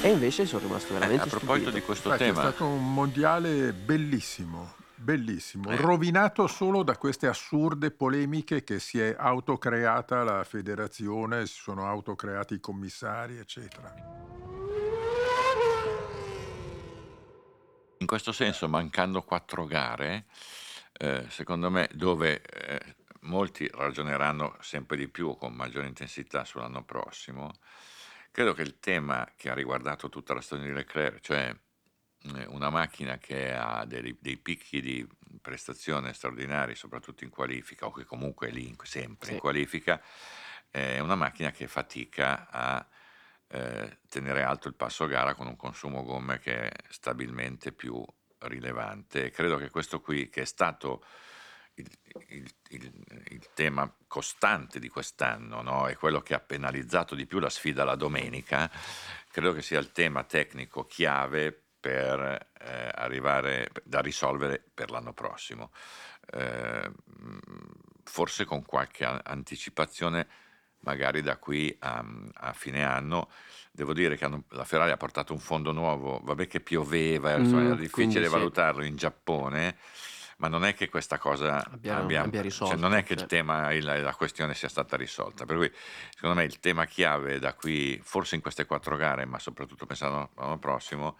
E 0.00 0.10
invece 0.10 0.46
sono 0.46 0.62
rimasto 0.62 0.90
Eh, 0.94 0.98
veramente 0.98 1.24
a 1.24 1.26
proposito 1.26 1.70
stupito. 1.70 1.78
di 1.78 1.82
questo 1.82 2.12
è 2.12 2.16
tema, 2.18 2.40
stato 2.40 2.66
un 2.66 2.92
mondiale 2.94 3.72
bellissimo, 3.72 4.74
bellissimo, 4.94 5.70
Eh. 5.70 5.76
rovinato 5.76 6.46
solo 6.46 6.84
da 6.84 6.96
queste 6.96 7.26
assurde 7.26 7.90
polemiche 7.90 8.62
che 8.62 8.78
si 8.78 9.00
è 9.00 9.16
autocreata 9.18 10.22
la 10.22 10.44
federazione, 10.44 11.46
si 11.46 11.54
sono 11.60 11.86
autocreati 11.86 12.54
i 12.54 12.60
commissari, 12.60 13.38
eccetera. 13.38 13.92
In 17.98 18.06
questo 18.06 18.32
senso, 18.32 18.68
mancando 18.68 19.22
quattro 19.22 19.64
gare, 19.66 20.26
eh, 20.92 21.26
secondo 21.28 21.70
me, 21.70 21.88
dove 21.92 22.40
eh, 22.42 22.96
molti 23.22 23.68
ragioneranno 23.72 24.56
sempre 24.60 24.96
di 24.96 25.08
più 25.08 25.28
o 25.28 25.36
con 25.36 25.52
maggiore 25.54 25.86
intensità 25.88 26.44
sull'anno 26.44 26.84
prossimo, 26.84 27.52
credo 28.30 28.52
che 28.54 28.62
il 28.62 28.78
tema 28.78 29.32
che 29.36 29.50
ha 29.50 29.54
riguardato 29.54 30.08
tutta 30.08 30.34
la 30.34 30.40
storia 30.40 30.66
di 30.66 30.72
Leclerc, 30.72 31.20
cioè 31.20 31.54
eh, 32.34 32.46
una 32.46 32.70
macchina 32.70 33.18
che 33.18 33.52
ha 33.54 33.84
dei, 33.84 34.16
dei 34.20 34.36
picchi 34.38 34.80
di 34.80 35.06
prestazione 35.40 36.12
straordinari, 36.12 36.74
soprattutto 36.74 37.24
in 37.24 37.30
qualifica, 37.30 37.86
o 37.86 37.92
che 37.92 38.04
comunque 38.04 38.48
è 38.48 38.50
lì 38.50 38.74
sempre 38.82 39.30
in 39.32 39.36
Sì. 39.36 39.38
qualifica, 39.38 40.00
è 40.70 40.98
una 41.00 41.14
macchina 41.16 41.50
che 41.50 41.66
fatica 41.66 42.48
a 42.50 42.86
eh, 43.48 43.98
tenere 44.08 44.42
alto 44.42 44.68
il 44.68 44.74
passo 44.74 45.06
gara 45.06 45.34
con 45.34 45.46
un 45.46 45.56
consumo 45.56 46.02
gomme 46.04 46.38
che 46.38 46.68
è 46.68 46.72
stabilmente 46.90 47.72
più 47.72 48.04
rilevante. 48.40 49.26
E 49.26 49.30
credo 49.30 49.56
che 49.56 49.70
questo 49.70 50.00
qui, 50.00 50.28
che 50.28 50.42
è 50.42 50.44
stato 50.44 51.04
il, 51.74 51.88
il- 52.28 52.54
il- 52.70 53.24
il 53.30 53.48
tema 53.54 53.92
costante 54.06 54.78
di 54.78 54.88
quest'anno, 54.88 55.62
no? 55.62 55.88
è 55.88 55.96
quello 55.96 56.20
che 56.20 56.34
ha 56.34 56.40
penalizzato 56.40 57.14
di 57.14 57.26
più 57.26 57.38
la 57.38 57.50
sfida 57.50 57.84
la 57.84 57.94
domenica, 57.96 58.70
credo 59.30 59.52
che 59.52 59.62
sia 59.62 59.78
il 59.78 59.92
tema 59.92 60.24
tecnico 60.24 60.84
chiave 60.84 61.52
per 61.80 62.50
eh, 62.60 62.90
arrivare 62.94 63.70
da 63.84 64.00
risolvere 64.00 64.62
per 64.74 64.90
l'anno 64.90 65.12
prossimo. 65.12 65.70
Eh, 66.30 66.90
forse 68.04 68.44
con 68.44 68.64
qualche 68.64 69.04
anticipazione 69.04 70.28
magari 70.80 71.22
da 71.22 71.36
qui 71.38 71.74
a, 71.80 72.04
a 72.34 72.52
fine 72.52 72.84
anno. 72.84 73.30
Devo 73.72 73.92
dire 73.92 74.16
che 74.16 74.24
hanno- 74.24 74.44
la 74.50 74.64
Ferrari 74.64 74.90
ha 74.90 74.96
portato 74.96 75.32
un 75.32 75.38
fondo 75.38 75.72
nuovo, 75.72 76.20
vabbè 76.22 76.46
che 76.46 76.60
pioveva, 76.60 77.36
insomma, 77.36 77.60
Mm, 77.60 77.64
era 77.66 77.74
quindi 77.76 77.86
difficile 77.94 78.24
sì. 78.26 78.30
valutarlo 78.32 78.84
in 78.84 78.96
Giappone, 78.96 79.76
ma 80.38 80.48
non 80.48 80.64
è 80.64 80.74
che 80.74 80.88
questa 80.88 81.18
cosa 81.18 81.64
Abbia- 81.64 81.98
abbia, 81.98 82.20
abbia 82.22 82.32
cioè, 82.40 82.42
risolto, 82.42 82.76
non 82.76 82.94
è 82.94 83.02
che 83.04 83.12
il 83.14 83.20
sì. 83.20 83.26
tema, 83.26 83.72
il- 83.72 83.84
la 83.84 84.14
questione 84.14 84.54
sia 84.54 84.68
stata 84.68 84.96
risolta. 84.96 85.44
Per 85.44 85.56
cui 85.56 85.72
secondo 86.14 86.34
me 86.36 86.44
il 86.44 86.58
tema 86.60 86.86
chiave 86.86 87.38
da 87.38 87.54
qui, 87.54 88.00
forse 88.02 88.34
in 88.34 88.40
queste 88.40 88.64
quattro 88.66 88.96
gare, 88.96 89.24
ma 89.26 89.38
soprattutto 89.38 89.86
pensando 89.86 90.30
all'anno 90.34 90.58
prossimo, 90.58 91.18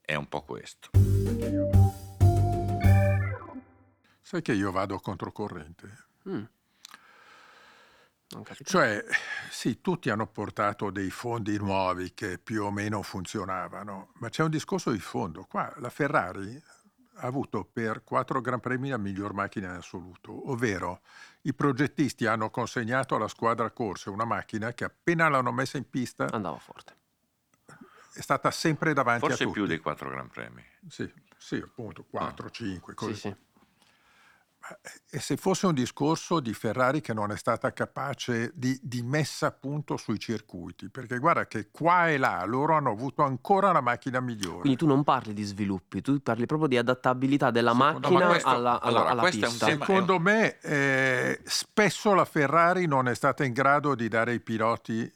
è 0.00 0.14
un 0.14 0.28
po' 0.28 0.42
questo. 0.42 0.90
Sai 4.20 4.42
che 4.42 4.52
io 4.52 4.70
vado 4.72 4.98
controcorrente? 4.98 5.92
Mm. 6.28 6.42
Cioè, 8.64 9.04
sì, 9.50 9.80
tutti 9.80 10.10
hanno 10.10 10.26
portato 10.26 10.90
dei 10.90 11.10
fondi 11.10 11.56
nuovi 11.56 12.12
che 12.14 12.38
più 12.38 12.64
o 12.64 12.70
meno 12.70 13.02
funzionavano, 13.02 14.12
ma 14.14 14.28
c'è 14.28 14.42
un 14.42 14.50
discorso 14.50 14.90
di 14.90 14.98
fondo. 14.98 15.44
Qua 15.48 15.72
la 15.78 15.90
Ferrari 15.90 16.60
ha 17.18 17.26
avuto 17.26 17.64
per 17.64 18.02
quattro 18.02 18.40
Gran 18.40 18.60
Premi 18.60 18.88
la 18.88 18.98
miglior 18.98 19.32
macchina 19.34 19.68
in 19.70 19.76
assoluto, 19.76 20.50
ovvero 20.50 21.00
i 21.42 21.54
progettisti 21.54 22.26
hanno 22.26 22.50
consegnato 22.50 23.14
alla 23.14 23.28
squadra 23.28 23.70
corse 23.70 24.10
una 24.10 24.24
macchina 24.24 24.72
che 24.72 24.84
appena 24.84 25.28
l'hanno 25.28 25.52
messa 25.52 25.76
in 25.76 25.88
pista 25.88 26.26
Andava 26.32 26.58
forte. 26.58 26.96
è 28.14 28.20
stata 28.20 28.50
sempre 28.50 28.92
davanti 28.94 29.26
Forse 29.26 29.42
a 29.42 29.46
tutti. 29.46 29.58
più 29.58 29.68
dei 29.68 29.78
quattro 29.78 30.08
Gran 30.08 30.28
Premi. 30.28 30.64
Sì, 30.88 31.08
sì 31.36 31.56
appunto, 31.56 32.04
4, 32.04 32.50
5, 32.50 32.94
così. 32.94 33.14
Sì, 33.14 33.20
sì. 33.20 33.36
E 35.10 35.20
se 35.20 35.36
fosse 35.36 35.66
un 35.66 35.74
discorso 35.74 36.40
di 36.40 36.54
Ferrari 36.54 37.02
che 37.02 37.12
non 37.12 37.30
è 37.30 37.36
stata 37.36 37.72
capace 37.74 38.50
di, 38.54 38.78
di, 38.82 39.02
messa 39.02 39.48
a 39.48 39.50
punto 39.52 39.98
sui 39.98 40.18
circuiti, 40.18 40.88
perché 40.88 41.18
guarda 41.18 41.46
che 41.46 41.68
qua 41.70 42.08
e 42.08 42.16
là 42.16 42.42
loro 42.46 42.74
hanno 42.74 42.90
avuto 42.90 43.22
ancora 43.22 43.68
una 43.70 43.82
macchina 43.82 44.20
migliore. 44.20 44.60
Quindi 44.60 44.78
tu 44.78 44.86
non 44.86 45.04
parli 45.04 45.34
di 45.34 45.42
sviluppi, 45.42 46.00
tu 46.00 46.18
parli 46.22 46.46
proprio 46.46 46.68
di 46.68 46.78
adattabilità 46.78 47.50
della 47.50 47.72
Secondo 47.72 48.08
macchina 48.08 48.26
questo- 48.26 48.48
alla, 48.48 48.80
alla, 48.80 48.98
allora, 49.00 49.10
alla 49.10 49.22
pista. 49.28 49.66
tema- 49.66 49.84
Secondo 49.84 50.18
me 50.18 50.58
eh, 50.60 51.40
spesso 51.44 52.14
la 52.14 52.24
Ferrari 52.24 52.86
non 52.86 53.06
è 53.06 53.14
stata 53.14 53.44
in 53.44 53.52
grado 53.52 53.94
di 53.94 54.08
dare 54.08 54.30
ai 54.32 54.40
piloti 54.40 55.12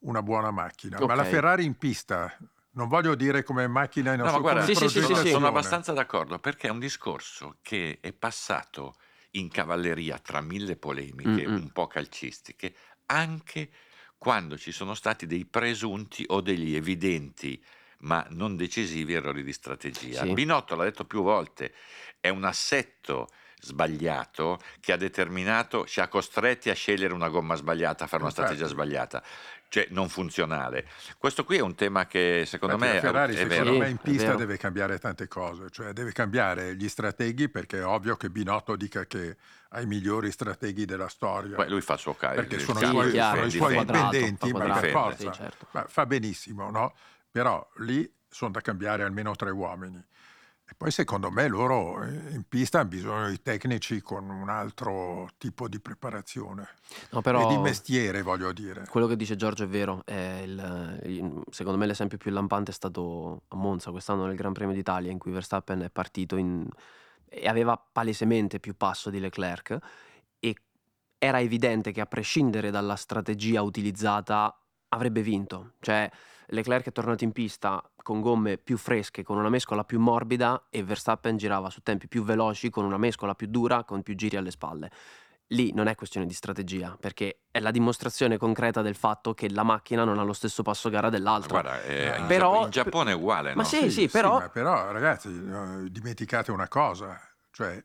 una 0.00 0.22
buona 0.22 0.52
macchina, 0.52 0.98
ma 1.04 1.14
la. 1.14 1.24
Ferrari 1.24 1.64
in 1.64 1.76
pista, 1.76 2.32
non 2.72 2.88
voglio 2.88 3.14
dire 3.14 3.42
come 3.42 3.66
macchina 3.66 4.12
in 4.14 4.20
No, 4.24 4.30
ma 4.30 4.38
guarda, 4.38 4.60
come 4.60 4.68
Sì, 4.68 4.74
sì, 4.76 4.88
sì, 4.88 5.02
sì, 5.02 5.14
sono, 5.14 5.16
sì. 5.16 5.30
sono 5.30 5.48
progettazione. 5.48 5.48
abbastanza 5.48 5.92
d'accordo 5.92 6.38
perché 6.38 6.68
è 6.68 6.70
un 6.70 6.78
discorso 6.78 7.58
che 7.60 7.98
è 8.00 8.12
passato 8.12 8.94
in 9.32 9.48
cavalleria 9.48 10.18
tra 10.18 10.40
mille 10.40 10.76
polemiche 10.76 11.44
Mm-mm. 11.46 11.56
un 11.56 11.72
po' 11.72 11.86
calcistiche, 11.88 12.74
anche 13.06 13.70
quando 14.18 14.56
ci 14.56 14.70
sono 14.70 14.94
stati 14.94 15.26
dei 15.26 15.44
presunti 15.46 16.24
o 16.28 16.40
degli 16.40 16.76
evidenti 16.76 17.60
ma 18.00 18.24
non 18.30 18.56
decisivi 18.56 19.12
errori 19.14 19.42
di 19.42 19.52
strategia. 19.52 20.26
Sì. 20.26 20.28
Binotto 20.28 20.74
l'ha 20.76 20.84
detto 20.84 21.04
più 21.04 21.22
volte, 21.22 21.72
è 22.20 22.28
un 22.28 22.44
assetto 22.44 23.28
sbagliato 23.62 24.60
che 24.80 24.92
ha 24.92 24.96
determinato, 24.96 25.86
ci 25.86 26.00
ha 26.00 26.08
costretti 26.08 26.68
a 26.68 26.74
scegliere 26.74 27.14
una 27.14 27.28
gomma 27.28 27.54
sbagliata, 27.54 28.04
a 28.04 28.06
fare 28.08 28.22
una 28.22 28.30
Infatti. 28.30 28.54
strategia 28.54 28.72
sbagliata, 28.72 29.22
cioè 29.68 29.86
non 29.90 30.08
funzionale. 30.08 30.88
Questo 31.16 31.44
qui 31.44 31.58
è 31.58 31.60
un 31.60 31.76
tema 31.76 32.06
che 32.06 32.42
secondo 32.44 32.74
Infatti 32.74 32.94
me 32.94 33.00
Ferrari 33.00 33.34
è 33.34 33.48
secondo 33.48 33.72
vero. 33.72 33.78
me 33.78 33.88
in 33.88 33.98
pista 33.98 34.26
vero. 34.26 34.38
deve 34.38 34.56
cambiare 34.56 34.98
tante 34.98 35.28
cose, 35.28 35.70
cioè 35.70 35.92
deve 35.92 36.12
cambiare 36.12 36.74
gli 36.74 36.88
strateghi 36.88 37.48
perché 37.48 37.78
è 37.78 37.86
ovvio 37.86 38.16
che 38.16 38.30
Binotto 38.30 38.74
dica 38.74 39.06
che 39.06 39.36
ha 39.68 39.80
i 39.80 39.86
migliori 39.86 40.32
strateghi 40.32 40.84
della 40.84 41.08
storia. 41.08 41.54
Poi 41.54 41.68
lui 41.68 41.80
fa 41.80 41.94
il 41.94 41.98
suo 42.00 42.14
ca- 42.14 42.30
perché 42.30 42.58
sono, 42.58 42.80
i 42.80 42.86
suoi, 42.86 43.08
è 43.08 43.12
chiaro, 43.12 43.36
sono 43.36 43.46
i 43.46 43.50
suoi 43.50 43.74
quadrato, 43.74 44.10
dipendenti, 44.10 44.50
fa 44.50 44.58
ma 44.58 44.64
per 44.64 44.70
quadrato, 44.72 44.98
forza 44.98 45.32
sì, 45.32 45.38
certo. 45.38 45.66
ma 45.70 45.84
fa 45.86 46.04
benissimo, 46.04 46.70
no? 46.70 46.94
Però 47.30 47.66
lì 47.76 48.12
sono 48.28 48.50
da 48.50 48.60
cambiare 48.60 49.04
almeno 49.04 49.36
tre 49.36 49.50
uomini. 49.50 50.04
E 50.72 50.74
poi 50.74 50.90
secondo 50.90 51.30
me 51.30 51.48
loro 51.48 52.02
eh, 52.02 52.08
in 52.30 52.44
pista 52.48 52.80
hanno 52.80 52.88
bisogno 52.88 53.28
di 53.28 53.42
tecnici 53.42 54.00
con 54.00 54.30
un 54.30 54.48
altro 54.48 55.28
tipo 55.36 55.68
di 55.68 55.78
preparazione 55.78 56.66
No, 57.10 57.18
e 57.18 57.22
però 57.22 57.46
di 57.46 57.58
mestiere, 57.58 58.22
voglio 58.22 58.52
dire. 58.54 58.86
quello 58.88 59.06
che 59.06 59.16
dice 59.16 59.36
Giorgio 59.36 59.64
è 59.64 59.66
vero. 59.66 60.00
è 60.06 60.40
il- 60.46 61.00
il- 61.04 61.42
secondo 61.50 61.78
me 61.78 61.84
l'esempio 61.84 62.16
più 62.16 62.30
lampante 62.30 62.70
è 62.70 62.74
stato 62.74 63.42
a 63.48 63.56
Monza 63.56 63.90
quest'anno 63.90 64.24
nel 64.24 64.34
Gran 64.34 64.54
Premio 64.54 64.74
d'Italia 64.74 65.10
in 65.10 65.18
cui 65.18 65.30
Verstappen 65.30 65.82
è 65.82 65.90
partito 65.90 66.36
in- 66.36 66.66
e 67.28 67.46
aveva 67.48 67.76
palesemente 67.76 68.58
più 68.58 68.74
passo 68.74 69.10
di 69.10 69.20
Leclerc 69.20 69.76
e 70.40 70.56
era 71.18 71.38
evidente 71.38 71.92
che 71.92 72.00
a 72.00 72.06
prescindere 72.06 72.70
dalla 72.70 72.96
strategia 72.96 73.60
utilizzata 73.60 74.58
avrebbe 74.88 75.20
vinto. 75.20 75.72
Cioè 75.80 76.10
Leclerc 76.48 76.86
è 76.86 76.92
tornato 76.92 77.24
in 77.24 77.32
pista 77.32 77.82
con 78.02 78.20
gomme 78.20 78.58
più 78.58 78.76
fresche, 78.76 79.22
con 79.22 79.38
una 79.38 79.48
mescola 79.48 79.84
più 79.84 80.00
morbida 80.00 80.66
e 80.70 80.82
Verstappen 80.82 81.36
girava 81.36 81.70
su 81.70 81.80
tempi 81.82 82.08
più 82.08 82.22
veloci 82.24 82.70
con 82.70 82.84
una 82.84 82.98
mescola 82.98 83.34
più 83.34 83.46
dura, 83.48 83.84
con 83.84 84.02
più 84.02 84.14
giri 84.14 84.36
alle 84.36 84.50
spalle. 84.50 84.90
Lì 85.48 85.72
non 85.74 85.86
è 85.86 85.94
questione 85.94 86.24
di 86.26 86.32
strategia, 86.32 86.96
perché 86.98 87.42
è 87.50 87.60
la 87.60 87.70
dimostrazione 87.70 88.38
concreta 88.38 88.80
del 88.80 88.94
fatto 88.94 89.34
che 89.34 89.50
la 89.50 89.62
macchina 89.64 90.02
non 90.02 90.18
ha 90.18 90.22
lo 90.22 90.32
stesso 90.32 90.62
passo 90.62 90.88
gara 90.88 91.10
dell'altra. 91.10 91.60
Guarda, 91.60 91.82
eh, 91.82 92.18
in, 92.18 92.26
Però- 92.26 92.50
Giappone, 92.52 92.64
in 92.64 92.70
Giappone 92.70 93.10
è 93.10 93.14
uguale, 93.14 93.54
Ma 93.54 93.62
no? 93.62 93.68
sì, 93.68 93.90
sì, 93.90 94.08
però- 94.08 94.38
ma 94.38 94.48
però 94.48 94.90
ragazzi, 94.92 95.28
eh, 95.28 95.90
dimenticate 95.90 96.50
una 96.52 96.68
cosa, 96.68 97.20
cioè 97.50 97.82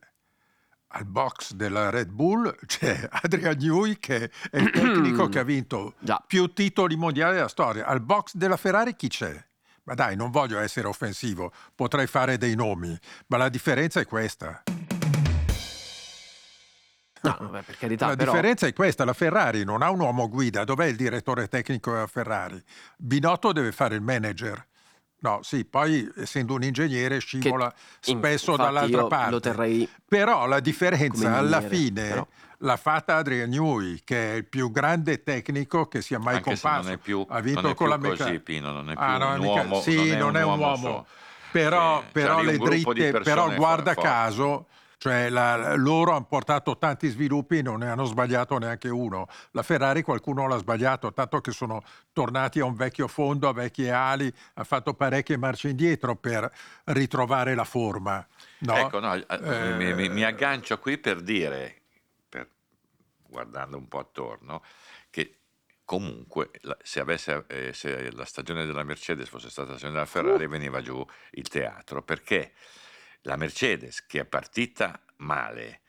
al 0.90 1.06
box 1.06 1.54
della 1.54 1.90
Red 1.90 2.10
Bull 2.10 2.56
c'è 2.66 3.08
Adrian 3.10 3.58
Newey 3.58 3.98
che 4.00 4.32
è 4.50 4.58
il 4.58 4.70
tecnico 4.72 5.28
che 5.28 5.40
ha 5.40 5.44
vinto 5.44 5.96
Già. 6.00 6.24
più 6.26 6.54
titoli 6.54 6.96
mondiali 6.96 7.36
della 7.36 7.48
storia. 7.48 7.86
Al 7.86 8.02
box 8.02 8.36
della 8.36 8.58
Ferrari 8.58 8.96
chi 8.96 9.08
c'è? 9.08 9.46
Ma 9.84 9.94
dai, 9.94 10.16
non 10.18 10.32
voglio 10.32 10.60
essere 10.60 10.88
offensivo, 10.88 11.52
potrei 11.74 12.08
fare 12.08 12.38
dei 12.38 12.56
nomi, 12.56 12.98
ma 13.28 13.38
la 13.38 13.48
differenza 13.48 14.02
è 14.02 14.06
questa. 14.06 14.64
No, 17.22 17.38
vabbè, 17.40 17.62
per 17.62 17.78
carità, 17.78 18.08
la 18.08 18.16
però... 18.16 18.32
differenza 18.32 18.68
è 18.68 18.74
questa, 18.74 19.06
la 19.06 19.14
Ferrari 19.14 19.64
non 19.64 19.82
ha 19.82 19.90
un 19.90 20.02
uomo 20.02 20.28
guida, 20.28 20.66
dov'è 20.66 20.86
il 20.86 20.98
direttore 20.98 21.48
tecnico 21.48 21.92
della 21.92 22.08
Ferrari? 22.08 22.62
Binotto 22.98 23.54
deve 23.54 23.72
fare 23.72 23.96
il 23.96 24.02
manager. 24.02 24.66
No, 25.20 25.40
sì, 25.42 25.66
poi 25.66 26.08
essendo 26.18 26.54
un 26.54 26.64
ingegnere 26.64 27.18
scivola 27.20 27.74
in- 28.06 28.18
spesso 28.20 28.56
dall'altra 28.56 29.06
parte. 29.08 29.32
lo 29.32 29.40
terrei 29.40 29.90
Però 30.08 30.46
la 30.46 30.60
differenza 30.60 31.36
alla 31.36 31.60
fine 31.62 32.08
però. 32.10 32.28
l'ha 32.60 32.78
fatta 32.78 33.16
Adrian 33.16 33.50
Newey, 33.50 34.02
che 34.04 34.34
è 34.34 34.36
il 34.36 34.46
più 34.46 34.72
grande 34.72 35.24
tecnico 35.24 35.88
che 35.88 36.02
sia 36.04 36.20
mai 36.20 36.36
Anche 36.36 36.50
comparso. 36.52 36.82
non 36.84 36.92
è 36.92 36.98
più, 36.98 37.26
ha 37.28 37.40
vinto 37.40 37.62
non 37.62 37.72
è 37.72 37.74
con 37.76 37.88
più 37.88 37.96
la 37.96 38.02
così, 38.02 38.22
meccanica. 38.22 38.44
Pino, 38.44 38.72
non 38.72 38.90
è 38.92 38.94
più 38.94 39.04
Ah, 39.04 39.18
no, 39.18 39.32
un 39.34 39.40
uomo, 39.46 39.82
sì, 39.82 40.16
non 40.16 40.38
è 40.38 40.44
un 40.44 40.60
uomo. 40.60 40.76
so- 40.78 41.06
Però, 41.52 42.02
che- 42.02 42.06
però 42.12 42.44
di 42.44 42.58
dritte, 42.60 43.20
però 43.22 43.52
guarda 43.56 43.94
forti. 43.94 44.08
caso, 44.10 44.66
cioè 44.98 45.30
la- 45.30 45.76
loro 45.76 46.12
hanno 46.12 46.26
portato 46.26 46.78
tanti 46.78 47.08
sviluppi, 47.10 47.62
non 47.62 47.80
ne 47.80 47.90
hanno 47.90 48.06
sbagliato 48.06 48.58
neanche 48.58 48.90
uno. 48.90 49.28
La 49.52 49.62
Ferrari 49.64 50.02
qualcuno 50.02 50.48
l'ha 50.48 50.58
sbagliato, 50.58 51.14
tanto 51.14 51.40
che 51.40 51.52
sono 51.52 51.84
tornati 52.12 52.60
a 52.60 52.66
un 52.66 52.76
vecchio 52.76 53.08
fondo, 53.08 53.48
a 53.48 53.54
vecchie 53.54 53.92
ali, 53.92 54.34
ha 54.56 54.64
fatto 54.64 54.94
parecchie 54.96 55.38
marce 55.38 55.70
indietro 55.70 56.16
per 56.16 56.52
ritrovare 56.86 57.54
la 57.54 57.64
forma. 57.64 58.26
No? 58.60 58.76
Ecco, 58.76 59.00
no, 59.00 59.14
eh, 59.14 59.26
Eh, 59.30 59.76
mi, 59.76 59.94
mi- 59.94 60.10
mi 60.10 60.24
aggancio 60.24 60.80
qui 60.80 60.98
per 60.98 61.22
dire, 61.22 61.82
per- 62.28 62.50
guardando 63.28 63.78
un 63.78 63.88
po' 63.88 64.00
attorno, 64.00 64.64
che 65.12 65.36
comunque 65.86 66.50
se, 66.82 67.00
avesse, 67.00 67.46
eh, 67.48 67.72
se 67.74 68.12
la 68.12 68.26
stagione 68.26 68.66
della 68.66 68.84
Mercedes 68.84 69.30
fosse 69.30 69.50
stata 69.50 69.70
la 69.70 69.78
stagione 69.78 70.00
della 70.00 70.10
Ferrari 70.10 70.46
Uh. 70.46 70.50
veniva 70.50 70.82
giù 70.82 71.06
il 71.32 71.48
teatro, 71.48 72.02
perché 72.02 72.52
la 73.22 73.36
Mercedes 73.36 74.06
che 74.06 74.22
è 74.22 74.26
partita 74.26 75.02
male, 75.18 75.82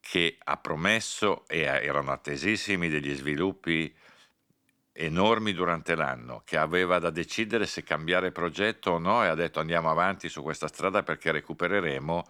che 0.00 0.38
ha 0.42 0.56
promesso 0.56 1.46
e 1.48 1.60
erano 1.60 2.12
attesissimi 2.12 2.88
degli 2.88 3.14
sviluppi 3.14 3.94
enormi 4.92 5.52
durante 5.52 5.94
l'anno, 5.94 6.42
che 6.44 6.56
aveva 6.56 6.98
da 6.98 7.10
decidere 7.10 7.66
se 7.66 7.82
cambiare 7.82 8.32
progetto 8.32 8.92
o 8.92 8.98
no 8.98 9.22
e 9.24 9.28
ha 9.28 9.34
detto 9.34 9.60
andiamo 9.60 9.90
avanti 9.90 10.28
su 10.28 10.42
questa 10.42 10.68
strada 10.68 11.02
perché 11.02 11.32
recupereremo, 11.32 12.24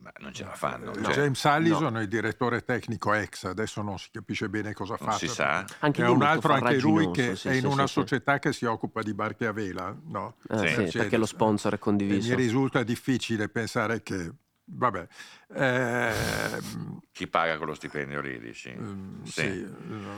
ma 0.00 0.12
non 0.18 0.32
ce 0.32 0.44
la 0.44 0.54
fanno. 0.54 0.92
Cioè, 0.94 1.12
James 1.14 1.44
Allison 1.44 1.96
è 1.96 2.00
il 2.02 2.08
direttore 2.08 2.64
tecnico 2.64 3.12
ex, 3.12 3.44
adesso 3.44 3.82
non 3.82 3.98
si 3.98 4.08
capisce 4.10 4.48
bene 4.48 4.72
cosa 4.72 4.96
Non 4.98 5.10
fa. 5.10 5.16
si 5.16 5.28
sa. 5.28 5.64
Anche 5.80 6.02
è 6.02 6.06
lui 6.06 6.14
un 6.14 6.22
altro 6.22 6.52
anche 6.54 6.78
lui 6.80 7.10
che 7.12 7.36
sì, 7.36 7.48
è 7.48 7.52
in 7.54 7.60
sì, 7.60 7.66
una 7.66 7.86
sì, 7.86 7.92
sì. 7.92 8.00
società 8.00 8.38
che 8.38 8.52
si 8.52 8.64
occupa 8.64 9.02
di 9.02 9.14
barche 9.14 9.46
a 9.46 9.52
vela, 9.52 9.96
no? 10.06 10.36
Eh, 10.48 10.56
Sì. 10.56 10.58
sì, 10.58 10.62
Mercedes. 10.64 10.92
perché 10.96 11.16
lo 11.16 11.26
sponsor 11.26 11.72
è 11.72 11.76
E 11.76 11.78
condiviso. 11.78 12.28
mi 12.30 12.34
risulta 12.42 12.82
difficile 12.82 13.48
pensare 13.48 14.02
che... 14.02 14.32
Vabbè, 14.64 15.06
ehm, 15.54 17.00
Chi 17.12 17.26
paga 17.28 17.56
quello 17.58 17.74
stipendio 17.74 18.20
lì, 18.22 18.38
dici? 18.40 18.74
mm, 18.74 19.24
Sì. 19.24 19.40
sì, 19.42 19.66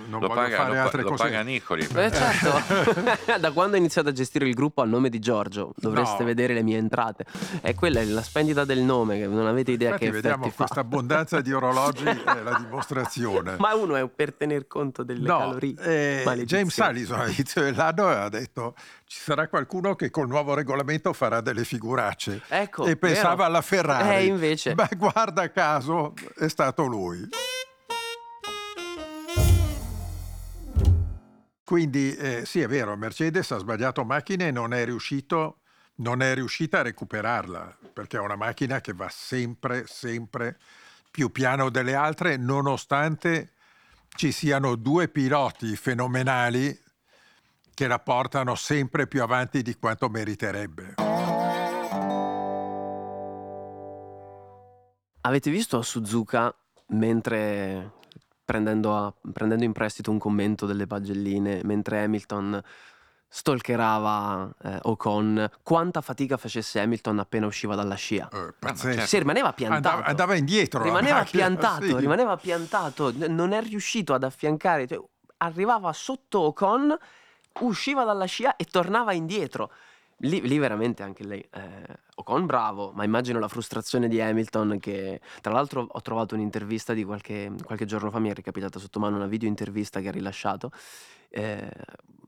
non 0.07 0.20
Lo 0.20 0.28
paga, 0.28 0.57
fare 0.57 0.74
lo 0.76 0.80
altre 0.82 1.03
lo 1.03 1.09
cose. 1.11 1.22
paga 1.24 1.43
Nicoli. 1.43 1.82
Eh, 1.82 2.12
certo, 2.12 3.35
da 3.41 3.51
quando 3.53 3.74
ho 3.74 3.78
iniziato 3.78 4.09
a 4.11 4.12
gestire 4.12 4.47
il 4.47 4.55
gruppo 4.55 4.80
a 4.80 4.85
nome 4.85 5.09
di 5.09 5.18
Giorgio 5.18 5.72
dovreste 5.76 6.20
No. 6.20 6.24
vedere 6.26 6.55
le 6.55 6.62
mie 6.62 6.76
entrate. 6.78 7.24
E 7.62 7.74
quella 7.74 8.01
è 8.01 8.05
la 8.05 8.22
spendita 8.22 8.64
del 8.64 8.78
nome, 8.80 9.18
che 9.18 9.26
non 9.26 9.47
avete 9.47 9.72
idea 9.72 9.89
Infatti 9.89 10.05
che 10.07 10.12
vediamo 10.12 10.45
effetti 10.45 10.51
fa. 10.51 10.64
questa 10.64 10.80
abbondanza 10.80 11.41
di 11.41 11.53
orologi 11.53 12.05
è 12.05 12.41
la 12.43 12.55
dimostrazione. 12.55 13.57
Ma 13.59 13.74
uno 13.74 13.97
è 13.97 14.09
per 14.09 14.32
tener 14.35 14.66
conto 14.68 15.03
delle 15.03 15.26
No, 15.26 15.39
calorie. 15.39 15.74
eh. 15.80 16.43
James 16.45 16.78
Allison 16.78 17.18
all'inizio 17.20 17.62
dell'anno 17.62 18.07
aveva 18.07 18.28
detto 18.28 18.74
ci 19.07 19.20
sarà 19.20 19.49
qualcuno 19.49 19.95
che 19.95 20.11
col 20.11 20.26
nuovo 20.28 20.55
regolamento 20.55 21.12
farà 21.12 21.41
delle 21.41 21.64
figuracce 21.64 22.41
Ecco, 22.49 22.85
e 22.87 22.97
pensava 22.97 23.35
vero. 23.35 23.45
alla 23.45 23.61
Ferrari. 23.61 24.14
Eh, 24.16 24.24
invece. 24.26 24.74
Ma 24.74 24.89
guarda 24.97 25.22
caso 25.53 26.14
è 26.37 26.49
stato 26.49 26.85
lui. 26.87 27.29
Quindi 31.64 32.14
eh, 32.14 32.45
sì, 32.45 32.61
è 32.61 32.68
vero, 32.68 32.97
Mercedes 32.97 33.51
ha 33.51 33.59
sbagliato 33.59 34.05
macchine 34.05 34.49
e 34.49 34.51
non 34.51 34.75
è 34.75 34.85
riuscito 34.85 35.61
non 35.97 36.22
è 36.22 36.35
riuscita 36.35 36.81
a 36.81 36.83
recuperarla, 36.83 37.79
perché 37.93 38.16
è 38.16 38.20
una 38.20 38.37
macchina 38.37 38.81
che 38.81 38.93
va 38.93 39.09
sempre, 39.09 39.85
sempre 39.87 40.59
più 41.11 41.31
piano 41.31 41.70
delle 41.70 41.95
altre, 41.95 42.37
nonostante 42.37 43.53
ci 44.16 44.33
siano 44.33 44.75
due 44.75 45.09
piloti 45.09 45.77
fenomenali 45.77 46.77
che 47.72 47.87
la 47.87 47.99
portano 47.99 48.55
sempre 48.55 49.07
più 49.07 49.22
avanti 49.22 49.62
di 49.62 49.77
quanto 49.77 50.09
meriterebbe. 50.09 51.24
Avete 55.27 55.51
visto 55.51 55.81
Suzuka 55.81 56.55
mentre 56.89 57.93
prendendo, 58.45 58.95
a- 58.95 59.14
prendendo 59.33 59.64
in 59.64 59.72
prestito 59.72 60.11
un 60.11 60.18
commento 60.18 60.66
delle 60.66 60.87
pagelline, 60.87 61.61
mentre 61.64 62.03
Hamilton 62.05 62.62
stalkerava 63.27 64.55
eh, 64.62 64.79
Ocon, 64.83 65.49
quanta 65.62 66.03
fatica 66.03 66.37
facesse 66.37 66.79
Hamilton 66.79 67.20
appena 67.20 67.47
usciva 67.47 67.75
dalla 67.75 67.95
scia. 67.95 68.29
Eh, 68.31 68.53
pazzesco. 68.59 69.07
Sì, 69.07 69.18
rimaneva 69.18 69.53
piantato. 69.55 69.89
Andava, 69.89 70.09
andava 70.09 70.35
indietro. 70.37 70.83
rimaneva 70.83 71.18
macchina, 71.20 71.47
piantato, 71.49 71.85
sì. 71.87 71.97
rimaneva 71.97 72.37
piantato, 72.37 73.11
n- 73.11 73.35
non 73.35 73.53
è 73.53 73.62
riuscito 73.62 74.12
ad 74.12 74.25
affiancare, 74.25 74.87
cioè, 74.87 75.03
arrivava 75.39 75.91
sotto 75.95 76.41
Ocon, 76.41 76.95
usciva 77.61 78.05
dalla 78.05 78.27
scia 78.27 78.57
e 78.57 78.66
tornava 78.66 79.14
indietro. 79.14 79.72
Lì, 80.18 80.40
lì 80.46 80.58
veramente 80.58 81.02
anche 81.02 81.24
lei, 81.24 81.40
eh, 81.40 81.98
Ocon 82.16 82.46
bravo, 82.46 82.92
ma 82.92 83.04
immagino 83.04 83.38
la 83.38 83.48
frustrazione 83.48 84.08
di 84.08 84.20
Hamilton 84.20 84.78
che 84.78 85.20
tra 85.40 85.52
l'altro 85.52 85.86
ho 85.90 86.00
trovato 86.02 86.34
un'intervista 86.34 86.94
di 86.94 87.04
qualche, 87.04 87.52
qualche 87.64 87.84
giorno 87.84 88.10
fa, 88.10 88.20
mi 88.20 88.30
è 88.30 88.34
recapitata 88.34 88.78
sotto 88.78 89.00
mano 89.00 89.16
una 89.16 89.26
video 89.26 89.48
intervista 89.48 90.00
che 90.00 90.08
ha 90.08 90.12
rilasciato, 90.12 90.70
eh, 91.30 91.68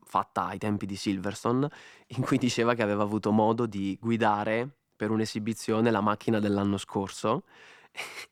fatta 0.03 0.47
ai 0.47 0.57
tempi 0.57 0.85
di 0.85 0.95
Silverstone, 0.95 1.69
in 2.17 2.23
cui 2.23 2.37
diceva 2.37 2.73
che 2.73 2.83
aveva 2.83 3.03
avuto 3.03 3.31
modo 3.31 3.65
di 3.65 3.97
guidare 3.99 4.69
per 4.95 5.11
un'esibizione 5.11 5.89
la 5.91 6.01
macchina 6.01 6.39
dell'anno 6.39 6.77
scorso 6.77 7.43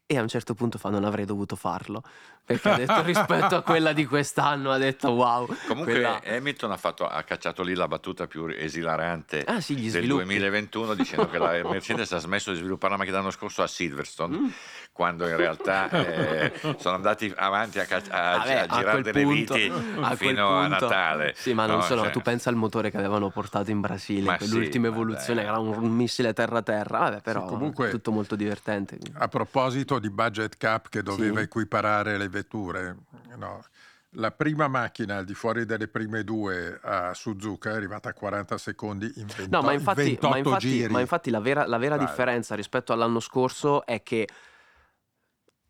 e 0.05 0.17
a 0.17 0.21
un 0.21 0.27
certo 0.27 0.53
punto 0.53 0.77
fa 0.77 0.89
non 0.89 1.03
avrei 1.03 1.25
dovuto 1.25 1.55
farlo 1.55 2.03
perché 2.45 2.69
ha 2.69 2.77
detto 2.77 3.01
rispetto 3.01 3.55
a 3.55 3.61
quella 3.63 3.91
di 3.91 4.05
quest'anno 4.05 4.71
ha 4.71 4.77
detto 4.77 5.09
wow 5.11 5.47
Comunque 5.67 5.93
quella- 5.93 6.21
Hamilton 6.23 6.71
ha, 6.71 6.77
fatto- 6.77 7.07
ha 7.07 7.23
cacciato 7.23 7.63
lì 7.63 7.73
la 7.73 7.87
battuta 7.87 8.27
più 8.27 8.45
esilarante 8.47 9.43
ah 9.43 9.59
sì 9.61 9.73
del 9.75 9.89
sviluppi. 9.89 10.23
2021 10.25 10.93
dicendo 10.93 11.29
che 11.29 11.37
la 11.39 11.51
Mercedes 11.67 12.11
ha 12.11 12.19
smesso 12.19 12.51
di 12.51 12.57
sviluppare 12.57 12.91
la 12.93 12.97
macchina 12.99 13.17
l'anno 13.17 13.31
scorso 13.31 13.63
a 13.63 13.67
Silverstone. 13.67 14.37
Mm. 14.37 14.47
Quando 14.95 15.27
in 15.27 15.35
realtà 15.35 15.89
eh, 15.91 16.53
sono 16.77 16.95
andati 16.95 17.29
avanti 17.35 17.79
a, 17.79 17.83
cac- 17.83 18.09
a- 18.09 18.37
Vabbè, 18.37 18.53
a 18.53 18.61
a 18.61 18.65
girare 18.67 18.91
quel 18.91 19.03
delle 19.03 19.23
punto- 19.23 19.53
viti 19.55 19.73
a 19.99 20.15
fino 20.15 20.47
a 20.57 20.67
Natale 20.67 21.33
Sì, 21.35 21.53
ma 21.53 21.65
non 21.65 21.79
no? 21.79 21.81
solo, 21.81 22.03
Cioè, 22.03 22.11
tu 22.11 22.21
pensa 22.21 22.49
al 22.49 22.55
motore 22.55 22.89
che 22.91 22.95
avevano 22.97 23.29
portato 23.29 23.71
in 23.71 23.81
Brasile, 23.81 24.23
Ma 24.25 24.37
quell'ultima 24.37 24.87
sì, 24.87 24.93
evoluzione 24.93 25.43
era 25.43 25.57
un, 25.59 25.89
missile 25.91 26.31
terra-terra, 26.31 26.99
vabbè 26.99 27.19
però 27.21 27.43
comunque- 27.43 27.89
tutto 27.89 28.11
molto 28.13 28.37
divertente. 28.37 28.97
A 29.15 29.27
proposito 29.27 29.99
di 29.99 30.09
budget 30.09 30.55
cap 30.55 30.87
che 30.87 31.03
doveva 31.03 31.39
Sì. 31.39 31.43
equiparare 31.43 32.17
le 32.17 32.29
vetture, 32.29 32.95
no, 33.37 33.65
la 34.11 34.31
prima 34.31 34.69
macchina 34.69 35.17
al 35.17 35.25
di 35.25 35.33
fuori 35.33 35.65
delle 35.65 35.89
prime 35.89 36.23
due 36.23 36.79
a 36.81 37.13
Suzuka 37.13 37.71
è 37.71 37.73
arrivata 37.75 38.07
a 38.07 38.13
40 38.13 38.57
secondi 38.57 39.11
in 39.17 39.25
20 39.25 39.49
No, 39.49 39.61
ma 39.61 39.73
infatti, 39.73 40.03
28 40.03 40.29
ma 40.29 40.37
infatti- 40.37 40.69
giri. 40.69 40.93
ma 40.93 41.01
infatti 41.01 41.29
la 41.29 41.41
vera, 41.41 41.67
la 41.67 41.77
vera 41.77 41.97
differenza 41.97 42.55
rispetto 42.55 42.93
all'anno 42.93 43.19
scorso 43.19 43.85
è 43.85 44.01
che 44.03 44.25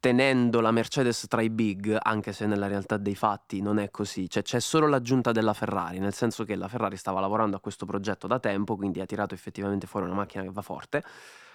tenendo 0.05 0.61
la 0.61 0.69
Mercedes 0.69 1.25
tra 1.27 1.41
i 1.41 1.49
big, 1.49 1.97
anche 1.99 2.31
se 2.31 2.45
nella 2.45 2.67
realtà 2.67 2.95
dei 2.97 3.15
fatti 3.15 3.59
non 3.59 3.79
è 3.79 3.89
così, 3.89 4.29
cioè 4.29 4.43
c'è 4.43 4.59
solo 4.59 4.87
l'aggiunta 4.87 5.31
della 5.31 5.53
Ferrari, 5.53 5.97
nel 5.97 6.13
senso 6.13 6.43
che 6.43 6.55
la 6.55 6.67
Ferrari 6.67 6.95
stava 6.95 7.19
lavorando 7.19 7.57
a 7.57 7.59
questo 7.59 7.87
progetto 7.87 8.27
da 8.27 8.37
tempo, 8.37 8.75
quindi 8.75 9.01
ha 9.01 9.07
tirato 9.07 9.33
effettivamente 9.33 9.87
fuori 9.87 10.05
una 10.05 10.13
macchina 10.13 10.43
che 10.43 10.51
va 10.51 10.61
forte, 10.61 11.03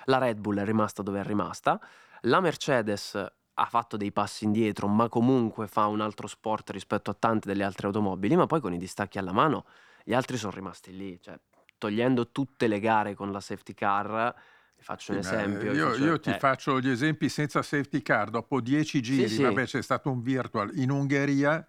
la 0.06 0.18
Red 0.18 0.40
Bull 0.40 0.58
è 0.58 0.64
rimasta 0.64 1.00
dove 1.00 1.20
è 1.20 1.22
rimasta, 1.22 1.80
la 2.22 2.40
Mercedes 2.40 3.14
ha 3.14 3.64
fatto 3.66 3.96
dei 3.96 4.10
passi 4.10 4.46
indietro, 4.46 4.88
ma 4.88 5.08
comunque 5.08 5.68
fa 5.68 5.86
un 5.86 6.00
altro 6.00 6.26
sport 6.26 6.70
rispetto 6.70 7.12
a 7.12 7.14
tante 7.16 7.46
delle 7.46 7.62
altre 7.62 7.86
automobili, 7.86 8.34
ma 8.34 8.46
poi 8.46 8.60
con 8.60 8.72
i 8.74 8.78
distacchi 8.78 9.18
alla 9.18 9.30
mano 9.30 9.64
gli 10.02 10.12
altri 10.12 10.36
sono 10.36 10.50
rimasti 10.50 10.96
lì, 10.96 11.20
cioè 11.22 11.38
togliendo 11.78 12.32
tutte 12.32 12.66
le 12.66 12.80
gare 12.80 13.14
con 13.14 13.30
la 13.30 13.38
safety 13.38 13.74
car, 13.74 14.34
faccio 14.82 15.12
un 15.12 15.22
Sì, 15.22 15.28
ma 15.34 15.36
esempio. 15.44 15.70
vi 15.72 15.76
Io, 15.78 15.88
faccio- 15.90 16.04
io 16.04 16.20
ti 16.20 16.30
eh, 16.30 16.38
faccio 16.38 16.80
gli 16.80 16.88
esempi 16.90 17.28
senza 17.28 17.62
safety 17.62 18.02
car. 18.02 18.30
Dopo 18.30 18.60
10 18.60 19.00
giri, 19.00 19.28
sì. 19.28 19.42
vabbè, 19.42 19.64
c'è 19.64 19.82
stato 19.82 20.10
un 20.10 20.22
virtual 20.22 20.70
in 20.76 20.90
Ungheria. 20.90 21.66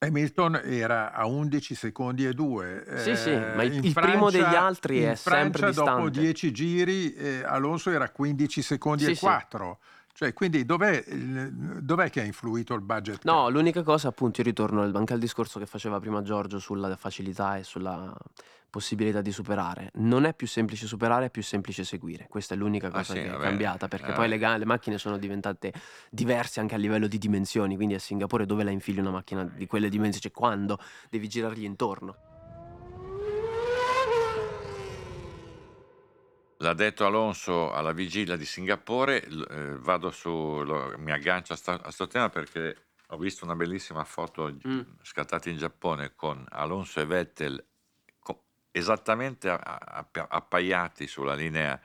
Hamilton 0.00 0.60
era 0.62 1.12
a 1.12 1.26
11 1.26 1.74
secondi 1.74 2.24
e 2.24 2.32
2. 2.32 2.84
Sì, 2.98 3.16
sì, 3.16 3.30
ma 3.30 3.64
il- 3.64 3.84
il 3.84 3.92
primo 3.92 4.30
degli 4.30 4.54
altri 4.54 5.00
è 5.02 5.08
in 5.10 5.16
sempre 5.16 5.60
Francia, 5.62 5.82
dopo 5.84 6.02
distante. 6.02 6.20
10 6.20 6.52
giri, 6.52 7.14
eh, 7.14 7.42
Alonso 7.44 7.90
era 7.90 8.04
a 8.04 8.10
15 8.10 8.62
secondi 8.62 9.04
Sì, 9.04 9.10
e 9.10 9.14
sì. 9.14 9.20
4. 10.18 10.26
Cioè, 10.26 10.32
quindi 10.32 10.64
dov'è, 10.64 11.04
dov'è 11.80 12.10
che 12.10 12.20
ha 12.20 12.24
influito 12.24 12.74
il 12.74 12.80
budget? 12.82 13.24
No, 13.24 13.44
cap? 13.44 13.50
l'unica 13.52 13.82
cosa, 13.82 14.08
appunto, 14.08 14.40
io 14.40 14.46
ritorno 14.46 14.82
anche 14.82 15.12
al 15.12 15.18
discorso 15.20 15.58
che 15.58 15.66
faceva 15.66 16.00
prima 16.00 16.22
Giorgio 16.22 16.58
sulla 16.58 16.96
facilità 16.96 17.56
e 17.56 17.62
sulla 17.62 18.12
possibilità 18.70 19.22
di 19.22 19.32
superare. 19.32 19.90
Non 19.94 20.24
è 20.24 20.34
più 20.34 20.46
semplice 20.46 20.86
superare, 20.86 21.26
è 21.26 21.30
più 21.30 21.42
semplice 21.42 21.84
seguire. 21.84 22.26
Questa 22.28 22.54
è 22.54 22.56
l'unica 22.56 22.88
Ah, 22.88 22.90
cosa 22.90 23.14
sì, 23.14 23.20
che 23.20 23.26
è 23.26 23.30
vabbè. 23.30 23.42
cambiata, 23.44 23.88
perché 23.88 24.10
Eh. 24.10 24.14
poi 24.14 24.28
le, 24.28 24.36
le 24.36 24.64
macchine 24.66 24.98
sono 24.98 25.16
diventate 25.16 25.72
diverse 26.10 26.60
anche 26.60 26.74
a 26.74 26.78
livello 26.78 27.06
di 27.06 27.16
dimensioni, 27.18 27.76
quindi 27.76 27.94
a 27.94 27.98
Singapore 27.98 28.44
dove 28.44 28.64
la 28.64 28.70
infili 28.70 29.00
una 29.00 29.10
macchina 29.10 29.44
di 29.44 29.66
quelle 29.66 29.88
dimensioni? 29.88 30.20
Cioè 30.20 30.32
quando 30.32 30.78
devi 31.08 31.28
girargli 31.28 31.64
intorno? 31.64 32.16
L'ha 36.60 36.74
detto 36.74 37.06
Alonso 37.06 37.72
alla 37.72 37.92
vigilia 37.92 38.34
di 38.36 38.44
Singapore, 38.44 39.22
eh, 39.24 39.76
vado 39.78 40.10
su, 40.10 40.28
lo- 40.30 40.92
mi 40.98 41.12
aggancio 41.12 41.52
a, 41.52 41.56
sta- 41.56 41.80
a 41.80 41.90
sto 41.92 42.08
tema 42.08 42.30
perché 42.30 42.86
ho 43.10 43.16
visto 43.16 43.44
una 43.44 43.54
bellissima 43.54 44.02
foto 44.04 44.52
Mm. 44.66 44.80
scattata 45.02 45.48
in 45.50 45.56
Giappone 45.56 46.14
con 46.16 46.44
Alonso 46.48 47.00
e 47.00 47.06
Vettel 47.06 47.64
co- 48.18 48.46
esattamente 48.72 49.48
a- 49.48 49.54
a- 49.54 49.78
appa- 49.78 50.28
appaiati 50.28 51.06
sulla 51.06 51.34
linea 51.34 51.80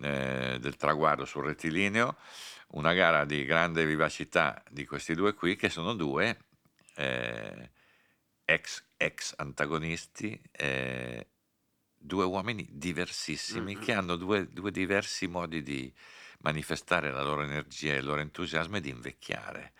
eh, 0.00 0.58
del 0.60 0.76
traguardo, 0.76 1.24
sul 1.24 1.44
rettilineo, 1.44 2.16
una 2.68 2.92
gara 2.92 3.24
di 3.24 3.44
grande 3.44 3.84
vivacità 3.86 4.62
di 4.70 4.84
questi 4.86 5.14
due 5.14 5.34
qui 5.34 5.56
che 5.56 5.68
sono 5.68 5.94
due 5.94 6.38
eh, 6.96 7.70
ex, 8.44 8.84
ex 8.96 9.34
antagonisti. 9.36 10.40
eh, 10.52 11.26
due 11.98 12.24
uomini 12.24 12.66
diversissimi 12.70 13.74
Mhm. 13.74 13.80
che 13.80 13.92
hanno 13.92 14.16
due, 14.16 14.48
due 14.50 14.70
diversi 14.70 15.26
modi 15.26 15.62
di 15.62 15.92
manifestare 16.40 17.10
la 17.10 17.22
loro 17.22 17.42
energia 17.42 17.94
e 17.94 17.98
il 17.98 18.04
loro 18.04 18.20
entusiasmo 18.20 18.76
e 18.76 18.80
di 18.80 18.90
invecchiare. 18.90 19.72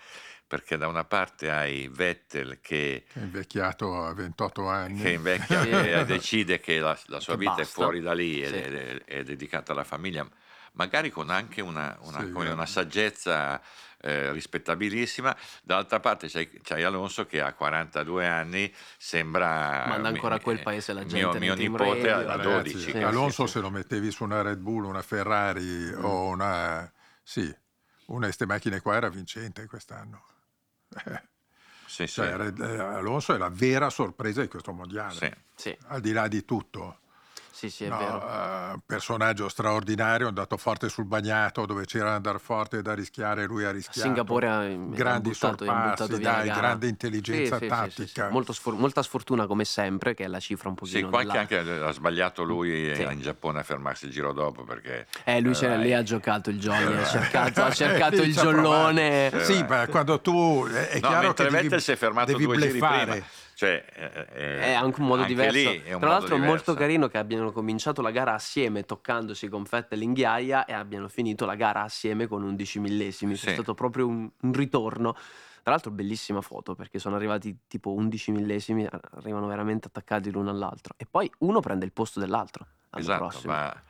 Perché 0.46 0.76
da 0.76 0.88
una 0.88 1.04
parte 1.04 1.50
hai 1.50 1.88
Vettel 1.88 2.60
che, 2.60 3.04
È 3.12 3.18
invecchiato 3.18 4.02
a 4.02 4.14
28 4.14 4.66
anni. 4.66 5.02
che 5.02 5.10
invecchia 5.10 5.62
Sì. 5.62 5.68
e 5.70 6.04
decide 6.04 6.58
che 6.60 6.78
la, 6.78 6.98
la 7.06 7.20
sua 7.20 7.34
Che 7.34 7.38
vita 7.38 7.52
è 7.52 7.56
basta. 7.56 7.72
fuori 7.72 8.00
da 8.00 8.12
lì 8.14 8.42
ed 8.42 8.52
Sì. 8.52 8.56
è, 8.56 8.70
è- 8.70 9.04
è 9.04 9.22
dedicata 9.24 9.72
alla 9.72 9.84
famiglia, 9.84 10.26
magari 10.72 11.10
con 11.10 11.30
anche 11.30 11.60
una, 11.60 11.96
una- 12.02 12.18
Sì, 12.24 12.30
come 12.30 12.48
eh. 12.48 12.52
una 12.52 12.66
saggezza 12.66 13.60
eh, 14.00 14.32
rispettabilissima. 14.32 15.36
Dall'altra 15.62 16.00
parte 16.00 16.28
c'hai, 16.28 16.48
c'hai 16.62 16.82
Alonso 16.82 17.26
che 17.26 17.40
a 17.40 17.52
42 17.52 18.26
anni 18.26 18.72
sembra... 18.96 19.84
Manda 19.88 20.08
ancora 20.08 20.34
a 20.34 20.38
mi- 20.38 20.44
quel 20.44 20.62
paese 20.62 20.92
la 20.92 21.00
mio- 21.00 21.08
gente 21.08 21.38
Mio, 21.38 21.54
team 21.54 21.72
nipote 21.72 22.10
a 22.10 22.22
Ragazzi, 22.22 22.72
12. 22.72 22.90
Sì, 22.90 22.96
Alonso 22.98 23.42
sì, 23.46 23.52
sì. 23.52 23.58
se 23.58 23.60
lo 23.60 23.70
mettevi 23.70 24.10
su 24.10 24.24
una 24.24 24.42
Red 24.42 24.58
Bull, 24.58 24.84
una 24.84 25.02
Ferrari 25.02 25.92
o 25.94 26.26
una... 26.26 26.90
Sì, 27.22 27.42
una 28.06 28.20
di 28.20 28.24
queste 28.24 28.46
macchine 28.46 28.80
qua 28.80 28.96
era 28.96 29.08
vincente 29.08 29.66
quest'anno. 29.66 30.24
Sì, 31.86 32.06
sì. 32.06 32.12
cioè, 32.14 32.52
eh, 32.58 32.78
Alonso 32.78 33.34
è 33.34 33.38
la 33.38 33.50
vera 33.50 33.90
sorpresa 33.90 34.40
di 34.40 34.48
questo 34.48 34.72
mondiale. 34.72 35.14
Sì. 35.14 35.30
Sì, 35.54 35.76
Al 35.88 36.00
di 36.00 36.12
là 36.12 36.28
di 36.28 36.44
tutto. 36.44 37.00
Sì, 37.58 37.70
sì, 37.70 37.84
è 37.84 37.88
No, 37.88 37.96
vero. 37.98 38.22
eh, 38.22 38.78
personaggio 38.86 39.48
straordinario, 39.48 40.26
è 40.26 40.28
andato 40.28 40.56
forte 40.56 40.88
sul 40.88 41.06
bagnato, 41.06 41.66
dove 41.66 41.86
c'era 41.86 42.10
da 42.10 42.14
andare 42.14 42.38
forte 42.38 42.78
e 42.78 42.82
da 42.82 42.94
rischiare, 42.94 43.46
lui 43.46 43.64
ha 43.64 43.72
rischiato. 43.72 43.98
Singapore 43.98 44.46
ha- 44.48 44.58
grandi 44.68 45.30
buttato- 45.30 45.64
sorpassi, 45.64 46.20
dai, 46.20 46.46
grande 46.50 46.86
intelligenza 46.86 47.58
Sì, 47.58 47.64
sì, 47.68 47.74
sì, 47.74 47.82
sì, 47.82 47.90
sì. 47.90 47.96
tattica. 48.14 48.28
Molto 48.30 48.52
sfor- 48.52 48.78
molta 48.78 49.02
sfortuna 49.02 49.46
come 49.48 49.64
sempre, 49.64 50.14
che 50.14 50.22
è 50.24 50.28
la 50.28 50.38
cifra 50.38 50.68
un 50.68 50.76
Sì, 50.76 51.00
pochino 51.00 51.08
qualche 51.10 51.46
della- 51.56 51.72
anche 51.74 51.84
ha 51.88 51.90
sbagliato 51.90 52.44
lui 52.44 52.94
Sì. 52.94 53.02
in 53.02 53.20
Giappone 53.20 53.58
a 53.58 53.62
fermarsi 53.64 54.04
il 54.06 54.12
giro 54.12 54.32
dopo 54.32 54.62
perché 54.62 55.06
Eh, 55.24 55.40
lui 55.40 55.54
c'era 55.54 55.74
Eh, 55.74 55.78
lì, 55.78 55.92
ha 55.92 56.02
giocato 56.04 56.50
il 56.50 56.60
Johnny, 56.60 56.94
ha 56.96 57.00
Eh, 57.00 57.04
cercato, 57.04 57.64
ha 57.64 57.72
cercato 57.72 58.16
Lì 58.22 58.22
il 58.28 58.34
provato. 58.34 58.56
giollone. 58.56 59.30
Eh, 59.32 59.44
Sì, 59.44 59.64
ma 59.68 59.84
quando 59.88 60.20
tu 60.20 60.64
è, 60.66 61.00
no, 61.00 61.08
chiaro 61.08 61.32
che 61.32 61.48
devi, 61.48 61.80
si 61.80 61.90
è 61.90 61.96
fermato 61.96 62.30
devi 62.30 62.44
due 62.44 62.56
giri 62.56 62.78
prima 62.78 63.16
cioè 63.58 63.84
eh, 63.92 64.26
eh, 64.34 64.58
È 64.60 64.72
anche 64.74 65.00
un 65.00 65.08
modo 65.08 65.22
anche 65.22 65.34
diverso. 65.34 65.98
Tra 65.98 66.10
l'altro 66.10 66.36
è 66.36 66.38
molto 66.38 66.74
carino 66.74 67.08
che 67.08 67.18
abbiano 67.18 67.50
cominciato 67.50 68.02
la 68.02 68.12
gara 68.12 68.34
assieme 68.34 68.84
toccandosi 68.84 69.48
con 69.48 69.64
Vettel 69.68 70.00
in 70.00 70.12
ghiaia 70.12 70.64
e 70.64 70.72
abbiano 70.72 71.08
finito 71.08 71.44
la 71.44 71.56
gara 71.56 71.82
assieme 71.82 72.28
con 72.28 72.44
11 72.44 72.78
millesimi. 72.78 73.34
Sì. 73.34 73.48
È 73.48 73.52
stato 73.54 73.74
proprio 73.74 74.06
un, 74.06 74.30
un 74.42 74.52
ritorno. 74.52 75.14
Tra 75.14 75.72
l'altro 75.72 75.90
bellissima 75.90 76.40
foto 76.40 76.76
perché 76.76 77.00
sono 77.00 77.16
arrivati 77.16 77.62
tipo 77.66 77.92
11 77.94 78.30
millesimi, 78.30 78.86
arrivano 79.16 79.48
veramente 79.48 79.88
attaccati 79.88 80.30
l'uno 80.30 80.50
all'altro. 80.50 80.94
E 80.96 81.04
poi 81.10 81.28
uno 81.38 81.58
prende 81.58 81.84
il 81.84 81.90
posto 81.90 82.20
dell'altro 82.20 82.64
esatto 82.96 83.26
prossimo. 83.26 83.52
ma 83.52 83.82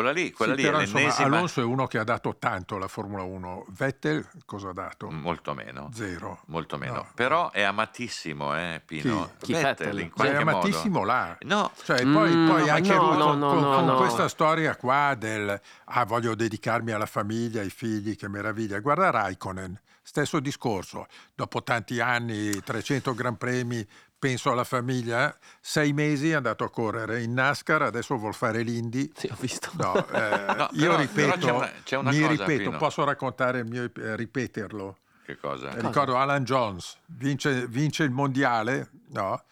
quella 0.00 0.12
lì, 0.12 0.32
quella 0.32 0.52
Sì, 0.54 0.58
lì 0.60 0.64
però, 0.66 0.78
è 0.78 0.80
insomma, 0.82 0.98
l'ennesima 1.00 1.26
Alonso 1.26 1.60
è 1.60 1.64
uno 1.64 1.86
che 1.86 1.98
ha 1.98 2.04
dato 2.04 2.36
tanto 2.38 2.76
alla 2.76 2.88
Formula 2.88 3.22
1. 3.22 3.66
Vettel 3.68 4.26
cosa 4.44 4.70
ha 4.70 4.72
dato? 4.72 5.10
molto 5.10 5.54
meno 5.54 5.90
Zero. 5.92 6.40
molto 6.46 6.76
meno 6.78 6.92
No. 6.94 7.06
però 7.14 7.50
è 7.50 7.62
amatissimo 7.62 8.56
eh, 8.56 8.80
Pino 8.84 9.30
Chi? 9.38 9.46
Chi, 9.46 9.52
Vettel 9.52 9.74
Vettel? 9.76 9.98
in 10.00 10.06
Ma 10.06 10.24
è 10.24 10.28
qualche 10.30 10.44
modo 10.44 10.56
amatissimo 10.58 11.04
là. 11.04 11.36
no 11.42 11.70
Cioè, 11.82 12.04
Mm, 12.04 12.12
poi, 12.14 12.30
poi 12.30 12.66
no, 12.66 12.72
anche 12.72 12.94
no, 12.94 13.02
lui 13.08 13.16
no, 13.18 13.24
con, 13.24 13.38
no, 13.38 13.48
con- 13.48 13.60
no, 13.60 13.74
con 13.76 13.84
no. 13.86 13.96
questa 13.96 14.28
storia 14.28 14.76
qua 14.76 15.14
del 15.18 15.60
ah, 15.86 16.04
voglio 16.04 16.34
dedicarmi 16.34 16.92
alla 16.92 17.06
famiglia, 17.06 17.60
ai 17.60 17.70
figli, 17.70 18.16
che 18.16 18.28
meraviglia. 18.28 18.78
Guarda 18.80 19.10
Raikkonen, 19.10 19.78
stesso 20.02 20.40
discorso. 20.40 21.06
Dopo 21.34 21.62
tanti 21.62 22.00
anni, 22.00 22.50
300 22.62 23.14
Gran 23.14 23.36
Premi, 23.36 23.86
penso 24.18 24.50
alla 24.50 24.64
famiglia, 24.64 25.36
sei 25.60 25.92
mesi 25.92 26.30
è 26.30 26.34
andato 26.34 26.64
a 26.64 26.70
correre 26.70 27.22
in 27.22 27.32
NASCAR, 27.34 27.82
adesso 27.82 28.16
vuol 28.16 28.34
fare 28.34 28.62
l'Indy. 28.62 29.10
Sì, 29.14 29.28
ho 29.30 29.36
visto. 29.38 29.70
No, 29.74 29.94
eh, 30.10 30.54
No, 30.56 30.68
io 30.72 30.88
però- 30.90 30.96
ripeto, 30.96 31.28
però 31.28 31.36
c'è 31.38 31.50
una- 31.52 31.72
c'è 31.84 31.96
una 31.96 32.10
mi 32.10 32.18
cosa, 32.20 32.30
ripeto, 32.32 32.62
Pino. 32.70 32.76
posso 32.78 33.04
raccontare 33.04 33.60
il 33.60 33.66
mio, 33.66 33.84
eh, 33.84 34.16
ripeterlo. 34.16 34.96
Che 35.24 35.36
cosa? 35.38 35.70
Eh, 35.74 35.80
Ricordo 35.82 36.16
Alan 36.16 36.42
Jones, 36.44 36.96
vince, 37.06 37.66
vince 37.66 38.02
il 38.04 38.10
mondiale, 38.10 38.90
no? 39.10 39.42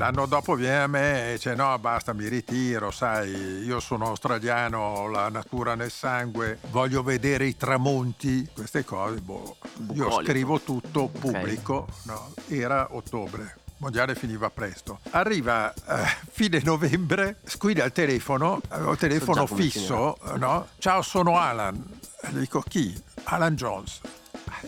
L'anno 0.00 0.24
dopo 0.24 0.54
viene 0.54 0.78
a 0.80 0.86
me 0.86 1.28
e 1.28 1.32
dice 1.34 1.54
no 1.54 1.78
basta 1.78 2.14
mi 2.14 2.26
ritiro, 2.26 2.90
sai, 2.90 3.30
io 3.62 3.80
sono 3.80 4.06
australiano, 4.06 4.78
ho 4.78 5.08
la 5.08 5.28
natura 5.28 5.74
nel 5.74 5.90
sangue, 5.90 6.58
voglio 6.70 7.02
vedere 7.02 7.44
i 7.44 7.54
tramonti, 7.54 8.48
queste 8.54 8.82
cose, 8.82 9.20
boh. 9.20 9.58
io 9.92 10.04
Bucolico. 10.04 10.22
scrivo 10.22 10.60
tutto, 10.62 11.08
pubblico, 11.08 11.86
no? 12.04 12.32
era 12.48 12.88
ottobre. 12.92 13.42
Il 13.66 13.74
mondiale 13.76 14.14
finiva 14.14 14.48
presto. 14.48 15.00
Arriva 15.10 15.70
eh, 15.70 16.06
fine 16.30 16.62
novembre, 16.64 17.36
squilla 17.44 17.84
il 17.84 17.92
telefono, 17.92 18.58
avevo 18.68 18.92
il 18.92 18.98
telefono 18.98 19.46
fisso, 19.46 20.16
no? 20.38 20.68
Ciao, 20.78 21.02
sono 21.02 21.36
Alan. 21.36 22.00
Dico 22.30 22.62
chi? 22.62 22.98
Alan 23.24 23.54
Jones. 23.54 24.00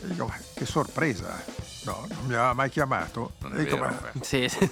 Dico, 0.02 0.26
"Ma 0.26 0.36
che 0.52 0.66
sorpresa. 0.66 1.71
No, 1.84 2.06
non 2.08 2.18
mi 2.26 2.34
aveva 2.34 2.52
mai 2.52 2.68
chiamato. 2.70 3.32
Non 3.38 3.54
è 3.54 3.64
dico, 3.64 3.76
vero, 3.76 3.88
"Ma-. 4.00 4.10
Sì, 4.22 4.48
sì. 4.48 4.70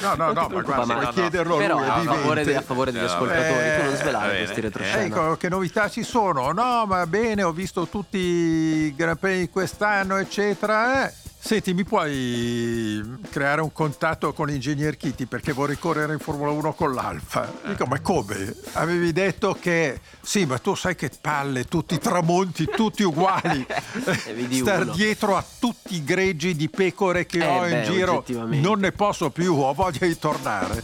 No, 0.00 0.14
no, 0.16 0.32
no, 0.32 0.48
ma 0.48 0.60
guarda, 0.62 0.84
ma- 0.84 0.94
no, 0.96 1.00
no. 1.02 1.10
chiederlo 1.12 1.54
a 1.54 1.58
Però 1.58 1.78
lui, 1.78 1.86
è 1.86 1.88
a 1.88 2.02
favore, 2.02 2.44
de- 2.44 2.56
a 2.56 2.60
favore 2.62 2.92
degli 2.92 3.02
Eh, 3.02 3.06
ascoltatori, 3.06 3.76
tu 3.76 3.82
non 3.84 3.92
eh, 3.92 3.96
svelare 3.96 4.36
questi 4.38 4.60
retroscena. 4.60 5.02
Ecco, 5.04 5.36
che 5.36 5.48
novità 5.48 5.88
ci 5.88 6.02
sono? 6.02 6.52
No, 6.52 6.84
ma 6.86 7.06
bene, 7.06 7.42
ho 7.42 7.52
visto 7.52 7.86
tutti 7.86 8.18
i 8.18 8.94
Gran 8.94 9.16
Premi 9.16 9.38
di 9.40 9.48
quest'anno, 9.48 10.16
eccetera. 10.18 11.06
eh. 11.08 11.12
Senti, 11.46 11.74
mi 11.74 11.84
puoi 11.84 13.18
creare 13.30 13.60
un 13.60 13.70
contatto 13.70 14.32
con 14.32 14.46
l'ingegner 14.46 14.96
Kitty 14.96 15.26
perché 15.26 15.52
vorrei 15.52 15.76
correre 15.78 16.14
in 16.14 16.18
Formula 16.18 16.50
1 16.50 16.72
con 16.72 16.94
l'Alfa? 16.94 17.52
Dico, 17.66 17.84
ma 17.84 18.00
come? 18.00 18.56
Avevi 18.72 19.12
detto 19.12 19.52
che 19.60 20.00
sì, 20.22 20.46
ma 20.46 20.56
tu 20.58 20.74
sai 20.74 20.94
che 20.96 21.10
palle, 21.20 21.66
tutti 21.66 21.98
tramonti, 21.98 22.64
tutti 22.74 23.02
uguali. 23.02 23.66
Star 24.52 24.84
uno. 24.84 24.92
dietro 24.94 25.36
a 25.36 25.44
tutti 25.60 25.96
i 25.96 26.02
greggi 26.04 26.54
di 26.56 26.70
pecore 26.70 27.26
che 27.26 27.40
Eh, 27.40 27.46
ho 27.46 27.64
in 27.66 27.70
beh, 27.80 27.82
giro, 27.92 28.12
oggettivamente. 28.14 28.66
non 28.66 28.80
ne 28.80 28.92
posso 28.92 29.28
più, 29.28 29.54
ho 29.54 29.74
voglia 29.74 30.06
di 30.06 30.18
tornare. 30.18 30.82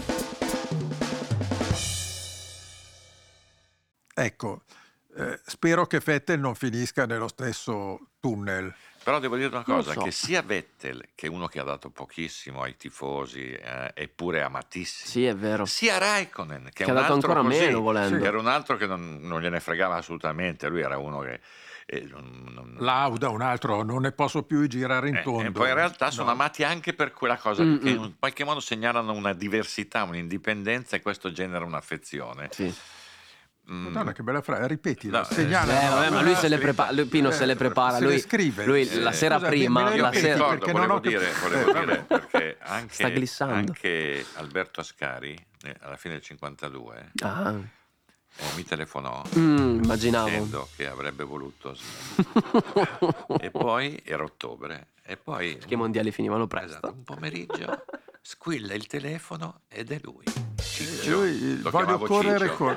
Ecco, 4.12 4.60
eh, 5.16 5.40
spero 5.46 5.86
che 5.86 6.00
Vettel 6.04 6.38
non 6.38 6.54
finisca 6.54 7.06
nello 7.06 7.28
stesso 7.28 7.98
tunnel. 8.20 8.74
Però 9.10 9.18
devo 9.22 9.34
dire 9.36 9.48
una 9.48 9.64
cosa, 9.64 9.92
so. 9.92 10.02
che 10.02 10.12
sia 10.12 10.40
Vettel, 10.40 11.08
che 11.16 11.26
è 11.26 11.28
uno 11.28 11.48
che 11.48 11.58
ha 11.58 11.64
dato 11.64 11.90
pochissimo 11.90 12.62
ai 12.62 12.76
tifosi, 12.76 13.50
eh, 13.52 13.90
eppure 13.92 14.40
amatissimo, 14.42 15.10
Sì, 15.10 15.24
è 15.24 15.34
vero. 15.34 15.64
sia 15.66 15.98
Raikkonen, 15.98 16.66
che, 16.66 16.70
Che 16.70 16.84
è 16.84 16.86
ha 16.86 16.90
un 16.90 17.00
dato 17.00 17.12
altro 17.14 17.30
ancora 17.32 17.48
così, 17.48 17.64
meno, 17.64 17.80
volendo. 17.80 18.18
che 18.18 18.24
era 18.24 18.38
un 18.38 18.46
altro 18.46 18.76
che 18.76 18.86
non, 18.86 19.18
non 19.22 19.40
gliene 19.40 19.58
fregava 19.58 19.96
assolutamente, 19.96 20.68
lui 20.68 20.80
era 20.82 20.96
uno 20.98 21.18
che... 21.22 21.40
eh, 21.86 22.06
non- 22.08 22.50
non- 22.54 22.76
Lauda, 22.78 23.30
un 23.30 23.42
altro, 23.42 23.82
non 23.82 24.02
ne 24.02 24.12
posso 24.12 24.44
più 24.44 24.64
girare 24.68 25.08
in 25.08 25.16
eh, 25.16 25.22
tondo. 25.22 25.48
e 25.48 25.50
poi 25.50 25.68
in 25.70 25.74
realtà 25.74 26.12
sono 26.12 26.26
No. 26.26 26.32
amati 26.34 26.62
anche 26.62 26.94
per 26.94 27.10
quella 27.12 27.36
cosa 27.36 27.64
Mm, 27.64 27.78
che 27.80 27.90
mm. 27.98 28.02
in 28.04 28.14
qualche 28.16 28.44
modo 28.44 28.60
segnalano 28.60 29.12
una 29.12 29.32
diversità, 29.32 30.04
un'indipendenza 30.04 30.94
e 30.94 31.02
questo 31.02 31.32
genera 31.32 31.64
un'affezione. 31.64 32.46
Sì. 32.52 32.72
Mm, 33.72 33.84
Madonna, 33.84 34.12
che 34.12 34.22
bella 34.24 34.42
frase, 34.42 34.66
ripetila, 34.66 35.18
No, 35.18 35.24
segnala. 35.24 35.80
Eh, 35.80 35.88
vabbè, 35.88 36.10
ma 36.10 36.22
lui 36.22 36.34
se 36.34 36.48
le 36.48 36.58
prepara, 36.58 36.90
lui- 36.90 37.04
Pino 37.06 37.30
se 37.30 37.46
le 37.46 37.54
prepara, 37.54 37.94
se 37.98 38.00
le 38.00 38.06
lui, 38.06 38.18
scrive. 38.18 38.64
lui 38.64 38.88
Eh, 38.88 38.98
la 38.98 39.12
sera 39.12 39.36
scusa, 39.36 39.48
prima, 39.48 39.88
le 39.90 39.96
la 39.96 40.08
ripeti, 40.10 40.18
sera, 40.18 40.34
ricordo, 40.34 40.58
perché 40.58 40.72
non 40.72 40.80
volevo 40.88 40.94
ho 40.94 41.00
cap- 41.00 41.10
dire, 41.12 41.32
volevo 41.40 41.70
Eh, 41.70 41.84
dire 41.86 42.04
perché 42.08 42.56
anche, 42.62 42.94
Sta 42.94 43.08
glissando. 43.10 43.54
anche 43.54 44.26
Alberto 44.34 44.80
Ascari, 44.80 45.46
eh, 45.62 45.76
alla 45.82 45.96
fine 45.96 46.14
del 46.14 46.22
52, 46.24 47.12
Ah, 47.22 47.50
eh, 48.36 48.44
mi 48.56 48.64
telefonò 48.64 49.22
mm, 49.38 49.82
immaginavo. 49.84 50.26
dicendo 50.28 50.68
che 50.74 50.88
avrebbe 50.88 51.22
voluto 51.22 51.76
e 53.40 53.50
poi 53.52 54.00
era 54.04 54.24
ottobre 54.24 54.88
e 55.04 55.16
poi 55.16 55.56
Perché 55.56 55.74
i 55.74 55.76
mondiali 55.76 56.10
finivano 56.10 56.48
esatto, 56.50 56.66
presto. 56.66 56.86
un 56.92 57.02
pomeriggio 57.04 57.84
squilla 58.20 58.74
il 58.74 58.86
telefono 58.88 59.60
ed 59.68 59.90
è 59.92 60.00
lui 60.02 60.24
Ciccio 60.60 61.10
Lui, 61.20 61.62
Lo 61.62 61.70
voglio 61.70 61.98
correre 61.98 62.46
Ciccio. 62.46 62.54
con- 62.56 62.76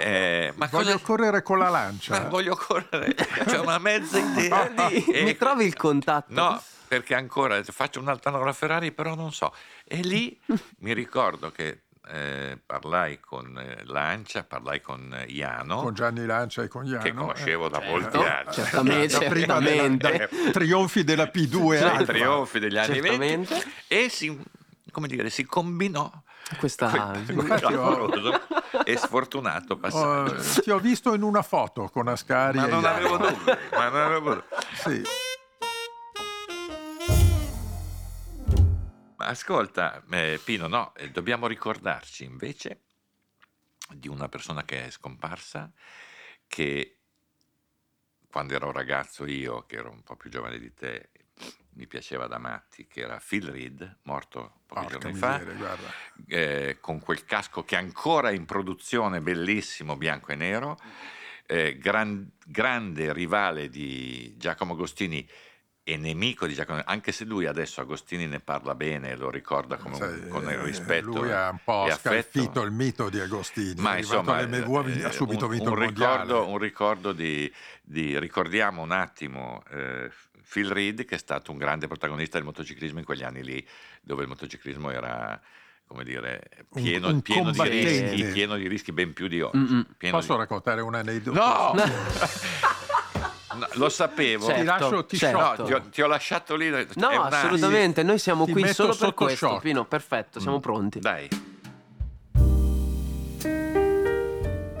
Eh, 0.00 0.52
ma 0.56 0.66
Voglio 0.70 0.92
cosa 0.92 0.98
correre 1.04 1.42
con 1.42 1.58
la 1.58 1.64
ma 1.64 1.70
lancia. 1.70 2.20
voglio 2.28 2.54
correre 2.56 3.14
c'è 3.14 3.58
una 3.58 3.78
mezza 3.78 4.18
idea 4.18 4.66
Guardi, 4.68 5.04
E- 5.06 5.22
mi 5.24 5.36
trovi 5.36 5.64
il 5.64 5.74
contatto? 5.76 6.32
No, 6.32 6.62
perché 6.86 7.14
ancora 7.14 7.62
faccio 7.64 8.00
un'altra 8.00 8.30
alla 8.32 8.52
Ferrari, 8.52 8.92
però 8.92 9.14
non 9.14 9.32
so. 9.32 9.54
E 9.84 9.96
lì 9.98 10.38
mi 10.78 10.92
ricordo 10.94 11.50
che 11.50 11.82
eh, 12.10 12.58
parlai 12.64 13.20
con 13.20 13.58
eh, 13.58 13.82
Lancia, 13.84 14.42
parlai 14.44 14.80
con 14.80 15.12
eh, 15.12 15.24
Iano, 15.30 15.82
Con 15.82 15.92
Gianni 15.92 16.24
Lancia 16.24 16.62
e 16.62 16.68
con 16.68 16.86
Iano. 16.86 17.02
che 17.02 17.12
conoscevo 17.12 17.68
da 17.68 17.82
eh, 17.82 17.88
molti 17.90 18.16
eh, 18.16 18.26
anni. 18.26 18.52
Certamente, 18.52 19.18
da 19.18 19.28
prima 19.28 19.58
della- 19.58 19.70
certamente. 19.82 20.28
dai 20.30 20.50
trionfi 20.52 21.04
della 21.04 21.24
P2 21.24 21.78
Dai 21.78 21.82
Alfa. 21.90 22.04
trionfi 22.12 22.58
degli 22.58 22.78
anni 22.78 22.94
Certamente. 22.94 23.54
20 23.54 23.72
e 23.88 24.08
si, 24.08 24.40
come 24.90 25.06
dire, 25.08 25.28
si 25.28 25.44
combinò 25.44 26.10
Questa... 26.56 27.12
e 28.84 28.96
sfortunato 28.96 29.76
passaggio. 29.76 30.34
Oh, 30.34 30.60
ti 30.62 30.70
ho 30.70 30.78
visto 30.78 31.14
in 31.14 31.22
una 31.22 31.42
foto 31.42 31.88
con 31.88 32.08
Ascari 32.08 32.58
ma 32.58 32.66
non 32.66 32.84
avevo 32.84 33.16
dubbi, 33.18 33.52
ma 33.72 33.88
non 33.88 34.00
avevo 34.00 34.34
dubbi. 34.34 34.46
Sì. 34.74 35.02
Ma 39.16 39.26
ascolta, 39.26 40.02
eh, 40.10 40.40
Pino, 40.42 40.68
no, 40.68 40.94
eh, 40.94 41.10
dobbiamo 41.10 41.46
ricordarci 41.48 42.24
invece 42.24 42.82
di 43.90 44.08
una 44.08 44.28
persona 44.28 44.64
che 44.64 44.86
è 44.86 44.90
scomparsa, 44.90 45.70
che 46.46 46.98
quando 48.30 48.54
ero 48.54 48.70
ragazzo 48.70 49.26
io, 49.26 49.64
che 49.66 49.76
ero 49.76 49.90
un 49.90 50.02
po' 50.02 50.16
più 50.16 50.30
giovane 50.30 50.58
di 50.58 50.72
te, 50.72 51.10
mi 51.78 51.86
piaceva 51.86 52.26
da 52.26 52.38
matti, 52.38 52.88
che 52.88 53.02
era 53.02 53.20
Phil 53.24 53.46
Reed, 53.46 53.98
morto 54.02 54.62
pochi 54.66 54.82
Porca 54.82 54.98
giorni 54.98 55.16
fa, 55.16 55.38
miseria, 55.38 55.54
guarda. 55.54 55.92
eh, 56.26 56.78
con 56.80 56.98
quel 56.98 57.24
casco 57.24 57.64
che 57.64 57.76
è 57.76 57.78
ancora 57.78 58.30
in 58.32 58.44
produzione, 58.46 59.20
bellissimo, 59.20 59.96
bianco 59.96 60.32
e 60.32 60.34
nero, 60.34 60.76
eh, 61.46 61.78
gran- 61.78 62.32
grande 62.44 63.12
rivale 63.12 63.68
di 63.68 64.34
Giacomo 64.36 64.72
Agostini 64.72 65.26
e 65.84 65.96
nemico 65.96 66.46
di 66.46 66.52
Giacomo, 66.52 66.82
anche 66.84 67.12
se 67.12 67.24
lui 67.24 67.46
adesso 67.46 67.80
Agostini 67.80 68.26
ne 68.26 68.40
parla 68.40 68.74
bene 68.74 69.16
lo 69.16 69.30
ricorda 69.30 69.76
come 69.76 69.94
un- 69.94 70.00
Sai, 70.00 70.28
con 70.28 70.42
il 70.42 70.48
eh, 70.50 70.62
rispetto 70.64 71.22
Lui 71.22 71.32
ha 71.32 71.48
un 71.48 71.60
po' 71.64 71.88
scalfito 71.90 72.60
il 72.62 72.72
mito 72.72 73.08
di 73.08 73.20
Agostini. 73.20 73.80
Ma 73.80 73.96
insomma, 73.96 74.36
ha 74.36 74.40
eh, 74.42 75.04
ha 75.04 75.10
subito 75.12 75.46
un, 75.46 75.50
vinto 75.52 75.70
un 75.72 75.78
mondiale. 75.78 76.22
ricordo, 76.24 76.48
un 76.50 76.58
ricordo 76.58 77.12
di, 77.12 77.50
di- 77.80 78.18
ricordiamo 78.18 78.82
un 78.82 78.90
attimo 78.90 79.62
eh, 79.70 80.10
Phil 80.50 80.70
Reed 80.70 81.04
che 81.04 81.14
è 81.16 81.18
stato 81.18 81.52
un 81.52 81.58
grande 81.58 81.86
protagonista 81.86 82.36
del 82.38 82.46
motociclismo 82.46 82.98
in 82.98 83.04
quegli 83.04 83.22
anni 83.22 83.44
lì, 83.44 83.66
dove 84.00 84.22
il 84.22 84.28
motociclismo 84.28 84.90
era 84.90 85.40
come 85.86 86.04
dire 86.04 86.42
Un- 86.70 86.82
pieno, 86.82 87.08
un 87.08 87.22
pieno 87.22 87.50
di 87.50 87.62
rischi, 87.68 88.24
pieno 88.32 88.56
di 88.56 88.68
rischi 88.68 88.92
ben 88.92 89.12
più 89.12 89.26
di 89.28 89.40
oggi. 89.40 89.86
Posso 90.10 90.32
di- 90.32 90.38
raccontare 90.38 90.80
un 90.80 90.94
aneddoto? 90.94 91.38
No! 91.38 91.74
No, 93.58 93.66
lo 93.72 93.88
sapevo. 93.88 94.46
Certo, 94.46 94.60
Ti 94.60 94.66
lascio, 94.66 95.04
ti 95.06 95.16
certo. 95.16 95.38
No, 95.62 95.64
ti 95.64 95.72
ho, 95.72 95.80
ti 95.88 96.02
ho 96.02 96.06
lasciato 96.06 96.54
lì. 96.54 96.68
No, 96.68 97.08
una- 97.08 97.24
assolutamente, 97.26 98.02
noi 98.04 98.18
siamo 98.18 98.44
ti 98.44 98.52
qui 98.52 98.68
solo 98.68 98.94
per 98.94 99.14
questo, 99.14 99.48
shock. 99.48 99.62
Pino, 99.62 99.84
perfetto, 99.84 100.38
siamo 100.38 100.60
pronti. 100.60 101.00
Dai, 101.00 101.28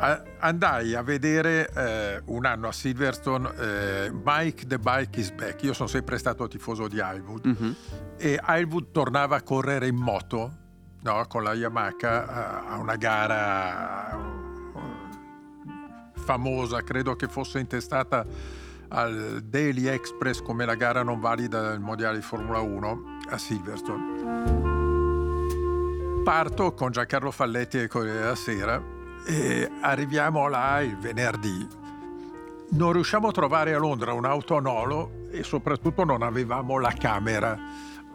Andai 0.00 0.94
a 0.94 1.02
vedere 1.02 1.68
eh, 1.74 2.22
un 2.26 2.46
anno 2.46 2.68
a 2.68 2.72
Silverstone 2.72 3.50
eh, 3.58 4.10
Mike 4.24 4.66
the 4.66 4.78
Bike 4.78 5.18
is 5.18 5.30
Back. 5.32 5.62
Io 5.64 5.72
sono 5.72 5.88
sempre 5.88 6.18
stato 6.18 6.46
tifoso 6.46 6.86
di 6.86 6.98
Highwood 6.98 7.44
Mhm. 7.46 7.74
e 8.16 8.40
Highwood 8.46 8.92
tornava 8.92 9.36
a 9.36 9.42
correre 9.42 9.88
in 9.88 9.96
moto 9.96 10.52
no, 11.02 11.24
con 11.28 11.42
la 11.42 11.52
Yamaha 11.54 11.94
a- 12.00 12.64
a 12.68 12.78
una 12.78 12.94
gara 12.96 14.12
eh, 14.12 14.16
famosa, 16.14 16.82
credo 16.82 17.16
che 17.16 17.26
fosse 17.28 17.58
intestata 17.58 18.24
al 18.90 19.40
Daily 19.44 19.86
Express 19.86 20.40
come 20.42 20.64
la 20.64 20.74
gara 20.76 21.02
non 21.02 21.18
valida 21.20 21.70
del 21.70 21.80
mondiale 21.80 22.18
di 22.18 22.22
Formula 22.22 22.60
1 22.60 23.02
a 23.30 23.36
Silverstone. 23.38 24.06
Parto 26.24 26.72
con 26.74 26.90
Giancarlo 26.92 27.30
Falletti 27.30 27.80
e 27.80 27.86
Corriere 27.88 28.18
della 28.20 28.34
Sera 28.34 28.96
e 29.26 29.70
arriviamo 29.80 30.48
là 30.48 30.80
il 30.80 30.96
venerdì. 30.96 31.66
Non 32.70 32.92
riusciamo 32.92 33.28
a 33.28 33.32
trovare 33.32 33.74
a 33.74 33.78
Londra 33.78 34.12
un'auto 34.12 34.56
a 34.56 34.60
nolo 34.60 35.10
e 35.30 35.42
soprattutto 35.42 36.04
non 36.04 36.22
avevamo 36.22 36.78
la 36.78 36.92
camera. 36.92 37.58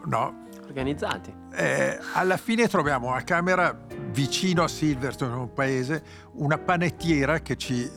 No, 0.06 0.46
Organizzati. 0.68 1.34
eh, 1.54 1.98
alla 2.14 2.38
fine 2.38 2.68
troviamo 2.68 3.14
a 3.14 3.22
camera 3.22 3.76
vicino 4.12 4.64
a 4.64 4.68
Silverstone, 4.68 5.34
un 5.34 5.54
paese, 5.54 6.04
una 6.34 6.58
panettiera 6.58 7.40
che 7.40 7.56
ci 7.58 7.90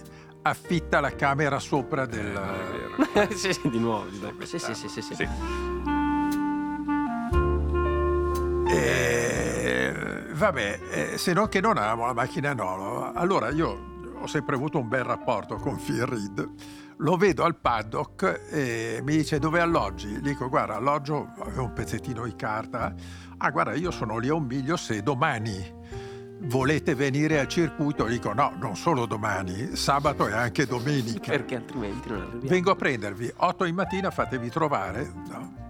affitta 0.42 1.00
la 1.00 1.10
camera 1.14 1.58
sopra 1.58 2.06
del... 2.06 2.40
Sì, 3.34 3.52
sì, 3.52 3.68
di 3.68 3.78
nuovo. 3.78 4.06
Sì, 4.44 4.58
sì, 4.58 4.74
sì, 4.74 4.88
sì, 4.88 5.02
sì. 5.02 5.14
Sì. 5.14 5.28
Eh, 8.68 9.15
vabbè, 10.36 10.80
eh, 10.90 11.18
se 11.18 11.32
non 11.32 11.48
che 11.48 11.60
non 11.60 11.78
amo 11.78 12.06
la 12.06 12.12
macchina 12.12 12.52
Nolo, 12.52 13.12
allora 13.12 13.48
io 13.50 13.94
ho 14.18 14.26
sempre 14.26 14.54
avuto 14.54 14.78
un 14.78 14.88
bel 14.88 15.04
rapporto 15.04 15.56
con 15.56 15.76
Phil 15.76 16.04
Reed. 16.04 16.48
Lo 16.98 17.16
vedo 17.16 17.44
al 17.44 17.56
paddock 17.56 18.48
e 18.50 19.00
mi 19.02 19.16
dice 19.16 19.38
dove 19.38 19.60
alloggi? 19.60 20.20
Dico 20.20 20.48
guarda, 20.48 20.76
alloggio, 20.76 21.30
avevo 21.38 21.64
un 21.64 21.72
pezzettino 21.72 22.24
di 22.24 22.34
carta. 22.36 22.94
Ah 23.38 23.50
guarda, 23.50 23.74
io 23.74 23.90
sono 23.90 24.18
lì 24.18 24.28
a 24.28 24.34
un 24.34 24.44
miglio 24.44 24.76
se 24.76 25.02
domani 25.02 25.74
volete 26.40 26.94
venire 26.94 27.38
al 27.38 27.48
circuito. 27.48 28.04
Dico 28.04 28.32
no, 28.32 28.54
non 28.58 28.76
solo 28.76 29.06
domani, 29.06 29.76
sabato 29.76 30.26
e 30.26 30.32
anche 30.32 30.66
domenica. 30.66 31.30
Perché 31.30 31.56
altrimenti 31.56 32.08
non 32.08 32.20
arriviamo. 32.22 32.48
Vengo 32.48 32.70
a 32.70 32.76
prendervi, 32.76 33.32
8 33.36 33.64
di 33.64 33.72
mattina 33.72 34.10
fatevi 34.10 34.48
trovare. 34.48 35.12
no? 35.28 35.64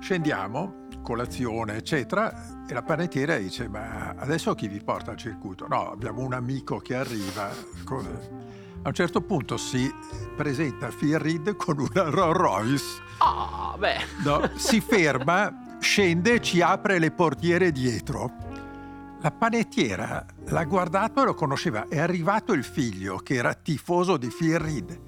Scendiamo, 0.00 0.79
colazione, 1.02 1.76
eccetera, 1.76 2.64
e 2.68 2.72
la 2.74 2.82
panettiera 2.82 3.36
dice: 3.36 3.68
Ma 3.68 4.14
adesso 4.16 4.54
chi 4.54 4.68
vi 4.68 4.80
porta 4.82 5.10
al 5.12 5.16
circuito? 5.16 5.66
No, 5.68 5.90
abbiamo 5.90 6.20
un 6.22 6.32
amico 6.34 6.78
che 6.78 6.94
arriva. 6.94 7.48
A 8.82 8.88
un 8.88 8.94
certo 8.94 9.20
punto 9.20 9.56
si 9.56 9.92
presenta 10.36 10.88
Phil 10.88 11.18
Reed 11.18 11.54
con 11.56 11.78
una 11.78 12.08
Rolls 12.08 12.36
Royce, 12.36 12.84
Ah, 13.18 13.74
beh. 13.78 13.96
no? 14.24 14.50
si 14.56 14.80
ferma, 14.80 15.76
scende, 15.80 16.40
ci 16.40 16.62
apre 16.62 16.98
le 16.98 17.10
portiere 17.10 17.72
dietro. 17.72 18.32
La 19.22 19.30
panettiera 19.30 20.24
l'ha 20.46 20.64
guardato 20.64 21.20
e 21.20 21.24
lo 21.26 21.34
conosceva. 21.34 21.88
È 21.88 21.98
arrivato 21.98 22.54
il 22.54 22.64
figlio 22.64 23.16
che 23.18 23.34
era 23.34 23.52
tifoso 23.52 24.16
di 24.16 24.28
Phil 24.28 24.58
Reed. 24.58 25.00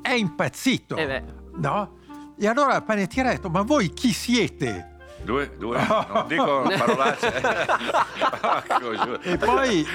È 0.00 0.12
impazzito. 0.12 0.94
Eh. 0.94 1.24
No? 1.56 1.96
E 2.38 2.46
allora 2.46 2.74
la 2.74 2.82
panettiera 2.82 3.30
ha 3.30 3.32
detto: 3.32 3.50
Ma 3.50 3.62
voi 3.62 3.92
chi 3.92 4.12
siete? 4.12 4.87
Due, 5.22 5.56
due, 5.58 5.76
non 5.86 6.24
dico 6.26 6.62
parolacce. 6.78 7.42
E 9.22 9.36
poi 9.36 9.86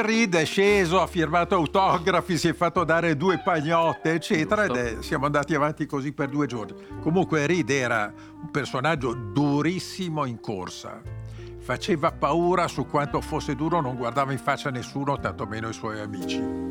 Reed 0.00 0.34
è 0.34 0.44
sceso, 0.44 1.00
ha 1.00 1.06
firmato 1.06 1.54
autografi, 1.54 2.36
si 2.38 2.48
è 2.48 2.54
fatto 2.54 2.82
dare 2.84 3.16
due 3.16 3.40
pagnotte, 3.44 4.12
eccetera, 4.14 4.66
Giusto. 4.66 4.80
ed 4.80 4.86
è- 4.98 5.02
siamo 5.02 5.26
andati 5.26 5.54
avanti 5.54 5.86
così 5.86 6.12
per 6.12 6.28
due 6.28 6.46
giorni. 6.46 6.74
Comunque 7.00 7.46
Reed 7.46 7.70
era 7.70 8.12
un 8.42 8.50
personaggio 8.50 9.12
durissimo 9.14 10.24
in 10.24 10.40
corsa. 10.40 11.00
Faceva 11.60 12.10
paura 12.12 12.66
su 12.66 12.86
quanto 12.86 13.20
fosse 13.20 13.54
duro, 13.54 13.80
non 13.80 13.96
guardava 13.96 14.32
in 14.32 14.38
faccia 14.38 14.70
nessuno, 14.70 15.18
tantomeno 15.20 15.68
i 15.68 15.72
suoi 15.74 16.00
amici. 16.00 16.67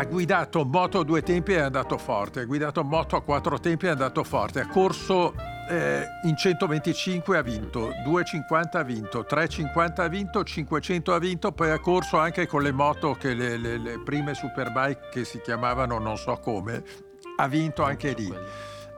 Ha 0.00 0.06
guidato 0.06 0.64
moto 0.64 1.00
a 1.00 1.04
due 1.04 1.20
tempi 1.20 1.52
e 1.52 1.56
è 1.56 1.60
andato 1.60 1.98
forte, 1.98 2.40
ha 2.40 2.44
guidato 2.46 2.82
moto 2.82 3.16
a 3.16 3.22
quattro 3.22 3.60
tempi 3.60 3.84
e 3.84 3.88
è 3.88 3.92
andato 3.92 4.24
forte, 4.24 4.60
ha 4.60 4.66
corso 4.66 5.34
eh, 5.68 6.06
in 6.22 6.34
125 6.34 7.36
ha 7.36 7.42
vinto, 7.42 7.92
250 8.02 8.78
ha 8.78 8.82
vinto, 8.82 9.26
350 9.26 10.02
ha 10.02 10.08
vinto, 10.08 10.42
500 10.42 11.12
ha 11.12 11.18
vinto, 11.18 11.52
poi 11.52 11.70
ha 11.70 11.78
corso 11.80 12.16
anche 12.16 12.46
con 12.46 12.62
le 12.62 12.72
moto 12.72 13.12
che 13.12 13.34
le, 13.34 13.58
le- 13.58 13.76
le 13.76 13.98
prime 14.02 14.32
superbike 14.32 15.10
che 15.12 15.24
si 15.24 15.38
chiamavano 15.42 15.98
non 15.98 16.16
so 16.16 16.38
come, 16.38 16.82
ha 17.36 17.46
vinto 17.46 17.82
anche 17.82 18.14
lì. 18.14 18.32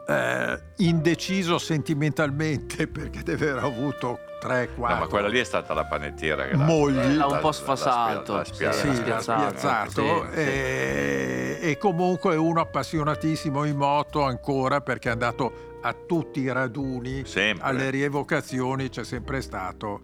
Eh, 0.04 0.60
indeciso 0.78 1.58
sentimentalmente 1.58 2.86
perché 2.90 3.22
deve 3.22 3.50
aver 3.50 3.62
avuto 3.64 4.18
3, 4.40 4.70
4 4.74 4.94
No, 4.96 5.00
ma 5.02 5.06
quella 5.08 5.28
lì 5.28 5.38
è 5.38 5.44
stata 5.44 5.72
la 5.74 5.84
panettiera 5.84 6.44
che 6.46 6.56
Mogli. 6.56 7.14
L'ha 7.16 7.26
un 7.28 7.38
po' 7.40 7.52
sfasato, 7.52 8.34
l'ha 8.34 8.44
spia- 8.44 8.66
l'ha 8.68 8.72
sì, 8.72 8.94
spiazzato. 8.94 9.90
sì, 9.90 10.00
Sì, 10.00 10.32
sì. 10.34 10.40
e, 10.40 11.58
e 11.60 11.78
comunque 11.78 12.34
uno 12.34 12.60
appassionatissimo 12.60 13.64
in 13.64 13.76
moto 13.76 14.22
ancora 14.24 14.80
perché 14.80 15.08
è 15.08 15.12
andato 15.12 15.78
a 15.82 15.92
tutti 15.94 16.40
i 16.40 16.50
raduni, 16.50 17.24
Sempre. 17.24 17.64
alle 17.68 17.90
rievocazioni, 17.90 18.88
c'è 18.88 19.04
sempre 19.04 19.40
stato. 19.40 20.00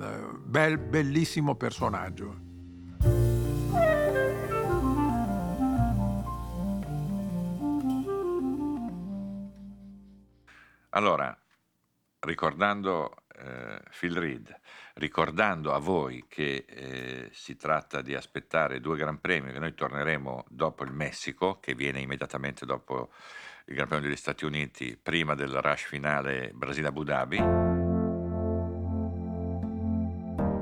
Eh, 0.00 0.04
bel- 0.44 0.78
bellissimo 0.78 1.54
personaggio. 1.54 2.44
Allora, 10.96 11.38
ricordando 12.20 13.16
eh, 13.36 13.82
Phil 13.98 14.16
Reed, 14.16 14.58
ricordando 14.94 15.74
a 15.74 15.78
voi 15.78 16.24
che 16.26 16.64
eh, 16.66 17.28
si 17.32 17.54
tratta 17.56 18.00
di 18.00 18.14
aspettare 18.14 18.80
due 18.80 18.96
Gran 18.96 19.20
Premi, 19.20 19.52
che 19.52 19.58
noi 19.58 19.74
torneremo 19.74 20.46
dopo 20.48 20.84
il 20.84 20.92
Messico, 20.92 21.60
che 21.60 21.74
viene 21.74 22.00
immediatamente 22.00 22.64
dopo 22.64 23.10
il 23.66 23.74
Gran 23.74 23.88
Premio 23.88 24.08
degli 24.08 24.16
Stati 24.16 24.46
Uniti, 24.46 24.96
prima 24.96 25.34
del 25.34 25.60
rush 25.60 25.82
finale 25.82 26.50
Brasile-Abu 26.54 27.02
Dhabi. 27.02 27.42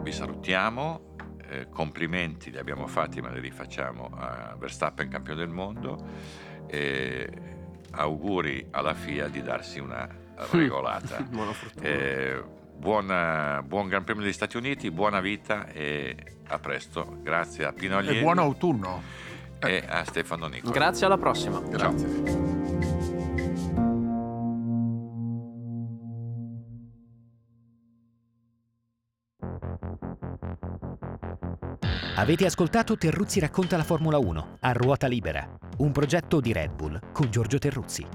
Vi 0.03 0.13
salutiamo, 0.13 1.15
eh, 1.47 1.69
complimenti 1.69 2.51
li 2.51 2.59
abbiamo 2.59 2.89
fatti 2.89 3.21
ma 3.21 3.31
li 3.31 3.39
rifacciamo 3.39 4.11
a 4.17 4.57
Verstappen 4.59 5.09
campione 5.09 5.39
del 5.39 5.49
mondo 5.49 6.05
e 6.67 7.53
auguri 7.93 8.67
alla 8.73 8.95
FIA 8.95 9.29
di 9.29 9.41
darsi 9.41 9.79
una 9.79 10.23
regolata. 10.51 11.21
Buona 11.29 11.53
fortuna. 11.53 11.87
Eh, 11.89 12.43
buona- 12.77 13.63
buon 13.65 13.89
Gran 13.89 14.05
Premio 14.05 14.23
degli 14.23 14.33
Stati 14.33 14.57
Uniti, 14.57 14.91
buona 14.91 15.21
vita 15.21 15.67
e 15.69 16.17
a 16.49 16.59
presto. 16.59 17.19
Grazie 17.23 17.65
a 17.65 17.73
Pino 17.73 17.95
E 17.97 17.99
Aglieri 17.99 18.21
buon 18.21 18.39
autunno. 18.39 19.03
e 19.61 19.83
a 19.89 20.05
Stefano 20.05 20.47
Nicoli. 20.47 20.73
Grazie, 20.73 21.07
alla 21.07 21.17
prossima. 21.19 21.61
Grazie. 21.61 22.43
Avete 32.17 32.47
ascoltato 32.47 32.97
Terruzzi 32.97 33.41
racconta 33.41 33.77
la 33.77 33.83
Formula 33.85 34.19
1 34.19 34.57
a 34.61 34.73
ruota 34.73 35.07
libera, 35.07 35.47
un 35.79 35.93
progetto 35.93 36.41
di 36.41 36.53
Red 36.53 36.73
Bull 36.75 37.13
con 37.13 37.31
Giorgio 37.31 37.59
Terruzzi. 37.59 38.07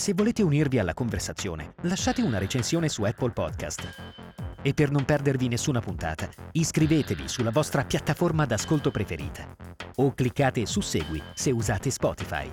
Se 0.00 0.14
volete 0.14 0.42
unirvi 0.42 0.78
alla 0.78 0.94
conversazione, 0.94 1.74
lasciate 1.82 2.22
una 2.22 2.38
recensione 2.38 2.88
su 2.88 3.02
Apple 3.02 3.32
Podcast. 3.32 4.14
E 4.62 4.72
per 4.72 4.90
non 4.90 5.04
perdervi 5.04 5.46
nessuna 5.46 5.80
puntata, 5.80 6.26
iscrivetevi 6.52 7.28
sulla 7.28 7.50
vostra 7.50 7.84
piattaforma 7.84 8.46
d'ascolto 8.46 8.90
preferita 8.90 9.46
o 9.96 10.14
cliccate 10.14 10.64
su 10.64 10.80
Segui 10.80 11.22
se 11.34 11.50
usate 11.50 11.90
Spotify. 11.90 12.50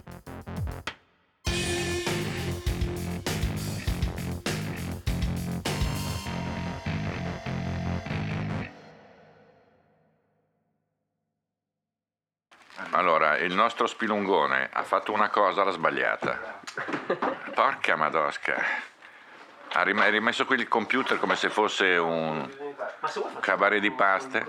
Allora, 12.91 13.37
il 13.37 13.53
nostro 13.53 13.87
spilungone 13.87 14.69
ha 14.69 14.83
fatto 14.83 15.13
una 15.13 15.29
cosa 15.29 15.61
alla 15.61 15.71
sbagliata. 15.71 16.56
Porca 17.53 17.95
madosca. 17.95 18.63
Ha 19.73 19.81
rim- 19.83 19.99
ha 19.99 20.07
rimesso 20.09 20.45
qui 20.45 20.55
il 20.57 20.67
computer 20.67 21.17
come 21.17 21.35
se 21.35 21.49
fosse 21.49 21.97
un 21.97 22.47
cabaret 23.39 23.81
di 23.81 23.91
paste. 23.91 24.45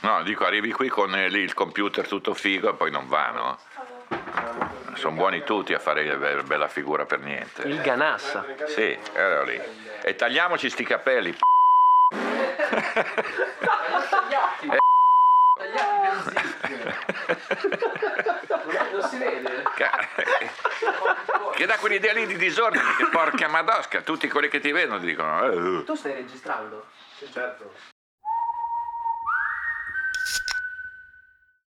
No, 0.00 0.22
dico, 0.24 0.44
arrivi 0.44 0.72
qui 0.72 0.88
con 0.88 1.14
eh, 1.14 1.28
lì 1.28 1.40
il 1.40 1.54
computer 1.54 2.08
tutto 2.08 2.34
figo 2.34 2.70
e 2.70 2.74
poi 2.74 2.90
non 2.90 3.06
va, 3.06 3.30
no? 3.30 3.58
Sono 4.94 5.14
buoni 5.14 5.44
tutti 5.44 5.72
a 5.74 5.78
fare 5.78 6.16
be- 6.16 6.42
bella 6.42 6.66
figura 6.68 7.06
per 7.06 7.20
niente. 7.20 7.62
Il 7.62 7.80
Ganassa. 7.80 8.44
Sì, 8.66 8.98
ero 9.12 9.44
lì. 9.44 9.60
E 10.02 10.16
tagliamoci 10.16 10.68
sti 10.68 10.84
capelli. 10.84 11.32
p***. 11.32 11.40
Non 18.92 19.02
si 19.08 19.18
vede? 19.18 19.62
Ca- 19.76 20.08
che 21.54 21.66
dà 21.66 21.76
quell'idea 21.78 22.12
lì 22.12 22.26
di 22.26 22.36
disordine, 22.36 22.82
che 22.96 23.06
porca 23.10 23.48
madosca, 23.48 24.00
tutti 24.02 24.28
quelli 24.28 24.48
che 24.48 24.60
ti 24.60 24.72
vedono 24.72 24.98
dicono... 24.98 25.80
"Eh, 25.80 25.84
Tu 25.84 25.94
stai 25.94 26.14
registrando? 26.14 26.86
Certo. 27.32 27.91